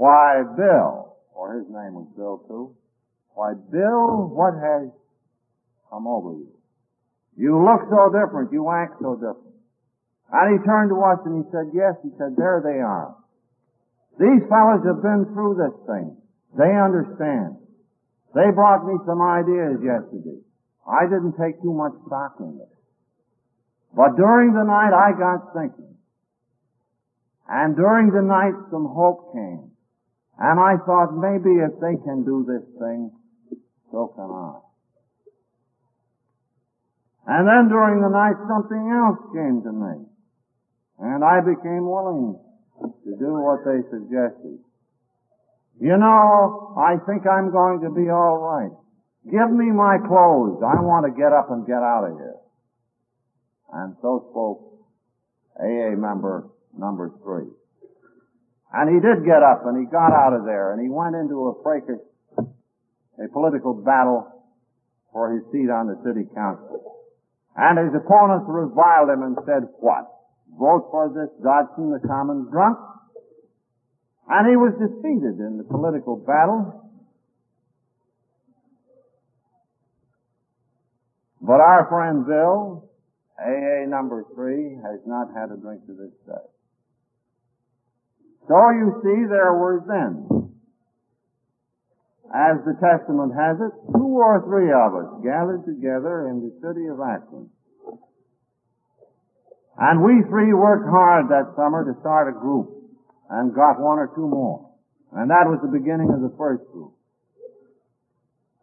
Why, 0.00 0.40
Bill, 0.56 1.12
or 1.36 1.60
his 1.60 1.68
name 1.68 1.92
was 1.92 2.08
Bill 2.16 2.40
too, 2.48 2.72
why, 3.36 3.52
Bill, 3.52 4.32
what 4.32 4.56
has 4.56 4.88
come 5.92 6.08
over 6.08 6.40
you? 6.40 6.48
You 7.36 7.60
look 7.60 7.84
so 7.92 8.08
different, 8.08 8.48
you 8.48 8.64
act 8.72 8.96
so 8.96 9.20
different. 9.20 9.52
And 10.32 10.56
he 10.56 10.64
turned 10.64 10.88
to 10.88 11.04
us 11.04 11.20
and 11.28 11.44
he 11.44 11.44
said, 11.52 11.76
yes, 11.76 12.00
he 12.00 12.08
said, 12.16 12.32
there 12.32 12.64
they 12.64 12.80
are. 12.80 13.12
These 14.16 14.48
fellows 14.48 14.80
have 14.88 15.04
been 15.04 15.28
through 15.36 15.60
this 15.60 15.76
thing. 15.84 16.16
They 16.56 16.72
understand. 16.72 17.60
They 18.32 18.48
brought 18.56 18.88
me 18.88 18.96
some 19.04 19.20
ideas 19.20 19.84
yesterday. 19.84 20.40
I 20.88 21.04
didn't 21.12 21.36
take 21.36 21.60
too 21.60 21.76
much 21.76 21.92
stock 22.08 22.40
in 22.40 22.56
it. 22.56 22.72
But 23.92 24.16
during 24.16 24.56
the 24.56 24.64
night 24.64 24.96
I 24.96 25.12
got 25.12 25.52
thinking. 25.52 25.92
And 27.52 27.76
during 27.76 28.08
the 28.16 28.24
night 28.24 28.56
some 28.72 28.88
hope 28.88 29.36
came. 29.36 29.69
And 30.40 30.58
I 30.58 30.80
thought 30.88 31.12
maybe 31.12 31.60
if 31.60 31.76
they 31.84 32.00
can 32.00 32.24
do 32.24 32.48
this 32.48 32.64
thing, 32.80 33.12
so 33.92 34.08
can 34.16 34.24
I. 34.24 34.56
And 37.28 37.46
then 37.46 37.68
during 37.68 38.00
the 38.00 38.08
night 38.08 38.40
something 38.48 38.88
else 38.88 39.20
came 39.36 39.60
to 39.62 39.72
me. 39.72 40.08
And 40.98 41.22
I 41.22 41.40
became 41.40 41.84
willing 41.84 42.40
to 42.80 43.12
do 43.20 43.30
what 43.36 43.60
they 43.68 43.84
suggested. 43.92 44.58
You 45.80 45.96
know, 45.96 46.74
I 46.76 46.96
think 47.04 47.26
I'm 47.28 47.52
going 47.52 47.80
to 47.84 47.90
be 47.90 48.08
all 48.08 48.40
right. 48.40 48.72
Give 49.24 49.52
me 49.52 49.70
my 49.70 49.98
clothes. 50.08 50.64
I 50.64 50.80
want 50.80 51.04
to 51.04 51.12
get 51.12 51.32
up 51.32 51.50
and 51.50 51.66
get 51.66 51.84
out 51.84 52.08
of 52.08 52.16
here. 52.16 52.36
And 53.72 53.94
so 54.00 54.26
spoke 54.30 54.80
AA 55.60 55.96
member 55.96 56.48
number 56.76 57.12
three. 57.22 57.52
And 58.72 58.86
he 58.88 59.00
did 59.02 59.26
get 59.26 59.42
up 59.42 59.66
and 59.66 59.78
he 59.78 59.90
got 59.90 60.12
out 60.12 60.32
of 60.32 60.44
there 60.44 60.72
and 60.72 60.80
he 60.80 60.88
went 60.88 61.16
into 61.16 61.50
a 61.50 61.62
fracas, 61.62 62.00
a 62.38 63.28
political 63.32 63.74
battle 63.74 64.30
for 65.12 65.34
his 65.34 65.42
seat 65.50 65.70
on 65.70 65.88
the 65.88 65.98
city 66.06 66.28
council. 66.34 67.02
And 67.56 67.78
his 67.78 67.94
opponents 67.94 68.46
reviled 68.46 69.10
him 69.10 69.22
and 69.22 69.36
said, 69.44 69.66
what? 69.80 70.06
vote 70.58 70.88
for 70.90 71.08
this 71.08 71.30
Dotson, 71.44 71.92
the 71.92 72.06
common 72.06 72.48
drunk. 72.50 72.78
And 74.28 74.48
he 74.48 74.56
was 74.56 74.72
defeated 74.78 75.40
in 75.40 75.58
the 75.58 75.64
political 75.64 76.16
battle. 76.16 76.88
But 81.40 81.60
our 81.60 81.88
friend 81.88 82.26
Bill, 82.26 82.88
AA 83.40 83.88
number 83.88 84.24
three, 84.34 84.76
has 84.84 85.00
not 85.06 85.28
had 85.34 85.50
a 85.50 85.56
drink 85.56 85.86
to 85.86 85.92
this 85.94 86.12
day. 86.26 86.46
So 88.48 88.56
you 88.70 89.00
see, 89.02 89.28
there 89.28 89.54
were 89.54 89.84
then, 89.86 90.26
as 92.34 92.64
the 92.64 92.74
Testament 92.78 93.32
has 93.34 93.58
it, 93.60 93.72
two 93.92 94.14
or 94.18 94.42
three 94.46 94.72
of 94.72 94.94
us 94.94 95.22
gathered 95.22 95.64
together 95.66 96.28
in 96.28 96.40
the 96.40 96.52
city 96.62 96.86
of 96.86 96.98
Akron 97.00 97.50
and 99.80 100.04
we 100.04 100.20
three 100.28 100.52
worked 100.52 100.84
hard 100.92 101.32
that 101.32 101.56
summer 101.56 101.88
to 101.88 101.98
start 102.04 102.28
a 102.28 102.36
group 102.36 102.68
and 103.32 103.56
got 103.56 103.80
one 103.80 103.96
or 103.96 104.12
two 104.14 104.28
more. 104.28 104.68
And 105.16 105.32
that 105.32 105.48
was 105.48 105.58
the 105.64 105.72
beginning 105.72 106.12
of 106.12 106.20
the 106.20 106.36
first 106.36 106.62
group. 106.68 106.92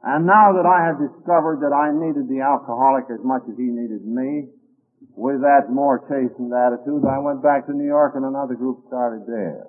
And 0.05 0.30
now 0.30 0.53
that 0.53 0.69
I 0.69 0.86
have 0.86 1.01
discovered 1.01 1.65
that 1.65 1.73
I 1.73 1.89
needed 1.89 2.30
the 2.30 2.45
alcoholic 2.45 3.09
as 3.09 3.19
much 3.25 3.41
as 3.49 3.57
he 3.57 3.65
needed 3.65 4.05
me, 4.05 4.53
with 5.18 5.41
that 5.41 5.74
more 5.74 6.05
chastened 6.05 6.53
attitude, 6.53 7.01
I 7.01 7.18
went 7.18 7.41
back 7.41 7.65
to 7.65 7.74
New 7.74 7.89
York 7.89 8.13
and 8.13 8.24
another 8.24 8.53
group 8.53 8.86
started 8.88 9.26
there. 9.26 9.65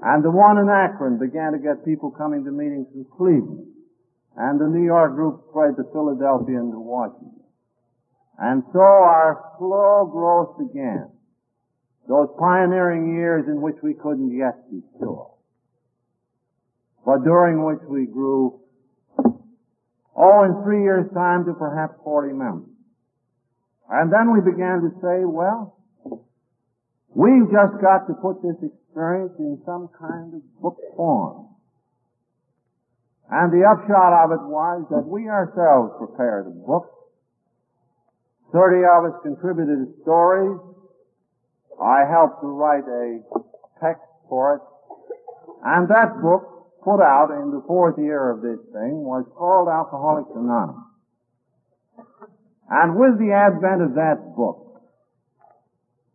And 0.00 0.22
the 0.22 0.30
one 0.30 0.56
in 0.58 0.70
Akron 0.70 1.18
began 1.18 1.50
to 1.52 1.58
get 1.58 1.84
people 1.84 2.14
coming 2.14 2.44
to 2.44 2.52
meetings 2.54 2.86
from 2.94 3.04
Cleveland. 3.10 3.66
And 4.36 4.60
the 4.60 4.70
New 4.70 4.86
York 4.86 5.14
group 5.14 5.50
spread 5.50 5.74
to 5.76 5.84
Philadelphia 5.92 6.62
and 6.62 6.70
to 6.70 6.78
Washington. 6.78 7.42
And 8.38 8.62
so 8.72 8.80
our 8.80 9.52
slow 9.58 10.06
growth 10.06 10.56
began. 10.58 11.10
Those 12.08 12.28
pioneering 12.38 13.14
years 13.14 13.44
in 13.48 13.60
which 13.60 13.76
we 13.82 13.94
couldn't 13.94 14.30
yet 14.30 14.70
be 14.70 14.80
sure. 14.98 15.34
But 17.04 17.24
during 17.24 17.64
which 17.64 17.82
we 17.88 18.06
grew, 18.06 18.60
oh, 20.16 20.44
in 20.44 20.62
three 20.62 20.82
years 20.82 21.10
time 21.14 21.44
to 21.46 21.52
perhaps 21.52 21.94
40 22.04 22.32
members. 22.32 22.71
And 23.92 24.08
then 24.08 24.32
we 24.32 24.40
began 24.40 24.80
to 24.80 24.90
say, 25.04 25.28
well, 25.28 25.76
we've 27.12 27.52
just 27.52 27.76
got 27.84 28.08
to 28.08 28.14
put 28.16 28.40
this 28.40 28.56
experience 28.64 29.36
in 29.38 29.60
some 29.68 29.92
kind 30.00 30.32
of 30.32 30.40
book 30.60 30.80
form. 30.96 31.52
And 33.28 33.52
the 33.52 33.68
upshot 33.68 34.12
of 34.24 34.32
it 34.32 34.44
was 34.48 34.88
that 34.88 35.04
we 35.04 35.28
ourselves 35.28 35.92
prepared 36.00 36.46
a 36.48 36.56
book 36.56 36.88
Thirty 38.52 38.84
of 38.84 39.08
us 39.08 39.18
contributed 39.22 39.88
stories. 40.02 40.60
I 41.80 42.04
helped 42.04 42.42
to 42.42 42.48
write 42.48 42.84
a 42.84 43.20
text 43.80 44.04
for 44.28 44.56
it. 44.56 44.62
And 45.64 45.88
that 45.88 46.20
book, 46.20 46.84
put 46.84 47.00
out 47.00 47.30
in 47.32 47.50
the 47.50 47.64
fourth 47.66 47.96
year 47.96 48.30
of 48.30 48.42
this 48.42 48.60
thing, 48.72 49.04
was 49.08 49.24
called 49.38 49.68
Alcoholics 49.68 50.30
Anonymous. 50.36 50.91
And 52.72 52.96
with 52.96 53.20
the 53.20 53.36
advent 53.36 53.82
of 53.84 53.92
that 54.00 54.32
book, 54.34 54.80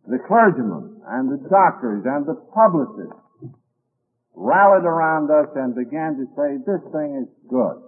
the 0.08 0.18
clergymen 0.26 0.98
and 1.06 1.30
the 1.30 1.38
doctors 1.48 2.02
and 2.04 2.26
the 2.26 2.34
publicists 2.50 3.14
rallied 4.34 4.82
around 4.82 5.30
us 5.30 5.46
and 5.54 5.72
began 5.72 6.18
to 6.18 6.26
say, 6.34 6.58
this 6.66 6.82
thing 6.90 7.22
is 7.22 7.30
good. 7.48 7.78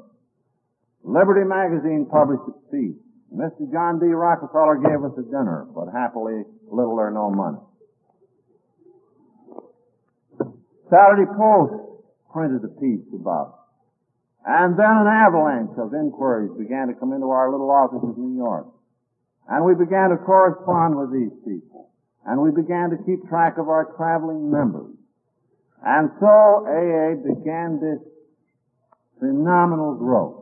Liberty 1.02 1.42
magazine 1.42 2.06
published 2.06 2.46
a 2.46 2.54
piece. 2.70 2.94
Mr. 3.34 3.66
John 3.72 3.98
D. 3.98 4.06
Rockefeller 4.06 4.78
gave 4.78 5.02
us 5.02 5.18
a 5.18 5.22
dinner, 5.22 5.66
but 5.74 5.90
happily 5.90 6.44
little 6.70 6.94
or 6.94 7.10
no 7.10 7.30
money. 7.30 7.58
Saturday 10.90 11.26
Post 11.26 11.74
printed 12.32 12.62
a 12.62 12.72
piece 12.80 13.06
about. 13.14 13.59
And 14.46 14.78
then 14.78 14.88
an 14.88 15.06
avalanche 15.06 15.76
of 15.76 15.92
inquiries 15.92 16.52
began 16.56 16.88
to 16.88 16.94
come 16.94 17.12
into 17.12 17.28
our 17.28 17.50
little 17.50 17.70
office 17.70 18.00
in 18.02 18.16
New 18.16 18.36
York. 18.36 18.66
And 19.48 19.64
we 19.64 19.74
began 19.74 20.10
to 20.10 20.16
correspond 20.16 20.96
with 20.96 21.12
these 21.12 21.32
people. 21.44 21.90
And 22.24 22.40
we 22.40 22.50
began 22.50 22.90
to 22.90 22.96
keep 23.04 23.28
track 23.28 23.58
of 23.58 23.68
our 23.68 23.92
traveling 23.96 24.50
members. 24.50 24.94
And 25.84 26.10
so 26.20 26.64
AA 26.68 27.16
began 27.20 27.80
this 27.80 28.00
phenomenal 29.18 29.94
growth. 29.94 30.36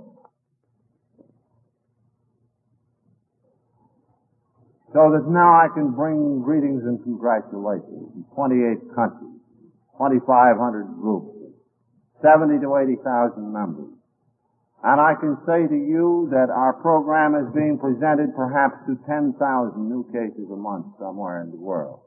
So 4.93 5.13
that 5.13 5.29
now 5.29 5.55
I 5.55 5.69
can 5.75 5.91
bring 5.93 6.43
greetings 6.43 6.83
and 6.85 7.03
congratulations 7.03 8.11
in 8.15 8.25
28 8.35 8.95
countries, 8.95 9.39
2,500 9.99 10.85
groups, 11.01 11.38
70 12.23 12.61
to 12.61 12.77
80,000 12.77 13.53
members. 13.53 13.95
And 14.83 15.01
I 15.01 15.15
can 15.19 15.37
say 15.43 15.67
to 15.67 15.75
you 15.75 16.29
that 16.31 16.51
our 16.55 16.73
program 16.73 17.35
is 17.35 17.53
being 17.53 17.79
presented 17.79 18.35
perhaps 18.37 18.79
to 18.87 18.95
10,000 19.07 19.35
new 19.77 20.07
cases 20.15 20.47
a 20.53 20.57
month 20.57 20.87
somewhere 20.99 21.43
in 21.43 21.51
the 21.51 21.59
world. 21.59 22.01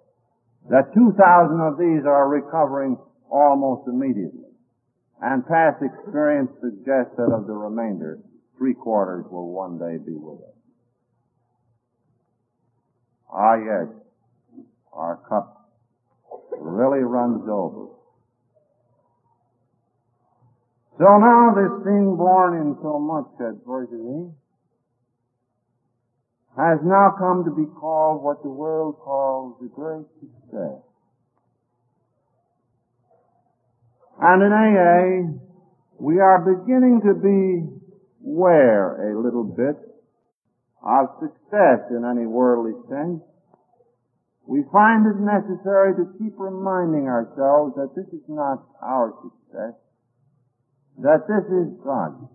That 0.69 0.93
2,000 0.93 1.19
of 1.59 1.77
these 1.77 2.05
are 2.05 2.29
recovering 2.29 2.97
almost 3.29 3.87
immediately. 3.87 4.51
And 5.21 5.45
past 5.45 5.83
experience 5.83 6.49
suggests 6.61 7.15
that 7.17 7.31
of 7.31 7.45
the 7.45 7.53
remainder, 7.53 8.19
three 8.57 8.73
quarters 8.73 9.25
will 9.29 9.51
one 9.51 9.77
day 9.77 9.97
be 9.97 10.15
with 10.15 10.39
us. 10.39 10.55
Ah, 13.33 13.55
yes. 13.55 13.87
Our 14.93 15.17
cup 15.27 15.71
really 16.57 17.03
runs 17.03 17.47
over. 17.49 17.87
So 21.01 21.09
now 21.17 21.49
this 21.57 21.81
thing 21.83 22.15
born 22.15 22.61
in 22.61 22.77
so 22.83 22.99
much 23.01 23.25
adversity 23.41 24.05
eh, 24.05 24.29
has 26.61 26.77
now 26.85 27.15
come 27.17 27.41
to 27.43 27.49
be 27.49 27.65
called 27.65 28.21
what 28.21 28.43
the 28.43 28.53
world 28.53 28.99
calls 29.01 29.57
the 29.59 29.67
great 29.73 30.05
success. 30.21 30.77
And 34.21 34.45
in 34.45 34.53
AA, 34.53 35.25
we 35.97 36.19
are 36.19 36.37
beginning 36.37 37.01
to 37.01 37.15
be 37.17 37.65
aware 38.23 39.09
a 39.09 39.17
little 39.19 39.43
bit 39.43 39.81
of 40.85 41.17
success 41.17 41.89
in 41.89 42.05
any 42.05 42.27
worldly 42.27 42.77
sense. 42.89 43.23
We 44.45 44.61
find 44.71 45.07
it 45.09 45.17
necessary 45.17 45.95
to 45.95 46.13
keep 46.19 46.37
reminding 46.37 47.09
ourselves 47.09 47.73
that 47.73 47.95
this 47.95 48.05
is 48.13 48.21
not 48.29 48.61
our 48.83 49.15
success, 49.25 49.73
that 50.99 51.27
this 51.27 51.45
is 51.47 51.73
God. 51.83 52.27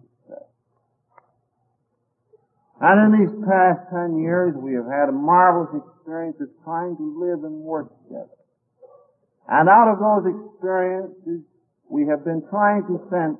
And 2.80 3.14
in 3.14 3.20
these 3.20 3.34
past 3.48 3.88
ten 3.88 4.20
years, 4.20 4.54
we 4.54 4.74
have 4.74 4.84
had 4.84 5.08
a 5.08 5.12
marvelous 5.12 5.80
experience 5.80 6.36
of 6.40 6.48
trying 6.62 6.96
to 6.96 7.06
live 7.20 7.44
and 7.44 7.64
work 7.64 7.88
together. 8.04 8.36
And 9.48 9.68
out 9.68 9.88
of 9.88 9.98
those 9.98 10.28
experiences, 10.28 11.40
we 11.88 12.06
have 12.06 12.24
been 12.24 12.42
trying 12.50 12.82
to 12.88 13.00
sense 13.08 13.38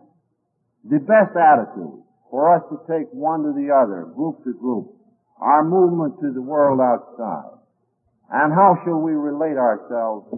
the 0.89 1.01
best 1.01 1.37
attitude 1.37 2.01
for 2.31 2.55
us 2.55 2.63
to 2.71 2.81
take 2.89 3.13
one 3.13 3.43
to 3.43 3.53
the 3.53 3.75
other, 3.75 4.09
group 4.15 4.43
to 4.45 4.55
group, 4.55 4.95
our 5.39 5.65
movement 5.65 6.19
to 6.21 6.33
the 6.33 6.41
world 6.41 6.81
outside. 6.81 7.59
And 8.31 8.55
how 8.55 8.79
shall 8.85 9.01
we 9.01 9.13
relate 9.13 9.59
ourselves 9.59 10.33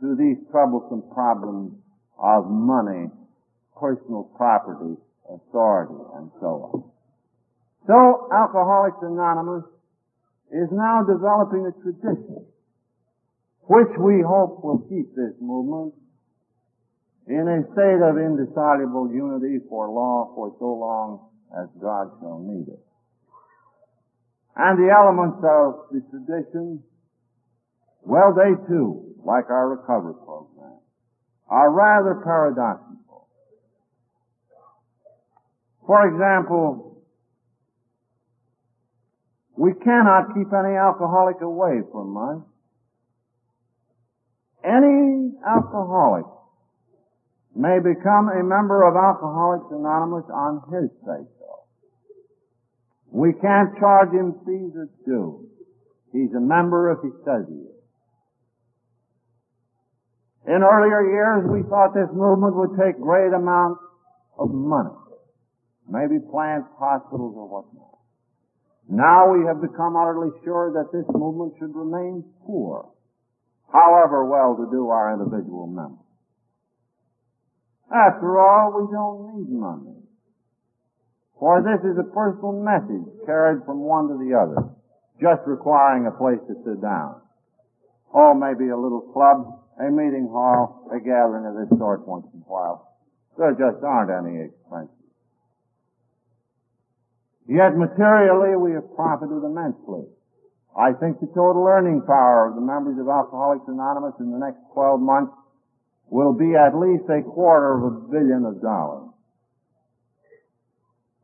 to 0.00 0.16
these 0.16 0.36
troublesome 0.50 1.04
problems 1.14 1.78
of 2.18 2.50
money, 2.50 3.08
personal 3.78 4.30
property, 4.36 4.96
authority, 5.28 5.98
and 6.16 6.30
so 6.40 6.70
on. 6.72 6.84
So, 7.86 8.28
Alcoholics 8.32 8.98
Anonymous 9.02 9.64
is 10.52 10.68
now 10.70 11.02
developing 11.02 11.66
a 11.66 11.74
tradition 11.82 12.46
which 13.62 13.90
we 13.98 14.22
hope 14.22 14.62
will 14.62 14.84
keep 14.88 15.14
this 15.14 15.32
movement 15.40 15.94
in 17.26 17.46
a 17.46 17.62
state 17.72 18.02
of 18.02 18.18
indissoluble 18.18 19.10
unity 19.12 19.64
for 19.68 19.88
law 19.88 20.32
for 20.34 20.54
so 20.58 20.74
long 20.74 21.30
as 21.56 21.68
God 21.80 22.10
shall 22.20 22.40
need 22.42 22.68
it. 22.68 22.82
And 24.56 24.78
the 24.78 24.92
elements 24.92 25.38
of 25.40 25.88
the 25.90 26.02
tradition, 26.10 26.82
well, 28.02 28.34
they 28.34 28.52
too, 28.68 29.14
like 29.24 29.48
our 29.48 29.70
recovery 29.70 30.14
program, 30.24 30.78
are 31.48 31.70
rather 31.70 32.20
paradoxical. 32.24 33.01
For 35.86 36.06
example, 36.06 37.02
we 39.56 39.72
cannot 39.84 40.34
keep 40.34 40.48
any 40.52 40.76
alcoholic 40.76 41.40
away 41.40 41.80
from 41.90 42.16
us. 42.16 42.42
Any 44.64 45.32
alcoholic 45.46 46.26
may 47.54 47.78
become 47.78 48.28
a 48.28 48.42
member 48.42 48.86
of 48.86 48.96
Alcoholics 48.96 49.66
Anonymous 49.70 50.24
on 50.32 50.62
his 50.72 50.88
say 51.04 51.26
so. 51.38 51.52
We 53.10 53.32
can't 53.34 53.76
charge 53.78 54.10
him 54.12 54.34
fees 54.46 54.72
or 54.74 54.88
dues. 55.04 55.50
He's 56.12 56.32
a 56.34 56.40
member 56.40 56.92
if 56.92 56.98
he 57.02 57.10
says 57.24 57.44
he 57.48 57.54
is. 57.54 57.82
In 60.46 60.62
earlier 60.62 61.06
years, 61.10 61.44
we 61.50 61.62
thought 61.68 61.94
this 61.94 62.10
movement 62.12 62.56
would 62.56 62.78
take 62.78 63.00
great 63.00 63.32
amounts 63.32 63.80
of 64.38 64.50
money. 64.50 64.90
Maybe 65.92 66.16
plants, 66.32 66.72
hospitals, 66.80 67.36
or 67.36 67.44
whatnot. 67.52 68.00
Now 68.88 69.28
we 69.28 69.44
have 69.44 69.60
become 69.60 69.92
utterly 69.92 70.32
sure 70.42 70.72
that 70.72 70.88
this 70.88 71.04
movement 71.12 71.52
should 71.60 71.76
remain 71.76 72.24
poor, 72.48 72.88
however 73.68 74.24
well 74.24 74.56
to 74.56 74.72
do 74.72 74.88
our 74.88 75.12
individual 75.12 75.66
members. 75.68 76.00
After 77.92 78.40
all, 78.40 78.72
we 78.72 78.88
don't 78.88 79.36
need 79.36 79.52
money. 79.52 80.00
For 81.38 81.60
this 81.60 81.84
is 81.84 82.00
a 82.00 82.08
personal 82.08 82.56
message 82.56 83.04
carried 83.26 83.60
from 83.68 83.84
one 83.84 84.08
to 84.08 84.16
the 84.16 84.32
other, 84.32 84.72
just 85.20 85.44
requiring 85.44 86.06
a 86.06 86.16
place 86.16 86.40
to 86.48 86.56
sit 86.64 86.80
down. 86.80 87.20
Or 88.16 88.32
maybe 88.32 88.72
a 88.72 88.80
little 88.80 89.12
club, 89.12 89.60
a 89.76 89.90
meeting 89.92 90.28
hall, 90.32 90.88
a 90.88 90.96
gathering 90.96 91.44
of 91.44 91.52
this 91.52 91.78
sort 91.78 92.08
once 92.08 92.24
in 92.32 92.40
a 92.40 92.48
while. 92.48 92.96
There 93.36 93.52
just 93.52 93.84
aren't 93.84 94.08
any 94.08 94.48
expenses. 94.48 95.01
Yet 97.48 97.76
materially 97.76 98.56
we 98.56 98.72
have 98.72 98.94
profited 98.94 99.42
immensely. 99.42 100.06
I 100.76 100.92
think 100.94 101.20
the 101.20 101.26
total 101.34 101.66
earning 101.68 102.00
power 102.06 102.48
of 102.48 102.54
the 102.54 102.64
members 102.64 102.98
of 102.98 103.08
Alcoholics 103.08 103.68
Anonymous 103.68 104.14
in 104.20 104.30
the 104.30 104.38
next 104.38 104.60
12 104.72 105.00
months 105.00 105.34
will 106.08 106.32
be 106.32 106.54
at 106.54 106.76
least 106.76 107.04
a 107.10 107.22
quarter 107.22 107.76
of 107.76 107.82
a 107.84 107.96
billion 108.08 108.44
of 108.44 108.62
dollars. 108.62 109.10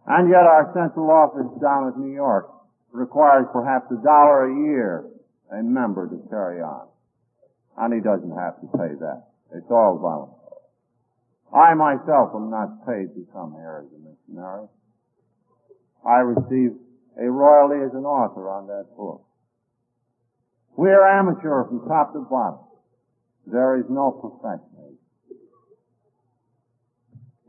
And 0.07 0.29
yet 0.29 0.45
our 0.45 0.73
central 0.73 1.11
office 1.11 1.49
down 1.61 1.89
at 1.89 1.99
New 1.99 2.13
York 2.13 2.49
requires 2.93 3.47
perhaps 3.53 3.87
a 3.93 4.03
dollar 4.03 4.49
a 4.49 4.55
year 4.55 5.05
a 5.53 5.63
member 5.63 6.09
to 6.09 6.29
carry 6.29 6.61
on. 6.61 6.89
And 7.77 7.95
he 7.95 8.01
doesn't 8.01 8.37
have 8.37 8.61
to 8.61 8.67
pay 8.77 8.97
that. 9.01 9.29
It's 9.55 9.71
all 9.71 9.99
voluntary. 10.01 10.39
I 11.53 11.73
myself 11.75 12.33
am 12.35 12.51
not 12.51 12.85
paid 12.85 13.15
to 13.15 13.25
come 13.33 13.53
here 13.53 13.85
as 13.85 13.93
a 13.93 14.01
missionary. 14.01 14.69
I 16.07 16.19
receive 16.19 16.73
a 17.21 17.31
royalty 17.31 17.85
as 17.85 17.93
an 17.95 18.05
author 18.05 18.49
on 18.49 18.67
that 18.69 18.87
book. 18.97 19.25
We 20.77 20.91
are 20.91 21.19
amateur 21.19 21.65
from 21.65 21.89
top 21.89 22.13
to 22.13 22.21
bottom. 22.21 22.61
There 23.47 23.79
is 23.79 23.87
no 23.91 24.13
professionalism. 24.13 24.99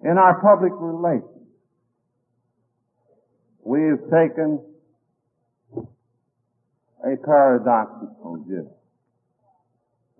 In 0.03 0.17
our 0.17 0.41
public 0.41 0.71
relations, 0.75 1.47
we 3.63 3.81
have 3.83 4.09
taken 4.09 4.59
a 7.03 7.15
paradoxical 7.23 8.43
view. 8.47 8.69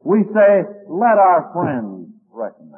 We 0.04 0.24
say, 0.34 0.64
let 0.88 1.18
our 1.18 1.50
friends 1.54 2.10
recommend. 2.32 2.69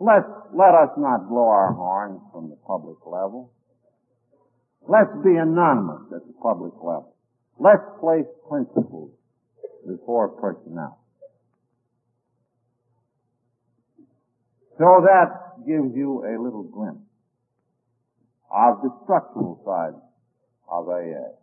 Let, 0.00 0.22
let 0.54 0.74
us 0.74 0.90
not 0.96 1.28
blow 1.28 1.48
our 1.48 1.72
horns 1.72 2.20
from 2.32 2.50
the 2.50 2.56
public 2.66 2.98
level. 3.04 3.52
Let's 4.88 5.12
be 5.24 5.34
anonymous 5.36 6.12
at 6.14 6.26
the 6.26 6.34
public 6.40 6.74
level. 6.76 7.14
Let's 7.58 7.82
place 8.00 8.26
principles 8.48 9.10
before 9.86 10.28
personnel. 10.28 11.00
So 14.78 15.02
that 15.02 15.66
gives 15.66 15.96
you 15.96 16.22
a 16.22 16.38
little 16.40 16.62
glimpse 16.62 17.02
of 18.54 18.80
the 18.82 18.90
structural 19.02 19.60
side 19.66 19.98
of 20.70 20.88
AA. 20.88 21.34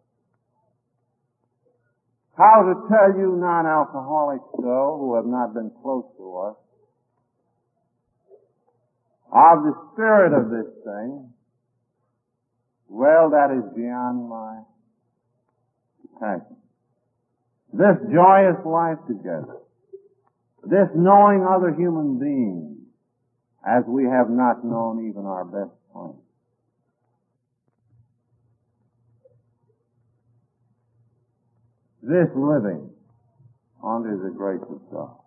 How 2.38 2.64
to 2.64 2.88
tell 2.88 3.20
you 3.20 3.36
non-alcoholics 3.36 4.50
though, 4.58 4.98
who 5.00 5.16
have 5.16 5.26
not 5.26 5.54
been 5.54 5.72
close 5.82 6.06
to 6.18 6.38
us, 6.38 6.56
of 9.36 9.64
the 9.64 9.74
spirit 9.92 10.32
of 10.32 10.50
this 10.50 10.72
thing, 10.86 11.30
well, 12.88 13.32
that 13.32 13.52
is 13.52 13.64
beyond 13.76 14.30
my 14.30 14.62
passion. 16.20 16.56
This 17.74 17.98
joyous 18.14 18.56
life 18.66 19.00
together, 19.08 19.58
this 20.64 20.88
knowing 20.96 21.46
other 21.46 21.76
human 21.76 22.18
beings, 22.18 22.78
as 23.68 23.84
we 23.88 24.06
have 24.06 24.30
not 24.30 24.64
known 24.64 25.10
even 25.10 25.26
our 25.26 25.44
best 25.44 25.76
friends. 25.92 26.16
This 32.02 32.30
living 32.36 32.90
under 33.84 34.16
the 34.16 34.30
grace 34.30 34.62
of 34.70 34.80
God. 34.92 35.18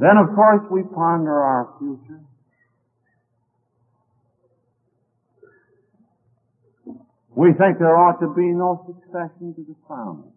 Then 0.00 0.16
of 0.16 0.34
course 0.34 0.64
we 0.70 0.82
ponder 0.82 1.36
our 1.42 1.74
future. 1.78 2.20
We 7.36 7.52
think 7.52 7.78
there 7.78 7.96
ought 7.96 8.18
to 8.20 8.34
be 8.34 8.50
no 8.50 8.84
succession 8.88 9.54
to 9.54 9.62
the 9.62 9.76
founding. 9.86 10.32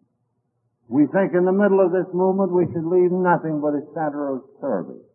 We 0.88 1.08
think 1.08 1.34
in 1.34 1.46
the 1.46 1.52
middle 1.52 1.80
of 1.80 1.92
this 1.92 2.12
movement 2.14 2.52
we 2.52 2.66
should 2.72 2.86
leave 2.86 3.12
nothing 3.12 3.62
but 3.62 3.74
a 3.74 3.82
center 3.96 4.36
of 4.36 4.44
service 4.62 5.08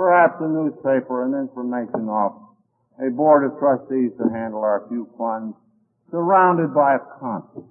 perhaps 0.00 0.40
a 0.40 0.48
newspaper, 0.48 1.28
an 1.28 1.34
information 1.36 2.08
office, 2.08 2.56
a 3.04 3.10
board 3.10 3.44
of 3.44 3.58
trustees 3.58 4.10
to 4.16 4.32
handle 4.32 4.64
our 4.64 4.86
few 4.88 5.06
funds, 5.18 5.54
surrounded 6.10 6.72
by 6.72 6.96
a 6.96 6.98
conscience. 7.20 7.68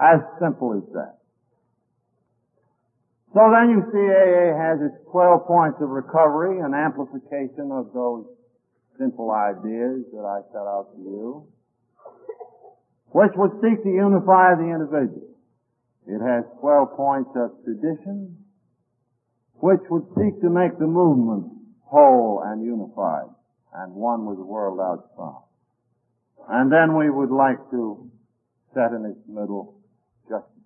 As 0.00 0.20
simple 0.40 0.74
as 0.78 0.86
that. 0.94 1.18
So 3.34 3.40
then 3.52 3.70
you 3.70 3.82
see 3.92 4.06
AA 4.08 4.56
has 4.56 4.80
its 4.80 4.96
12 5.10 5.46
points 5.46 5.78
of 5.82 5.90
recovery, 5.90 6.60
an 6.60 6.72
amplification 6.72 7.70
of 7.70 7.92
those 7.92 8.24
simple 8.98 9.30
ideas 9.30 10.06
that 10.12 10.24
I 10.24 10.40
set 10.50 10.64
out 10.64 10.88
to 10.96 10.98
you, 11.02 11.46
which 13.10 13.32
would 13.36 13.52
seek 13.60 13.82
to 13.82 13.90
unify 13.90 14.54
the 14.54 14.70
individual 14.70 15.28
It 16.06 16.20
has 16.24 16.44
12 16.60 16.96
points 16.96 17.30
of 17.36 17.52
tradition, 17.64 18.36
which 19.60 19.80
would 19.90 20.06
seek 20.16 20.40
to 20.40 20.48
make 20.48 20.78
the 20.78 20.86
movement 20.86 21.52
whole 21.84 22.42
and 22.44 22.64
unified, 22.64 23.28
and 23.74 23.94
one 23.94 24.24
with 24.26 24.38
the 24.38 24.44
world 24.44 24.80
outside. 24.80 25.44
And 26.48 26.72
then 26.72 26.96
we 26.96 27.10
would 27.10 27.30
like 27.30 27.58
to 27.70 28.10
set 28.74 28.92
in 28.92 29.04
its 29.04 29.20
middle 29.28 29.77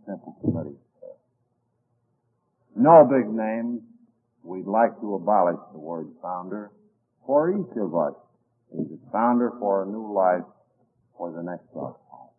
simple 0.07 0.37
committee. 0.41 0.77
No 2.77 3.05
big 3.05 3.29
names. 3.29 3.83
We'd 4.43 4.67
like 4.67 4.99
to 5.01 5.15
abolish 5.15 5.61
the 5.73 5.79
word 5.79 6.09
founder 6.21 6.73
for 7.27 7.51
each 7.51 7.77
of 7.77 7.95
us 7.95 8.15
is 8.75 8.87
a 8.91 9.11
founder 9.13 9.53
for 9.61 9.85
a 9.85 9.87
new 9.87 10.13
life 10.13 10.45
for 11.17 11.31
the 11.31 11.43
next 11.43 11.67
lifetime. 11.75 12.33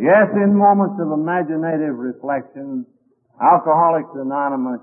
Yes, 0.00 0.28
in 0.34 0.54
moments 0.54 1.00
of 1.00 1.12
imaginative 1.12 1.96
reflection, 1.96 2.86
Alcoholics 3.40 4.10
Anonymous 4.14 4.80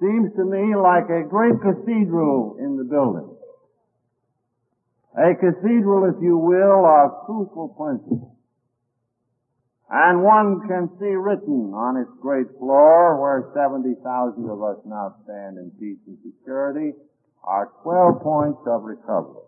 seems 0.00 0.34
to 0.36 0.44
me 0.44 0.74
like 0.74 1.08
a 1.10 1.22
great 1.28 1.54
cathedral 1.62 2.56
in 2.58 2.76
the 2.76 2.84
building. 2.84 3.30
A 5.14 5.34
cathedral, 5.38 6.10
if 6.10 6.20
you 6.20 6.36
will, 6.36 6.84
of 6.84 7.26
truthful 7.26 7.68
principles. 7.78 8.33
And 9.90 10.22
one 10.24 10.66
can 10.66 10.88
see 10.98 11.14
written 11.14 11.72
on 11.74 11.96
its 11.96 12.10
great 12.20 12.46
floor, 12.58 13.20
where 13.20 13.52
70,000 13.54 14.48
of 14.48 14.62
us 14.62 14.78
now 14.86 15.14
stand 15.24 15.58
in 15.58 15.70
peace 15.78 16.00
and 16.06 16.16
security, 16.24 16.92
are 17.44 17.70
12 17.82 18.22
points 18.22 18.60
of 18.66 18.82
recovery. 18.82 19.44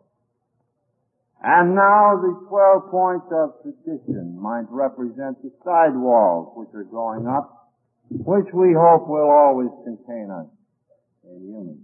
And 1.42 1.74
now 1.74 2.16
the 2.20 2.46
12 2.48 2.90
points 2.90 3.26
of 3.32 3.62
tradition 3.62 4.38
might 4.40 4.66
represent 4.68 5.42
the 5.42 5.52
side 5.64 5.96
walls 5.96 6.52
which 6.56 6.74
are 6.74 6.84
going 6.84 7.26
up, 7.26 7.72
which 8.10 8.52
we 8.52 8.72
hope 8.72 9.08
will 9.08 9.30
always 9.30 9.70
contain 9.84 10.30
us 10.30 10.46
in 11.24 11.46
unity. 11.48 11.80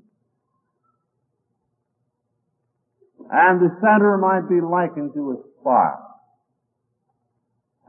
And 3.30 3.60
the 3.60 3.74
center 3.80 4.18
might 4.18 4.48
be 4.48 4.60
likened 4.60 5.14
to 5.14 5.32
a 5.32 5.36
spire. 5.60 6.11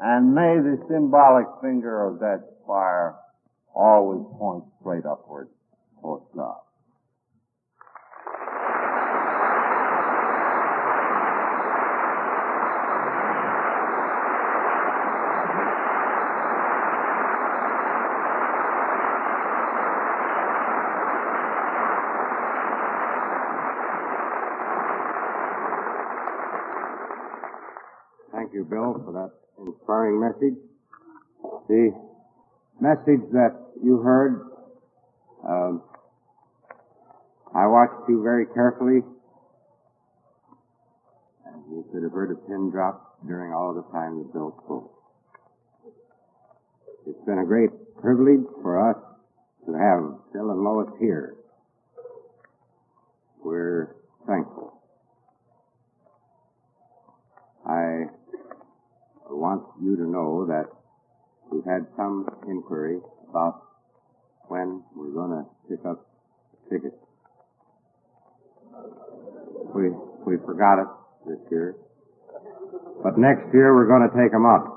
And 0.06 0.36
may 0.36 0.58
the 0.58 0.84
symbolic 0.90 1.46
finger 1.62 2.06
of 2.06 2.20
that 2.20 2.44
fire 2.68 3.16
always 3.74 4.20
point 4.38 4.66
straight 4.82 5.06
upward 5.06 5.48
towards 6.02 6.26
God. 6.36 6.58
Thank 28.34 28.54
you, 28.54 28.66
Bill, 28.66 29.02
for 29.06 29.14
that 29.14 29.43
inspiring 29.84 30.20
message. 30.20 30.58
The 31.68 31.92
message 32.80 33.30
that 33.34 33.52
you 33.84 33.98
heard, 33.98 34.50
um, 35.48 35.84
I 37.54 37.68
watched 37.68 38.08
you 38.08 38.24
very 38.24 38.46
carefully, 38.54 39.02
and 41.46 41.64
you 41.70 41.86
could 41.92 42.04
have 42.04 42.14
heard 42.14 42.32
a 42.32 42.36
pin 42.48 42.70
drop 42.72 43.18
during 43.28 43.54
all 43.54 43.74
the 43.74 43.84
time 43.92 44.20
that 44.20 44.34
Bill 44.34 44.56
spoke. 44.66 44.92
It's 47.06 47.26
been 47.26 47.40
a 47.40 47.46
great 47.46 47.70
privilege 48.02 48.46
for 48.62 48.90
us 48.90 48.98
to 49.66 49.74
have 49.74 50.34
Bill 50.34 50.50
and 50.52 50.64
Lois 50.64 50.88
here. 51.00 51.36
We're 53.44 53.96
thankful. 54.26 54.82
I 57.66 58.06
want 59.30 59.64
you 59.84 59.98
to 59.98 60.10
know 60.10 60.46
that 60.48 60.66
we've 61.52 61.66
had 61.66 61.86
some 61.98 62.28
inquiry 62.48 63.00
about 63.30 63.62
when 64.48 64.82
we're 64.96 65.12
going 65.12 65.32
to 65.32 65.46
pick 65.70 65.86
up 65.86 66.08
the 66.52 66.76
tickets. 66.76 66.96
We 69.76 69.90
we 70.26 70.38
forgot 70.46 70.80
it 70.80 70.88
this 71.28 71.40
year, 71.52 71.76
but 73.04 73.18
next 73.18 73.54
year 73.54 73.74
we're 73.76 73.88
going 73.88 74.08
to 74.10 74.16
take 74.16 74.32
them 74.32 74.46
up. 74.46 74.74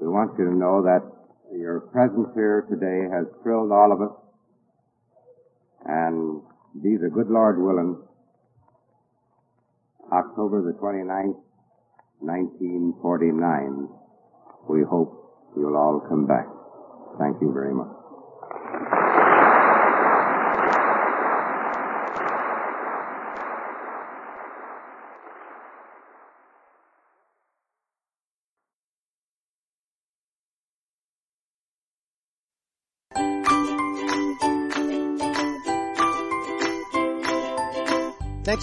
We 0.00 0.08
want 0.30 0.38
you 0.38 0.46
to 0.46 0.56
know 0.56 0.82
that 0.82 1.02
your 1.58 1.80
presence 1.92 2.28
here 2.34 2.64
today 2.70 3.08
has 3.10 3.26
thrilled 3.42 3.72
all 3.72 3.90
of 3.90 4.00
us, 4.00 4.16
and 5.86 6.40
be 6.82 6.96
the 6.96 7.08
good 7.08 7.28
Lord 7.28 7.58
willing, 7.58 7.96
October 10.12 10.62
the 10.62 10.78
29th, 10.78 11.34
1949, 12.20 13.88
we 14.68 14.82
hope 14.84 15.50
you'll 15.56 15.76
all 15.76 16.00
come 16.08 16.26
back. 16.26 16.46
Thank 17.18 17.40
you 17.40 17.52
very 17.52 17.74
much. 17.74 17.99